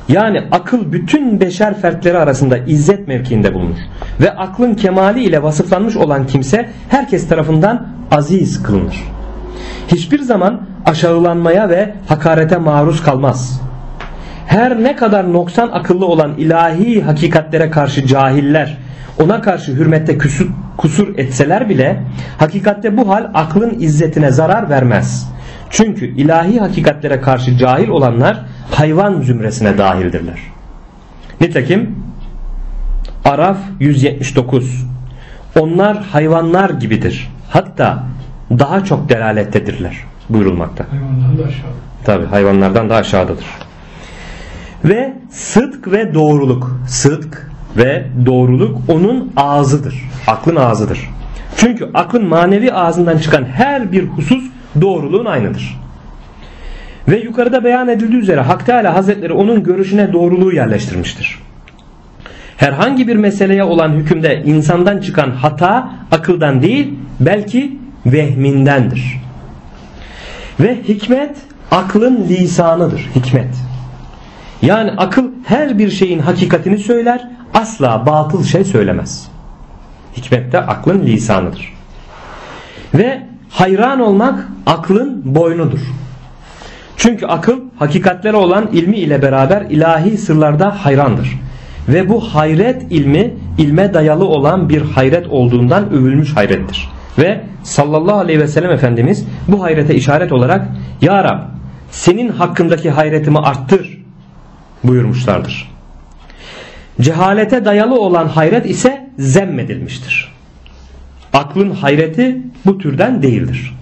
Yani 0.08 0.42
akıl 0.50 0.92
bütün 0.92 1.40
beşer 1.40 1.80
fertleri 1.80 2.18
arasında 2.18 2.58
izzet 2.58 3.08
mevkiinde 3.08 3.54
bulunur. 3.54 3.78
Ve 4.20 4.30
aklın 4.36 4.74
kemali 4.74 5.24
ile 5.24 5.42
vasıflanmış 5.42 5.96
olan 5.96 6.26
kimse 6.26 6.68
herkes 6.88 7.28
tarafından 7.28 7.88
aziz 8.10 8.62
kılınır. 8.62 9.04
Hiçbir 9.88 10.20
zaman 10.20 10.60
aşağılanmaya 10.86 11.68
ve 11.68 11.94
hakarete 12.08 12.56
maruz 12.56 13.02
kalmaz. 13.02 13.60
Her 14.46 14.82
ne 14.82 14.96
kadar 14.96 15.32
noksan 15.32 15.68
akıllı 15.68 16.06
olan 16.06 16.34
ilahi 16.38 17.02
hakikatlere 17.02 17.70
karşı 17.70 18.06
cahiller 18.06 18.78
ona 19.22 19.40
karşı 19.40 19.72
hürmette 19.72 20.18
kusur, 20.18 20.48
kusur 20.76 21.18
etseler 21.18 21.68
bile 21.68 22.02
hakikatte 22.38 22.96
bu 22.96 23.08
hal 23.08 23.30
aklın 23.34 23.80
izzetine 23.80 24.30
zarar 24.30 24.70
vermez. 24.70 25.28
Çünkü 25.70 26.06
ilahi 26.06 26.60
hakikatlere 26.60 27.20
karşı 27.20 27.58
cahil 27.58 27.88
olanlar 27.88 28.40
hayvan 28.70 29.20
zümresine 29.20 29.78
dahildirler. 29.78 30.38
Nitekim 31.40 31.96
Araf 33.24 33.58
179 33.80 34.84
Onlar 35.60 36.04
hayvanlar 36.04 36.70
gibidir. 36.70 37.28
Hatta 37.50 38.04
daha 38.50 38.84
çok 38.84 39.08
delalettedirler 39.08 39.96
buyurulmakta. 40.28 40.84
Hayvandan 40.90 41.38
da 41.38 41.42
aşağı. 41.42 41.70
Tabi 42.04 42.26
hayvanlardan 42.26 42.90
daha 42.90 42.98
aşağıdadır. 42.98 43.44
Ve 44.84 45.12
sıdk 45.30 45.92
ve 45.92 46.14
doğruluk. 46.14 46.80
Sıdk 46.88 47.50
ve 47.76 48.06
doğruluk 48.26 48.78
onun 48.88 49.32
ağzıdır. 49.36 49.94
Aklın 50.26 50.56
ağzıdır. 50.56 51.10
Çünkü 51.56 51.90
aklın 51.94 52.26
manevi 52.26 52.72
ağzından 52.72 53.18
çıkan 53.18 53.44
her 53.44 53.92
bir 53.92 54.04
husus 54.04 54.44
doğruluğun 54.80 55.24
aynıdır. 55.24 55.80
Ve 57.08 57.20
yukarıda 57.20 57.64
beyan 57.64 57.88
edildiği 57.88 58.22
üzere 58.22 58.40
Hak 58.40 58.66
Teala 58.66 58.94
Hazretleri 58.94 59.32
onun 59.32 59.62
görüşüne 59.62 60.12
doğruluğu 60.12 60.52
yerleştirmiştir. 60.52 61.38
Herhangi 62.56 63.08
bir 63.08 63.16
meseleye 63.16 63.64
olan 63.64 63.88
hükümde 63.88 64.42
insandan 64.42 64.98
çıkan 64.98 65.30
hata 65.30 65.90
akıldan 66.10 66.62
değil 66.62 66.94
belki 67.20 67.78
vehmindendir. 68.06 69.20
Ve 70.60 70.78
hikmet 70.88 71.36
aklın 71.70 72.28
lisanıdır. 72.28 73.10
Hikmet. 73.14 73.73
Yani 74.64 74.90
akıl 74.96 75.24
her 75.44 75.78
bir 75.78 75.90
şeyin 75.90 76.18
hakikatini 76.18 76.78
söyler 76.78 77.28
asla 77.54 78.06
batıl 78.06 78.44
şey 78.44 78.64
söylemez. 78.64 79.28
Hikmet 80.16 80.52
de 80.52 80.60
aklın 80.60 81.06
lisanıdır. 81.06 81.74
Ve 82.94 83.22
hayran 83.50 84.00
olmak 84.00 84.48
aklın 84.66 85.34
boynudur. 85.34 85.80
Çünkü 86.96 87.26
akıl 87.26 87.60
hakikatlere 87.78 88.36
olan 88.36 88.68
ilmi 88.72 88.96
ile 88.96 89.22
beraber 89.22 89.62
ilahi 89.62 90.18
sırlarda 90.18 90.84
hayrandır. 90.84 91.40
Ve 91.88 92.08
bu 92.08 92.20
hayret 92.20 92.92
ilmi 92.92 93.34
ilme 93.58 93.94
dayalı 93.94 94.24
olan 94.24 94.68
bir 94.68 94.82
hayret 94.82 95.26
olduğundan 95.26 95.92
övülmüş 95.92 96.36
hayrettir. 96.36 96.88
Ve 97.18 97.40
sallallahu 97.62 98.16
aleyhi 98.16 98.40
ve 98.40 98.48
sellem 98.48 98.70
Efendimiz 98.70 99.26
bu 99.48 99.62
hayrete 99.62 99.94
işaret 99.94 100.32
olarak 100.32 100.68
Ya 101.00 101.24
Rab 101.24 101.40
senin 101.90 102.28
hakkındaki 102.28 102.90
hayretimi 102.90 103.38
arttır 103.38 103.93
buyurmuşlardır. 104.84 105.70
Cehalete 107.00 107.64
dayalı 107.64 108.00
olan 108.00 108.28
hayret 108.28 108.70
ise 108.70 109.10
zemmedilmiştir. 109.18 110.34
Aklın 111.32 111.70
hayreti 111.70 112.42
bu 112.66 112.78
türden 112.78 113.22
değildir. 113.22 113.74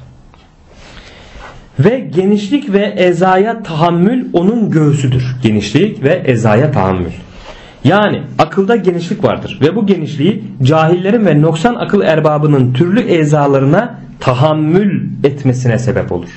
Ve 1.78 1.98
genişlik 1.98 2.72
ve 2.72 2.94
ezaya 2.96 3.62
tahammül 3.62 4.26
onun 4.32 4.70
göğsüdür. 4.70 5.36
Genişlik 5.42 6.02
ve 6.02 6.22
ezaya 6.24 6.72
tahammül. 6.72 7.12
Yani 7.84 8.22
akılda 8.38 8.76
genişlik 8.76 9.24
vardır 9.24 9.58
ve 9.60 9.76
bu 9.76 9.86
genişliği 9.86 10.44
cahillerin 10.62 11.26
ve 11.26 11.42
noksan 11.42 11.74
akıl 11.74 12.00
erbabının 12.00 12.72
türlü 12.72 13.00
ezalarına 13.00 13.98
tahammül 14.20 15.10
etmesine 15.24 15.78
sebep 15.78 16.12
olur. 16.12 16.30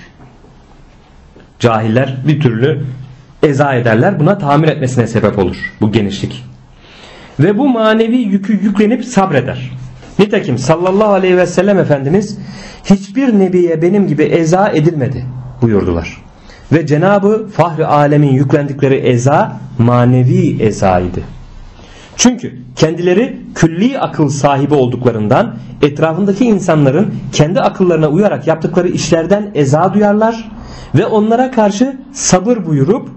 Cahiller 1.60 2.16
bir 2.28 2.40
türlü 2.40 2.84
eza 3.46 3.74
ederler. 3.74 4.20
Buna 4.20 4.38
tahammül 4.38 4.68
etmesine 4.68 5.08
sebep 5.08 5.40
olur 5.40 5.56
bu 5.82 5.92
genişlik. 5.92 6.46
Ve 7.40 7.58
bu 7.58 7.68
manevi 7.68 8.18
yükü 8.18 8.54
yüklenip 8.54 9.06
sabreder. 9.06 9.72
Nitekim 10.20 10.58
sallallahu 10.58 11.14
aleyhi 11.14 11.38
ve 11.38 11.46
sellem 11.46 11.80
Efendimiz 11.80 12.38
hiçbir 12.84 13.40
nebiye 13.40 13.82
benim 13.82 14.08
gibi 14.08 14.24
eza 14.24 14.70
edilmedi 14.70 15.26
buyurdular. 15.62 16.18
Ve 16.72 16.88
Cenabı 16.88 17.48
Fahri 17.54 17.86
Alemin 17.86 18.32
yüklendikleri 18.32 18.96
eza 18.96 19.58
manevi 19.78 20.64
ezaydı. 20.64 21.22
Çünkü 22.16 22.54
kendileri 22.76 23.42
külli 23.56 24.00
akıl 24.00 24.30
sahibi 24.30 24.74
olduklarından 24.74 25.56
etrafındaki 25.82 26.46
insanların 26.46 27.14
kendi 27.32 27.62
akıllarına 27.62 28.08
uyarak 28.08 28.48
yaptıkları 28.48 28.88
işlerden 28.88 29.52
eza 29.56 29.94
duyarlar 29.94 30.52
ve 30.96 31.06
onlara 31.06 31.52
karşı 31.52 31.98
sabır 32.14 32.66
buyurup 32.66 33.10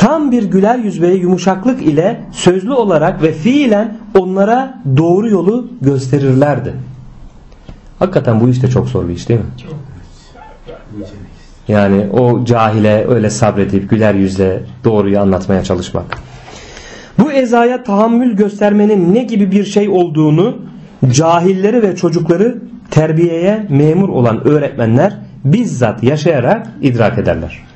tam 0.00 0.32
bir 0.32 0.42
güler 0.42 0.78
yüz 0.78 1.00
ve 1.00 1.08
yumuşaklık 1.14 1.82
ile 1.82 2.20
sözlü 2.32 2.72
olarak 2.72 3.22
ve 3.22 3.32
fiilen 3.32 3.96
onlara 4.18 4.82
doğru 4.96 5.28
yolu 5.28 5.68
gösterirlerdi. 5.80 6.74
Hakikaten 7.98 8.40
bu 8.40 8.48
iş 8.48 8.62
de 8.62 8.68
çok 8.68 8.88
zor 8.88 9.08
bir 9.08 9.14
iş 9.14 9.28
değil 9.28 9.40
mi? 9.40 9.46
Çok. 9.62 9.74
Yani 11.68 12.06
o 12.12 12.44
cahile 12.44 13.06
öyle 13.08 13.30
sabredip 13.30 13.90
güler 13.90 14.14
yüzle 14.14 14.62
doğruyu 14.84 15.20
anlatmaya 15.20 15.64
çalışmak. 15.64 16.18
Bu 17.18 17.32
ezaya 17.32 17.82
tahammül 17.82 18.36
göstermenin 18.36 19.14
ne 19.14 19.22
gibi 19.22 19.50
bir 19.50 19.64
şey 19.64 19.88
olduğunu 19.88 20.56
cahilleri 21.12 21.82
ve 21.82 21.96
çocukları 21.96 22.58
terbiyeye 22.90 23.66
memur 23.68 24.08
olan 24.08 24.48
öğretmenler 24.48 25.16
bizzat 25.44 26.02
yaşayarak 26.02 26.66
idrak 26.82 27.18
ederler. 27.18 27.69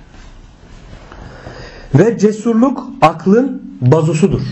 Ve 1.94 2.18
cesurluk 2.18 2.86
aklın 3.02 3.62
bazusudur. 3.80 4.42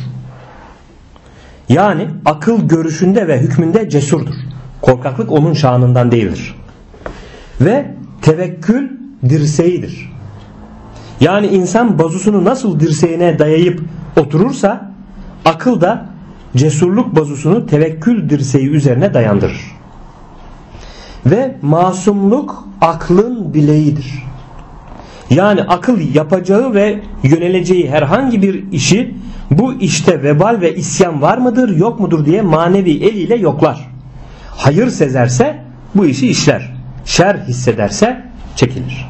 Yani 1.69 2.09
akıl 2.25 2.69
görüşünde 2.69 3.29
ve 3.29 3.41
hükmünde 3.41 3.89
cesurdur. 3.89 4.35
Korkaklık 4.81 5.33
onun 5.33 5.53
şanından 5.53 6.13
değildir. 6.13 6.55
Ve 7.61 7.95
tevekkül 8.23 8.91
dirseğidir. 9.29 10.13
Yani 11.21 11.47
insan 11.47 11.99
bazusunu 11.99 12.45
nasıl 12.45 12.81
dirseğine 12.81 13.39
dayayıp 13.39 13.81
oturursa 14.17 14.93
akıl 15.45 15.81
da 15.81 16.07
cesurluk 16.57 17.17
bazusunu 17.17 17.67
tevekkül 17.67 18.31
dirseği 18.31 18.69
üzerine 18.69 19.15
dayandırır. 19.15 19.61
Ve 21.27 21.57
masumluk 21.63 22.69
aklın 22.81 23.55
bileğidir. 23.55 24.32
Yani 25.35 25.63
akıl 25.63 26.15
yapacağı 26.15 26.75
ve 26.75 27.01
yöneleceği 27.23 27.91
herhangi 27.91 28.43
bir 28.43 28.73
işi 28.73 29.15
bu 29.51 29.75
işte 29.75 30.23
vebal 30.23 30.61
ve 30.61 30.75
isyan 30.75 31.23
var 31.23 31.39
mıdır 31.39 31.77
yok 31.77 32.01
mudur 32.01 32.27
diye 32.27 32.43
manevi 32.43 32.91
eliyle 32.91 33.35
yoklar. 33.35 33.89
Hayır 34.57 34.91
sezerse 34.91 35.65
bu 35.95 36.07
işi 36.07 36.29
işler. 36.29 36.73
Şer 37.05 37.35
hissederse 37.35 38.25
çekilir. 38.57 39.09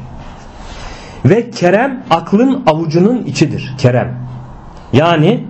Ve 1.25 1.49
kerem 1.49 2.03
aklın 2.09 2.63
avucunun 2.67 3.23
içidir. 3.23 3.73
Kerem. 3.77 4.15
Yani 4.93 5.43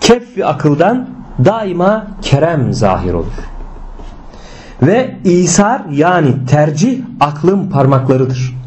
keffi 0.00 0.46
akıldan 0.46 1.08
daima 1.44 2.06
kerem 2.22 2.72
zahir 2.72 3.12
olur. 3.12 3.48
Ve 4.82 5.16
isar 5.24 5.82
yani 5.90 6.46
tercih 6.46 7.02
aklın 7.20 7.70
parmaklarıdır. 7.70 8.57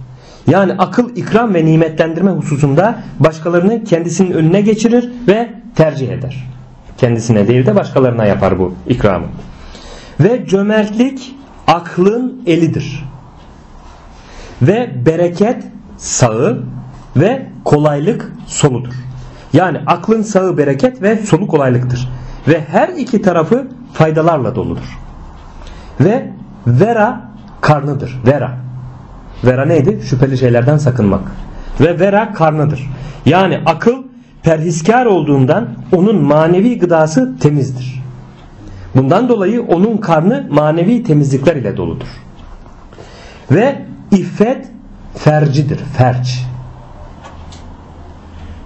Yani 0.47 0.73
akıl 0.73 1.15
ikram 1.15 1.53
ve 1.53 1.65
nimetlendirme 1.65 2.31
hususunda 2.31 2.95
başkalarını 3.19 3.83
kendisinin 3.83 4.31
önüne 4.31 4.61
geçirir 4.61 5.09
ve 5.27 5.49
tercih 5.75 6.09
eder. 6.09 6.47
Kendisine 6.97 7.47
değil 7.47 7.65
de 7.65 7.75
başkalarına 7.75 8.25
yapar 8.25 8.59
bu 8.59 8.73
ikramı. 8.87 9.25
Ve 10.19 10.45
cömertlik 10.45 11.35
aklın 11.67 12.41
elidir. 12.45 13.03
Ve 14.61 15.05
bereket 15.05 15.63
sağı 15.97 16.63
ve 17.17 17.45
kolaylık 17.65 18.31
soludur. 18.47 18.93
Yani 19.53 19.77
aklın 19.87 20.21
sağı 20.21 20.57
bereket 20.57 21.01
ve 21.01 21.17
solu 21.17 21.47
kolaylıktır. 21.47 22.09
Ve 22.47 22.61
her 22.71 22.89
iki 22.89 23.21
tarafı 23.21 23.67
faydalarla 23.93 24.55
doludur. 24.55 24.99
Ve 25.99 26.31
vera 26.67 27.31
karnıdır. 27.61 28.19
Vera. 28.25 28.70
Vera 29.43 29.65
neydi? 29.65 29.99
Şüpheli 30.03 30.37
şeylerden 30.37 30.77
sakınmak. 30.77 31.21
Ve 31.79 31.99
vera 31.99 32.33
karnıdır. 32.33 32.89
Yani 33.25 33.59
akıl 33.65 34.03
perhiskar 34.43 35.05
olduğundan 35.05 35.67
onun 35.95 36.23
manevi 36.23 36.79
gıdası 36.79 37.37
temizdir. 37.39 38.01
Bundan 38.95 39.29
dolayı 39.29 39.61
onun 39.61 39.97
karnı 39.97 40.47
manevi 40.51 41.03
temizlikler 41.03 41.55
ile 41.55 41.77
doludur. 41.77 42.07
Ve 43.51 43.85
iffet 44.11 44.67
fercidir. 45.15 45.77
Ferç. 45.97 46.45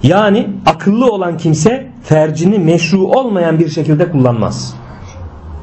Yani 0.04 0.48
akıllı 0.66 1.12
olan 1.12 1.38
kimse 1.38 1.88
fercini 2.04 2.60
meşru 2.60 3.08
olmayan 3.08 3.60
bir 3.60 3.70
şekilde 3.70 4.12
kullanmaz. 4.12 4.76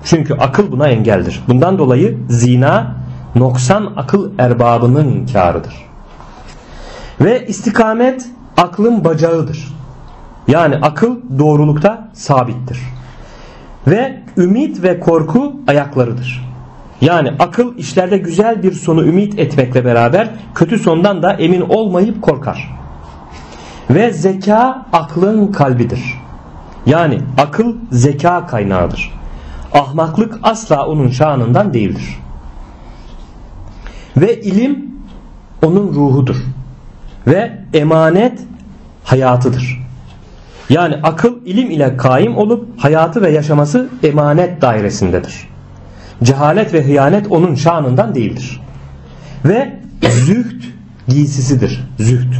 Çünkü 0.05 0.35
akıl 0.35 0.73
buna 0.73 0.89
engeldir. 0.89 1.41
Bundan 1.49 1.79
dolayı 1.79 2.19
zina 2.29 3.02
noksan 3.35 3.93
akıl 3.97 4.31
erbabının 4.39 5.27
karıdır. 5.27 5.75
Ve 7.21 7.47
istikamet 7.47 8.27
aklın 8.57 9.05
bacağıdır. 9.05 9.69
Yani 10.49 10.77
akıl 10.77 11.17
doğrulukta 11.39 12.09
sabittir. 12.13 12.81
Ve 13.87 14.23
ümit 14.37 14.83
ve 14.83 15.01
korku 15.01 15.53
ayaklarıdır. 15.69 16.53
Yani 17.01 17.31
akıl 17.39 17.79
işlerde 17.79 18.19
güzel 18.19 18.63
bir 18.63 18.73
sonu 18.73 19.05
ümit 19.05 19.39
etmekle 19.39 19.85
beraber 19.85 20.31
kötü 20.55 20.79
sondan 20.79 21.23
da 21.23 21.33
emin 21.33 21.61
olmayıp 21.61 22.23
korkar. 22.23 22.71
Ve 23.91 24.13
zeka 24.13 24.87
aklın 24.93 25.53
kalbidir. 25.53 26.21
Yani 26.87 27.19
akıl 27.39 27.77
zeka 27.91 28.47
kaynağıdır. 28.47 29.13
Ahmaklık 29.73 30.39
asla 30.43 30.87
onun 30.87 31.09
şanından 31.09 31.75
değildir. 31.75 32.22
Ve 34.17 34.41
ilim 34.41 34.91
onun 35.63 35.95
ruhudur. 35.95 36.37
Ve 37.27 37.59
emanet 37.75 38.39
hayatıdır. 39.05 39.83
Yani 40.71 40.97
akıl 41.03 41.47
ilim 41.47 41.71
ile 41.71 41.97
kaim 41.97 42.37
olup 42.37 42.69
hayatı 42.79 43.23
ve 43.23 43.31
yaşaması 43.31 43.89
emanet 44.03 44.63
dairesindedir. 44.63 45.49
Cehalet 46.23 46.75
ve 46.75 46.85
hıyanet 46.85 47.27
onun 47.31 47.55
şanından 47.55 48.15
değildir. 48.15 48.61
Ve 49.45 49.81
züht 50.11 50.65
giysisidir. 51.09 51.81
Züht. 51.99 52.35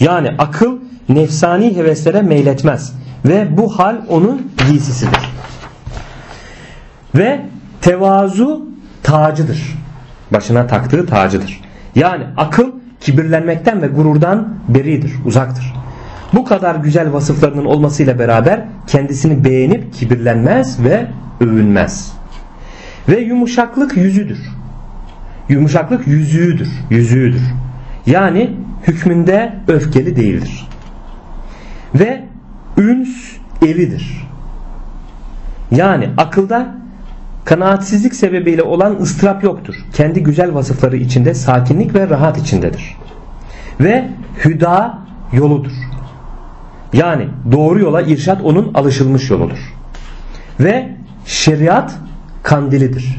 Yani 0.00 0.28
akıl 0.38 0.78
nefsani 1.08 1.76
heveslere 1.76 2.22
meyletmez. 2.22 2.92
Ve 3.24 3.56
bu 3.56 3.78
hal 3.78 3.96
onun 4.08 4.52
giysisidir. 4.68 5.30
Ve 7.14 7.40
tevazu 7.80 8.66
tacıdır. 9.02 9.79
Başına 10.32 10.66
taktığı 10.66 11.06
tacıdır. 11.06 11.60
Yani 11.94 12.24
akıl 12.36 12.72
kibirlenmekten 13.00 13.82
ve 13.82 13.86
gururdan 13.86 14.48
beridir, 14.68 15.12
uzaktır. 15.24 15.74
Bu 16.32 16.44
kadar 16.44 16.74
güzel 16.74 17.12
vasıflarının 17.12 17.64
olmasıyla 17.64 18.18
beraber 18.18 18.64
kendisini 18.86 19.44
beğenip 19.44 19.94
kibirlenmez 19.94 20.84
ve 20.84 21.06
övünmez. 21.40 22.12
Ve 23.08 23.20
yumuşaklık 23.20 23.96
yüzüdür. 23.96 24.38
Yumuşaklık 25.48 26.06
yüzüğüdür, 26.06 26.68
yüzüğüdür. 26.90 27.42
Yani 28.06 28.50
hükmünde 28.86 29.52
öfkeli 29.68 30.16
değildir. 30.16 30.68
Ve 31.94 32.24
üns 32.78 33.08
evidir. 33.62 34.28
Yani 35.70 36.08
akılda 36.16 36.79
kanaatsizlik 37.50 38.14
sebebiyle 38.14 38.62
olan 38.62 38.96
ıstırap 39.00 39.44
yoktur. 39.44 39.74
Kendi 39.94 40.22
güzel 40.22 40.54
vasıfları 40.54 40.96
içinde 40.96 41.34
sakinlik 41.34 41.94
ve 41.94 42.08
rahat 42.08 42.38
içindedir. 42.38 42.96
Ve 43.80 44.08
hüda 44.44 44.98
yoludur. 45.32 45.72
Yani 46.92 47.28
doğru 47.52 47.80
yola 47.80 48.02
irşat 48.02 48.42
onun 48.42 48.74
alışılmış 48.74 49.30
yoludur. 49.30 49.58
Ve 50.60 50.88
şeriat 51.26 51.94
kandilidir. 52.42 53.18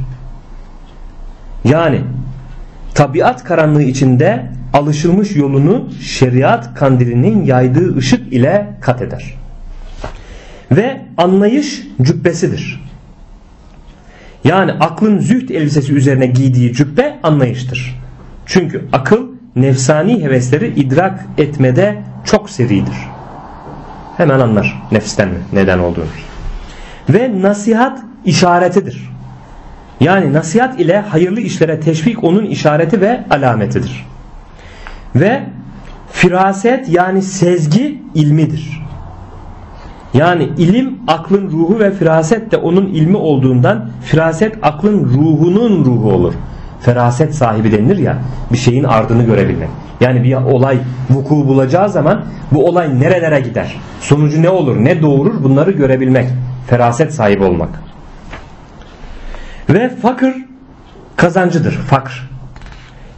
Yani 1.63 2.01
tabiat 2.93 3.43
karanlığı 3.43 3.84
içinde 3.84 4.51
alışılmış 4.73 5.36
yolunu 5.36 5.89
şeriat 6.01 6.73
kandilinin 6.73 7.45
yaydığı 7.45 7.97
ışık 7.97 8.34
ile 8.34 8.67
kat 8.82 9.01
eder. 9.01 9.36
Ve 10.71 11.01
anlayış 11.17 11.88
cübbesidir. 12.01 12.90
Yani 14.43 14.71
aklın 14.71 15.19
züht 15.19 15.51
elbisesi 15.51 15.93
üzerine 15.93 16.25
giydiği 16.25 16.73
cübbe 16.73 17.19
anlayıştır. 17.23 17.99
Çünkü 18.45 18.85
akıl 18.93 19.27
nefsani 19.55 20.23
hevesleri 20.23 20.67
idrak 20.67 21.25
etmede 21.37 22.03
çok 22.25 22.49
seridir. 22.49 22.95
Hemen 24.17 24.39
anlar 24.39 24.81
nefsten 24.91 25.29
neden 25.53 25.79
olduğunu. 25.79 26.05
Ve 27.09 27.41
nasihat 27.41 27.99
işaretidir. 28.25 29.11
Yani 29.99 30.33
nasihat 30.33 30.79
ile 30.79 30.99
hayırlı 30.99 31.41
işlere 31.41 31.79
teşvik 31.79 32.23
onun 32.23 32.45
işareti 32.45 33.01
ve 33.01 33.23
alametidir. 33.29 34.05
Ve 35.15 35.43
firaset 36.11 36.89
yani 36.89 37.21
sezgi 37.21 38.01
ilmidir. 38.15 38.80
Yani 40.14 40.43
ilim 40.43 40.99
aklın 41.07 41.51
ruhu 41.51 41.80
ve 41.80 41.91
firaset 41.91 42.51
de 42.51 42.57
onun 42.57 42.88
ilmi 42.88 43.18
olduğundan 43.18 43.89
firaset 44.03 44.55
aklın 44.62 45.05
ruhunun 45.05 45.86
ruhu 45.86 46.12
olur. 46.12 46.34
Feraset 46.82 47.36
sahibi 47.36 47.72
denilir 47.72 47.97
ya 47.97 48.18
bir 48.51 48.57
şeyin 48.57 48.84
ardını 48.84 49.24
görebilmek. 49.24 49.70
Yani 50.01 50.24
bir 50.24 50.34
olay 50.34 50.78
vuku 51.09 51.47
bulacağı 51.47 51.89
zaman 51.89 52.26
bu 52.51 52.68
olay 52.68 52.99
nerelere 52.99 53.39
gider? 53.39 53.76
Sonucu 54.01 54.41
ne 54.41 54.49
olur? 54.49 54.76
Ne 54.86 55.01
doğurur? 55.01 55.43
Bunları 55.43 55.72
görebilmek. 55.72 56.28
Feraset 56.68 57.14
sahibi 57.14 57.43
olmak. 57.43 57.70
Ve 59.70 59.89
fakir 59.89 60.34
kazancıdır. 61.16 61.72
Fakr. 61.72 62.30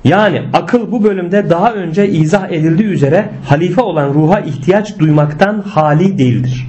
Yani 0.04 0.42
akıl 0.54 0.92
bu 0.92 1.04
bölümde 1.04 1.50
daha 1.50 1.74
önce 1.74 2.10
izah 2.10 2.52
edildiği 2.52 2.88
üzere 2.88 3.30
halife 3.46 3.82
olan 3.82 4.14
ruha 4.14 4.40
ihtiyaç 4.40 5.00
duymaktan 5.00 5.62
hali 5.62 6.18
değildir. 6.18 6.68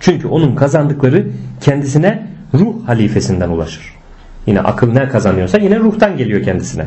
Çünkü 0.00 0.28
onun 0.28 0.54
kazandıkları 0.56 1.26
kendisine 1.60 2.26
ruh 2.54 2.88
halifesinden 2.88 3.48
ulaşır. 3.48 3.94
Yine 4.46 4.60
akıl 4.60 4.92
ne 4.92 5.08
kazanıyorsa 5.08 5.58
yine 5.58 5.78
ruhtan 5.78 6.16
geliyor 6.16 6.42
kendisine. 6.42 6.86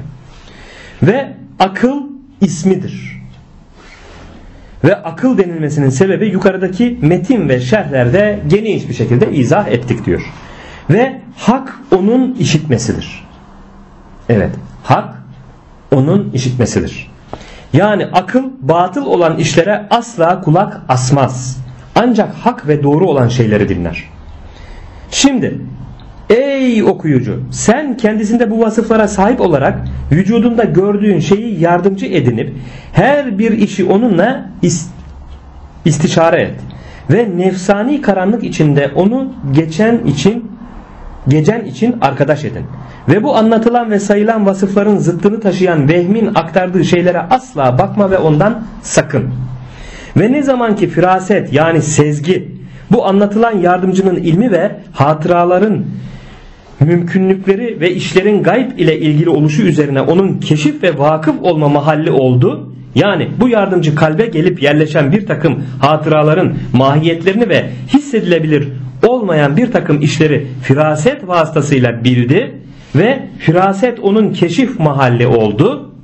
Ve 1.03 1.33
akıl 1.59 2.01
ismidir. 2.41 3.21
Ve 4.83 4.95
akıl 4.95 5.37
denilmesinin 5.37 5.89
sebebi 5.89 6.27
yukarıdaki 6.27 6.99
metin 7.01 7.49
ve 7.49 7.59
şerhlerde 7.59 8.39
geniş 8.47 8.89
bir 8.89 8.93
şekilde 8.93 9.31
izah 9.31 9.67
ettik 9.67 10.05
diyor. 10.05 10.33
Ve 10.89 11.21
hak 11.37 11.79
onun 11.95 12.33
işitmesidir. 12.33 13.23
Evet 14.29 14.51
hak 14.83 15.15
onun 15.91 16.31
işitmesidir. 16.33 17.11
Yani 17.73 18.05
akıl 18.05 18.43
batıl 18.61 19.05
olan 19.05 19.37
işlere 19.37 19.87
asla 19.89 20.41
kulak 20.41 20.81
asmaz. 20.89 21.64
Ancak 21.95 22.33
hak 22.33 22.67
ve 22.67 22.83
doğru 22.83 23.05
olan 23.05 23.27
şeyleri 23.27 23.69
dinler. 23.69 24.03
Şimdi 25.11 25.59
ey 26.29 26.83
okuyucu 26.83 27.43
sen 27.51 27.97
kendisinde 27.97 28.51
bu 28.51 28.59
vasıflara 28.59 29.07
sahip 29.07 29.41
olarak 29.41 29.79
vücudunda 30.11 30.63
gördüğün 30.63 31.19
şeyi 31.19 31.59
yardımcı 31.59 32.05
edinip 32.05 32.53
her 32.93 33.39
bir 33.39 33.51
işi 33.51 33.85
onunla 33.85 34.49
istişare 35.85 36.41
et. 36.41 36.55
Ve 37.11 37.29
nefsani 37.37 38.01
karanlık 38.01 38.43
içinde 38.43 38.91
onu 38.95 39.33
geçen 39.51 40.05
için 40.05 40.51
gecen 41.27 41.65
için 41.65 41.95
arkadaş 42.01 42.45
edin. 42.45 42.65
Ve 43.09 43.23
bu 43.23 43.35
anlatılan 43.37 43.91
ve 43.91 43.99
sayılan 43.99 44.45
vasıfların 44.45 44.97
zıttını 44.97 45.39
taşıyan 45.39 45.89
vehmin 45.89 46.31
aktardığı 46.35 46.85
şeylere 46.85 47.19
asla 47.19 47.77
bakma 47.79 48.11
ve 48.11 48.17
ondan 48.17 48.63
sakın. 48.81 49.33
Ve 50.17 50.31
ne 50.31 50.43
zaman 50.43 50.75
ki 50.75 50.87
firaset 50.87 51.53
yani 51.53 51.81
sezgi 51.81 52.47
bu 52.91 53.05
anlatılan 53.05 53.57
yardımcının 53.57 54.15
ilmi 54.15 54.51
ve 54.51 54.71
hatıraların 54.93 55.85
mümkünlükleri 56.79 57.79
ve 57.81 57.93
işlerin 57.93 58.43
gayb 58.43 58.79
ile 58.79 58.99
ilgili 58.99 59.29
oluşu 59.29 59.61
üzerine 59.61 60.01
onun 60.01 60.39
keşif 60.39 60.83
ve 60.83 60.97
vakıf 60.97 61.35
olma 61.41 61.69
mahalli 61.69 62.11
oldu. 62.11 62.71
Yani 62.95 63.29
bu 63.39 63.49
yardımcı 63.49 63.95
kalbe 63.95 64.25
gelip 64.25 64.63
yerleşen 64.63 65.11
bir 65.11 65.25
takım 65.25 65.63
hatıraların 65.81 66.53
mahiyetlerini 66.73 67.49
ve 67.49 67.69
hissedilebilir 67.93 68.67
olmayan 69.07 69.57
bir 69.57 69.71
takım 69.71 70.01
işleri 70.01 70.47
firaset 70.61 71.27
vasıtasıyla 71.27 72.03
bildi 72.03 72.55
ve 72.95 73.19
firaset 73.39 73.99
onun 73.99 74.33
keşif 74.33 74.79
mahalli 74.79 75.27
oldu. 75.27 75.94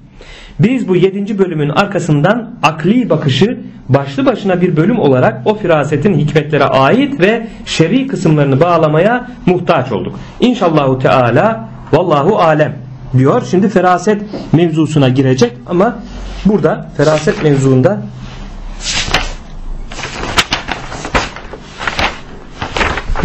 Biz 0.63 0.87
bu 0.87 0.95
yedinci 0.95 1.39
bölümün 1.39 1.69
arkasından 1.69 2.49
akli 2.63 3.09
bakışı 3.09 3.57
başlı 3.89 4.25
başına 4.25 4.61
bir 4.61 4.75
bölüm 4.75 4.99
olarak 4.99 5.41
o 5.45 5.55
firasetin 5.55 6.13
hikmetlere 6.17 6.63
ait 6.63 7.19
ve 7.19 7.47
şer'i 7.65 8.07
kısımlarını 8.07 8.59
bağlamaya 8.59 9.27
muhtaç 9.45 9.91
olduk. 9.91 10.19
İnşallahu 10.39 10.99
Teala 10.99 11.69
vallahu 11.91 12.39
alem 12.39 12.77
diyor. 13.17 13.43
Şimdi 13.51 13.69
feraset 13.69 14.21
mevzusuna 14.53 15.09
girecek 15.09 15.53
ama 15.65 15.99
burada 16.45 16.89
feraset 16.97 17.43
mevzuunda 17.43 18.01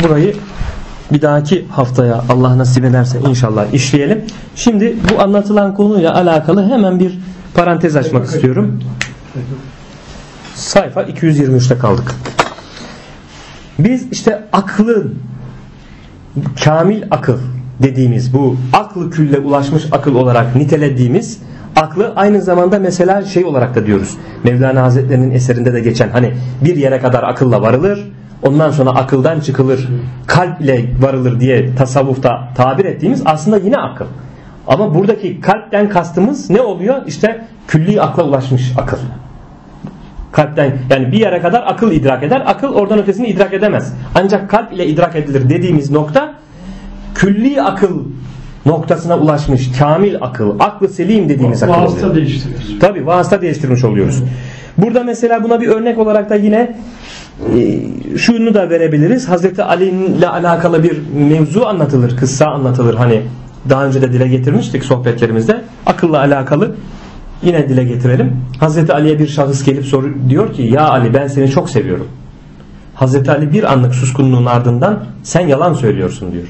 burayı 0.03 0.35
bir 1.13 1.23
dahaki 1.23 1.67
haftaya 1.71 2.25
Allah 2.29 2.59
nasip 2.59 2.85
ederse 2.85 3.19
inşallah 3.29 3.73
işleyelim. 3.73 4.25
Şimdi 4.57 4.97
bu 5.11 5.23
anlatılan 5.23 5.75
konuyla 5.75 6.15
alakalı 6.15 6.71
hemen 6.71 7.01
bir 7.01 7.19
parantez 7.55 7.97
açmak 7.97 8.27
istiyorum. 8.27 8.83
Sayfa 10.55 11.03
223'te 11.03 11.79
kaldık. 11.79 12.15
Biz 13.79 14.13
işte 14.13 14.45
aklın 14.53 15.15
kamil 16.65 17.03
akıl 17.11 17.39
dediğimiz 17.83 18.35
bu 18.35 18.57
aklı 18.73 19.11
külle 19.11 19.39
ulaşmış 19.39 19.85
akıl 19.93 20.15
olarak 20.15 20.57
nitelediğimiz 20.57 21.39
aklı 21.77 22.13
aynı 22.17 22.43
zamanda 22.43 22.79
mesela 22.79 23.23
şey 23.23 23.45
olarak 23.45 23.75
da 23.75 23.87
diyoruz. 23.87 24.17
Mevlana 24.45 24.83
Hazretlerinin 24.83 25.31
eserinde 25.31 25.73
de 25.73 25.81
geçen 25.81 26.09
hani 26.09 26.35
bir 26.65 26.77
yere 26.77 27.01
kadar 27.01 27.23
akılla 27.23 27.63
varılır 27.63 28.13
ondan 28.43 28.71
sonra 28.71 28.91
akıldan 28.91 29.41
çıkılır 29.41 29.89
kalp 30.27 30.61
ile 30.61 30.85
varılır 31.01 31.41
diye 31.41 31.75
tasavvufta 31.75 32.49
tabir 32.55 32.85
ettiğimiz 32.85 33.23
aslında 33.25 33.57
yine 33.57 33.77
akıl. 33.77 34.05
Ama 34.67 34.95
buradaki 34.95 35.41
kalpten 35.41 35.89
kastımız 35.89 36.51
ne 36.51 36.61
oluyor? 36.61 36.97
İşte 37.07 37.45
külli 37.69 38.03
akla 38.03 38.23
ulaşmış 38.23 38.73
akıl. 38.79 38.99
Kalpten 40.33 40.79
yani 40.91 41.13
bir 41.13 41.19
yere 41.19 41.41
kadar 41.41 41.65
akıl 41.67 41.93
idrak 41.93 42.23
eder. 42.23 42.43
Akıl 42.47 42.75
oradan 42.75 42.99
ötesini 42.99 43.27
idrak 43.27 43.55
edemez. 43.55 43.95
Ancak 44.15 44.51
kalp 44.51 44.73
ile 44.73 44.87
idrak 44.87 45.17
edilir 45.17 45.51
dediğimiz 45.51 45.91
nokta 45.91 46.35
külli 47.15 47.63
akıl 47.63 48.01
noktasına 48.67 49.19
ulaşmış 49.19 49.79
kamil 49.79 50.17
akıl, 50.21 50.61
aklı 50.61 50.89
selim 50.89 51.29
dediğimiz 51.29 51.63
akıl 51.63 51.73
oluyor. 51.73 51.87
Vasıta 51.87 52.15
değiştiriyoruz. 52.15 52.79
Tabi 52.81 53.07
vasıta 53.07 53.43
değiştirmiş 53.43 53.85
oluyoruz. 53.85 54.23
Burada 54.79 55.05
mesela 55.05 55.43
buna 55.43 55.61
bir 55.61 55.69
örnek 55.69 55.99
olarak 55.99 56.31
da 56.31 56.35
yine 56.35 56.77
şunu 58.17 58.55
da 58.55 58.71
verebiliriz. 58.71 59.29
Hazreti 59.29 59.63
Ali 59.63 59.89
ile 59.89 60.29
alakalı 60.29 60.83
bir 60.83 60.99
mevzu 61.15 61.65
anlatılır, 61.65 62.17
kıssa 62.17 62.47
anlatılır. 62.47 62.95
Hani 62.95 63.23
daha 63.71 63.87
önce 63.87 64.03
de 64.03 64.13
dile 64.13 64.29
getirmiştik 64.29 64.85
sohbetlerimizde. 64.85 65.61
Akılla 65.87 66.19
alakalı 66.19 66.75
yine 67.43 67.69
dile 67.69 67.85
getirelim. 67.85 68.37
Hazreti 68.61 68.93
Ali'ye 68.93 69.19
bir 69.19 69.27
şahıs 69.27 69.65
gelip 69.65 69.85
soruyor 69.85 70.15
diyor 70.29 70.53
ki 70.53 70.63
ya 70.63 70.89
Ali 70.89 71.15
ben 71.15 71.27
seni 71.27 71.51
çok 71.51 71.71
seviyorum. 71.71 72.09
Hazreti 72.95 73.31
Ali 73.31 73.53
bir 73.53 73.73
anlık 73.73 73.95
suskunluğun 73.95 74.47
ardından 74.47 75.05
sen 75.23 75.47
yalan 75.47 75.75
söylüyorsun 75.75 76.33
diyor. 76.33 76.47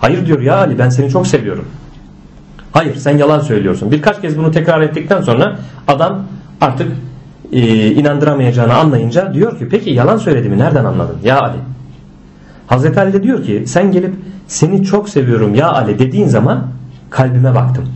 Hayır 0.00 0.26
diyor 0.26 0.40
ya 0.40 0.56
Ali 0.56 0.78
ben 0.78 0.88
seni 0.88 1.10
çok 1.10 1.26
seviyorum. 1.26 1.64
Hayır 2.72 2.94
sen 2.94 3.18
yalan 3.18 3.40
söylüyorsun. 3.40 3.92
Birkaç 3.92 4.20
kez 4.20 4.38
bunu 4.38 4.50
tekrar 4.50 4.80
ettikten 4.80 5.20
sonra 5.20 5.58
adam 5.88 6.22
artık 6.60 6.92
e, 7.52 7.90
inandıramayacağını 7.90 8.74
anlayınca 8.74 9.34
diyor 9.34 9.58
ki 9.58 9.68
peki 9.70 9.90
yalan 9.90 10.16
söylediğimi 10.16 10.58
nereden 10.58 10.84
anladın 10.84 11.18
ya 11.24 11.40
Ali? 11.40 11.56
Hazreti 12.66 13.00
Ali 13.00 13.12
de 13.12 13.22
diyor 13.22 13.44
ki 13.44 13.64
sen 13.66 13.92
gelip 13.92 14.14
seni 14.46 14.84
çok 14.84 15.08
seviyorum 15.08 15.54
ya 15.54 15.72
Ali 15.72 15.98
dediğin 15.98 16.28
zaman 16.28 16.66
kalbime 17.10 17.54
baktım. 17.54 17.88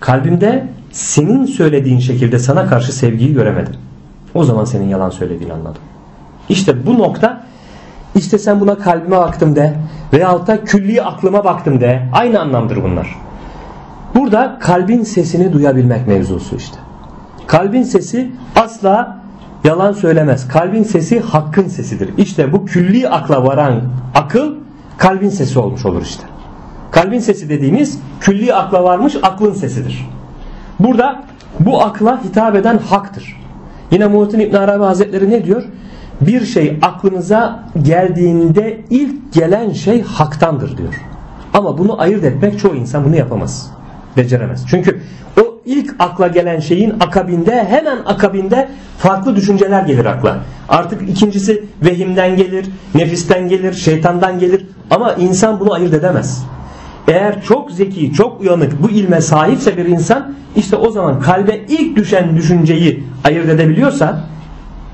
Kalbimde 0.00 0.66
senin 0.92 1.46
söylediğin 1.46 1.98
şekilde 1.98 2.38
sana 2.38 2.66
karşı 2.66 2.92
sevgiyi 2.92 3.34
göremedim. 3.34 3.74
O 4.34 4.44
zaman 4.44 4.64
senin 4.64 4.88
yalan 4.88 5.10
söylediğini 5.10 5.52
anladım. 5.52 5.82
İşte 6.48 6.86
bu 6.86 6.98
nokta 6.98 7.44
işte 8.14 8.38
sen 8.38 8.60
buna 8.60 8.78
kalbime 8.78 9.16
baktım 9.16 9.56
de 9.56 9.74
veyahut 10.12 10.46
da 10.46 10.64
külli 10.64 11.02
aklıma 11.02 11.44
baktım 11.44 11.80
de 11.80 12.02
aynı 12.12 12.40
anlamdır 12.40 12.82
bunlar. 12.82 13.16
Burada 14.14 14.58
kalbin 14.60 15.02
sesini 15.02 15.52
duyabilmek 15.52 16.06
mevzusu 16.06 16.56
işte. 16.56 16.76
Kalbin 17.46 17.82
sesi 17.82 18.32
asla 18.56 19.18
yalan 19.64 19.92
söylemez. 19.92 20.48
Kalbin 20.48 20.82
sesi 20.82 21.20
hakkın 21.20 21.68
sesidir. 21.68 22.10
İşte 22.18 22.52
bu 22.52 22.64
külli 22.64 23.08
akla 23.08 23.46
varan 23.46 23.82
akıl 24.14 24.54
kalbin 24.98 25.28
sesi 25.28 25.58
olmuş 25.58 25.86
olur 25.86 26.02
işte. 26.02 26.22
Kalbin 26.90 27.18
sesi 27.18 27.48
dediğimiz 27.48 27.98
külli 28.20 28.54
akla 28.54 28.84
varmış 28.84 29.16
aklın 29.22 29.52
sesidir. 29.52 30.10
Burada 30.80 31.22
bu 31.60 31.82
akla 31.82 32.24
hitap 32.24 32.56
eden 32.56 32.78
haktır. 32.78 33.40
Yine 33.90 34.06
Muhittin 34.06 34.40
İbn 34.40 34.56
Arabi 34.56 34.84
Hazretleri 34.84 35.30
ne 35.30 35.44
diyor? 35.44 35.62
Bir 36.20 36.44
şey 36.44 36.78
aklınıza 36.82 37.64
geldiğinde 37.82 38.80
ilk 38.90 39.32
gelen 39.32 39.72
şey 39.72 40.02
haktandır 40.02 40.76
diyor. 40.76 40.94
Ama 41.54 41.78
bunu 41.78 42.00
ayırt 42.00 42.24
etmek 42.24 42.58
çoğu 42.58 42.74
insan 42.74 43.04
bunu 43.04 43.16
yapamaz. 43.16 43.70
Beceremez. 44.16 44.64
Çünkü 44.66 45.00
o 45.40 45.58
ilk 45.66 45.94
akla 45.98 46.26
gelen 46.26 46.60
şeyin 46.60 46.94
akabinde 47.00 47.64
hemen 47.64 47.98
akabinde 48.06 48.68
farklı 48.98 49.36
düşünceler 49.36 49.82
gelir 49.82 50.04
akla. 50.04 50.38
Artık 50.68 51.08
ikincisi 51.08 51.64
vehimden 51.84 52.36
gelir, 52.36 52.66
nefisten 52.94 53.48
gelir, 53.48 53.72
şeytandan 53.72 54.38
gelir 54.38 54.66
ama 54.90 55.12
insan 55.12 55.60
bunu 55.60 55.72
ayırt 55.72 55.94
edemez. 55.94 56.44
Eğer 57.08 57.42
çok 57.42 57.70
zeki, 57.70 58.12
çok 58.12 58.40
uyanık 58.40 58.82
bu 58.82 58.90
ilme 58.90 59.20
sahipse 59.20 59.76
bir 59.76 59.84
insan 59.84 60.34
işte 60.56 60.76
o 60.76 60.90
zaman 60.90 61.20
kalbe 61.20 61.60
ilk 61.68 61.96
düşen 61.96 62.36
düşünceyi 62.36 63.04
ayırt 63.24 63.48
edebiliyorsa 63.48 64.24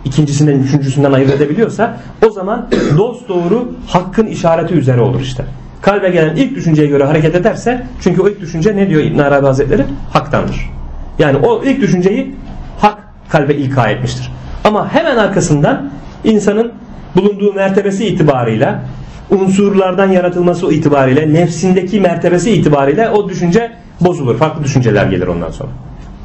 ikincisinden 0.04 0.58
üçüncüsünden 0.58 1.12
ayırt 1.12 1.30
edebiliyorsa 1.30 2.00
o 2.26 2.30
zaman 2.30 2.68
dost 2.98 3.28
doğru 3.28 3.72
hakkın 3.86 4.26
işareti 4.26 4.74
üzere 4.74 5.00
olur 5.00 5.20
işte. 5.20 5.44
Kalbe 5.82 6.10
gelen 6.10 6.36
ilk 6.36 6.56
düşünceye 6.56 6.88
göre 6.88 7.04
hareket 7.04 7.34
ederse 7.34 7.86
çünkü 8.00 8.22
o 8.22 8.28
ilk 8.28 8.40
düşünce 8.40 8.76
ne 8.76 8.88
diyor 8.88 9.02
İbn 9.02 9.18
Arabi 9.18 9.46
Hazretleri? 9.46 9.82
Haktandır. 10.12 10.70
Yani 11.18 11.36
o 11.36 11.64
ilk 11.64 11.80
düşünceyi 11.80 12.34
hak 12.78 12.98
kalbe 13.28 13.54
ilka 13.54 13.88
etmiştir. 13.88 14.32
Ama 14.64 14.92
hemen 14.94 15.16
arkasından 15.16 15.90
insanın 16.24 16.72
bulunduğu 17.16 17.52
mertebesi 17.52 18.06
itibarıyla 18.06 18.82
unsurlardan 19.30 20.12
yaratılması 20.12 20.72
itibariyle 20.72 21.32
nefsindeki 21.32 22.00
mertebesi 22.00 22.50
itibariyle 22.50 23.08
o 23.08 23.28
düşünce 23.28 23.72
bozulur. 24.00 24.38
Farklı 24.38 24.64
düşünceler 24.64 25.06
gelir 25.06 25.26
ondan 25.26 25.50
sonra. 25.50 25.70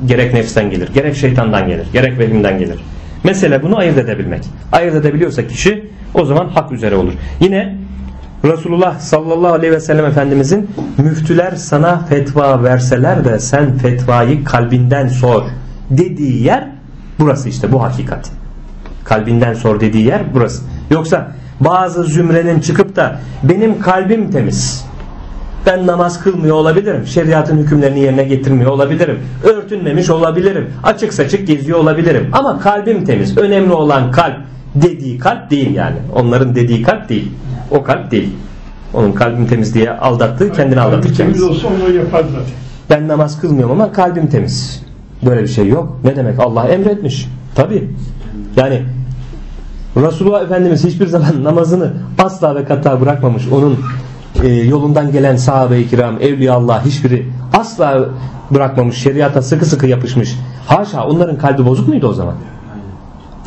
Gerek 0.05 0.33
nefsten 0.33 0.69
gelir, 0.69 0.89
gerek 0.93 1.15
şeytandan 1.15 1.67
gelir, 1.67 1.87
gerek 1.93 2.19
vehimden 2.19 2.59
gelir. 2.59 2.79
Mesele 3.23 3.63
bunu 3.63 3.77
ayırt 3.77 3.97
edebilmek. 3.97 4.43
Ayırt 4.71 4.95
edebiliyorsa 4.95 5.47
kişi 5.47 5.85
o 6.13 6.25
zaman 6.25 6.47
hak 6.47 6.71
üzere 6.71 6.95
olur. 6.95 7.13
Yine 7.39 7.75
Resulullah 8.43 8.99
sallallahu 8.99 9.53
aleyhi 9.53 9.73
ve 9.73 9.79
sellem 9.79 10.05
Efendimizin 10.05 10.69
müftüler 10.97 11.55
sana 11.55 11.99
fetva 12.09 12.63
verseler 12.63 13.25
de 13.25 13.39
sen 13.39 13.77
fetvayı 13.77 14.43
kalbinden 14.43 15.07
sor 15.07 15.43
dediği 15.89 16.43
yer 16.43 16.67
burası 17.19 17.49
işte 17.49 17.71
bu 17.71 17.83
hakikat. 17.83 18.31
Kalbinden 19.03 19.53
sor 19.53 19.79
dediği 19.79 20.05
yer 20.05 20.21
burası. 20.33 20.63
Yoksa 20.91 21.31
bazı 21.59 22.03
zümrenin 22.03 22.59
çıkıp 22.59 22.95
da 22.95 23.19
benim 23.43 23.79
kalbim 23.79 24.31
temiz. 24.31 24.85
Ben 25.65 25.87
namaz 25.87 26.23
kılmıyor 26.23 26.55
olabilirim. 26.55 27.07
Şeriatın 27.07 27.57
hükümlerini 27.57 27.99
yerine 27.99 28.23
getirmiyor 28.23 28.71
olabilirim. 28.71 29.19
Örtünmemiş 29.43 30.09
olabilirim. 30.09 30.73
Açık 30.83 31.13
saçık 31.13 31.47
geziyor 31.47 31.79
olabilirim. 31.79 32.29
Ama 32.33 32.59
kalbim 32.59 33.05
temiz. 33.05 33.37
Önemli 33.37 33.73
olan 33.73 34.11
kalp 34.11 34.35
dediği 34.75 35.17
kalp 35.17 35.51
değil 35.51 35.75
yani. 35.75 35.97
Onların 36.15 36.55
dediği 36.55 36.81
kalp 36.81 37.09
değil. 37.09 37.31
O 37.71 37.83
kalp 37.83 38.11
değil. 38.11 38.29
Onun 38.93 39.11
kalbim 39.11 39.47
temiz 39.47 39.73
diye 39.73 39.91
aldattığı 39.91 40.51
kendini 40.51 40.79
aldatır 40.79 41.01
Temiz 41.03 41.17
kendisi. 41.17 41.43
olsa 41.45 41.67
onu 41.67 41.93
yapar 41.95 42.23
zaten. 42.23 42.53
Ben 42.89 43.07
namaz 43.07 43.41
kılmıyorum 43.41 43.81
ama 43.81 43.91
kalbim 43.91 44.27
temiz. 44.27 44.81
Böyle 45.25 45.43
bir 45.43 45.47
şey 45.47 45.67
yok. 45.67 45.97
Ne 46.03 46.15
demek? 46.15 46.39
Allah 46.39 46.67
emretmiş. 46.67 47.27
Tabi. 47.55 47.89
Yani 48.55 48.81
Resulullah 49.97 50.43
Efendimiz 50.43 50.83
hiçbir 50.83 51.07
zaman 51.07 51.43
namazını 51.43 51.93
asla 52.23 52.55
ve 52.55 52.65
kata 52.65 53.01
bırakmamış. 53.01 53.47
Onun 53.51 53.79
e, 54.43 54.47
yolundan 54.47 55.11
gelen 55.11 55.35
sahabe-i 55.35 55.87
kiram, 55.89 56.21
evliyaullah 56.21 56.85
hiçbiri 56.85 57.25
asla 57.53 58.05
bırakmamış. 58.51 58.97
Şeriata 58.97 59.41
sıkı 59.41 59.65
sıkı 59.65 59.87
yapışmış. 59.87 60.35
Haşa 60.67 61.03
onların 61.05 61.37
kalbi 61.37 61.65
bozuk 61.65 61.87
muydu 61.87 62.07
o 62.07 62.13
zaman? 62.13 62.35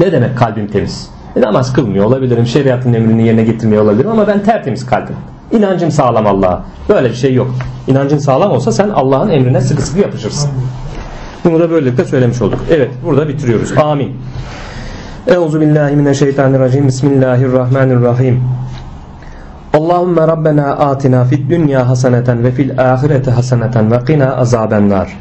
Ne 0.01 0.13
demek 0.13 0.39
kalbim 0.39 0.67
temiz? 0.67 1.11
E, 1.39 1.41
namaz 1.41 1.73
kılmıyor 1.73 2.05
olabilirim. 2.05 2.47
Şeriatın 2.47 2.93
emrini 2.93 3.27
yerine 3.27 3.43
getirmiyor 3.43 3.83
olabilirim 3.83 4.11
ama 4.11 4.27
ben 4.27 4.43
tertemiz 4.43 4.87
kalbim. 4.87 5.17
İnancım 5.53 5.91
sağlam 5.91 6.27
Allah'a. 6.27 6.65
Böyle 6.89 7.09
bir 7.09 7.15
şey 7.15 7.35
yok. 7.35 7.51
İnancın 7.87 8.19
sağlam 8.19 8.51
olsa 8.51 8.73
sen 8.73 8.89
Allah'ın 8.89 9.31
emrine 9.31 9.61
sıkı 9.61 9.83
sıkı 9.83 10.01
yapışırsın. 10.01 10.51
Bunu 11.45 11.61
da 11.61 11.71
böylelikle 11.71 12.05
söylemiş 12.05 12.43
olduk. 12.43 12.61
Evet 12.71 12.91
burada 13.05 13.29
bitiriyoruz. 13.29 13.79
Amin. 13.79 14.17
Euzu 15.27 15.61
billahi 15.61 15.97
mineşşeytanirracim. 15.97 16.87
Bismillahirrahmanirrahim. 16.87 18.43
Allahümme 19.75 20.29
Rabbena 20.29 20.67
atina 20.67 21.25
fid 21.25 21.51
dünya 21.51 21.89
haseneten 21.89 22.45
ve 22.45 22.51
fil 22.51 22.93
ahirete 22.93 23.31
haseneten 23.31 23.91
ve 23.91 24.05
qina 24.05 24.37
azaben 24.37 24.89
nar. 24.89 25.17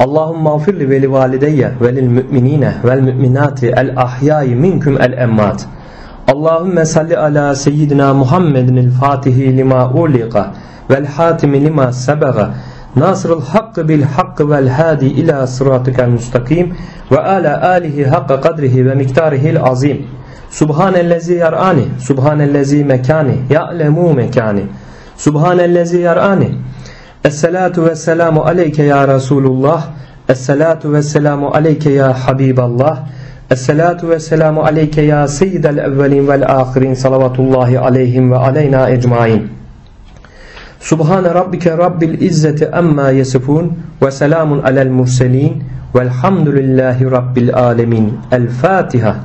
Allahümme 0.00 0.50
gfirli 0.56 0.90
ve 0.90 1.02
li 1.02 1.12
valideyye 1.12 1.70
ve 1.80 1.92
müminine 1.92 2.74
vel 2.84 3.00
müminati 3.00 3.66
el 3.66 3.92
ahyai 3.96 4.54
minkum 4.54 5.00
el 5.00 5.12
emmat. 5.12 5.66
Allahümme 6.28 6.84
salli 6.84 7.18
ala 7.18 7.54
seyyidina 7.54 8.14
Muhammedin 8.14 8.76
el 8.76 8.90
fatihi 8.90 9.56
lima 9.56 9.90
uliqa 9.92 10.46
vel 10.90 11.06
hatimi 11.06 11.64
lima 11.64 11.92
sebaga 11.92 12.50
nasrul 12.96 13.42
hakkı 13.42 13.88
bil 13.88 14.02
hakkı 14.02 14.50
vel 14.50 14.68
hadi 14.68 15.06
ila 15.06 15.46
sıratikel 15.46 16.08
mustakim 16.08 16.74
ve 17.12 17.18
ala 17.18 17.70
alihi 17.70 18.06
hakka 18.06 18.40
kadrihi 18.40 18.86
ve 18.86 18.94
miktarihil 18.94 19.62
azim. 19.62 20.06
Subhanellezi 20.50 21.34
yar'ani, 21.34 21.84
subhanellezi 21.98 22.84
mekani, 22.84 23.36
ya'lemu 23.50 24.12
mekani. 24.12 24.62
Subhanellezi 25.16 25.98
yar'ani. 25.98 26.50
Esselatu 27.24 27.86
ve 27.86 27.96
selamu 27.96 28.42
aleyke 28.42 28.82
ya 28.82 29.08
Resulullah. 29.08 29.86
Esselatu 30.28 30.92
ve 30.92 31.02
selamu 31.02 31.54
aleyke 31.54 31.90
ya 31.90 32.26
Habiballah. 32.26 32.98
Esselatu 33.50 34.10
ve 34.10 34.20
selamu 34.20 34.64
aleyke 34.64 35.02
ya 35.02 35.28
seyyidel 35.28 35.78
evvelin 35.78 36.28
vel 36.28 36.42
ahirin 36.48 36.94
salavatullahi 36.94 37.78
aleyhim 37.78 38.32
ve 38.32 38.36
aleyna 38.36 38.90
ecmain. 38.90 39.48
Subhane 40.80 41.34
rabbike 41.34 41.78
rabbil 41.78 42.20
izzeti 42.20 42.70
amma 42.70 43.10
yasifun 43.10 43.78
ve 44.02 44.10
selamun 44.10 44.62
alel 44.62 44.90
murselin 44.90 45.64
velhamdülillahi 45.94 47.10
rabbil 47.10 47.54
alemin. 47.54 48.18
El 48.32 48.48
Fatiha. 48.48 49.16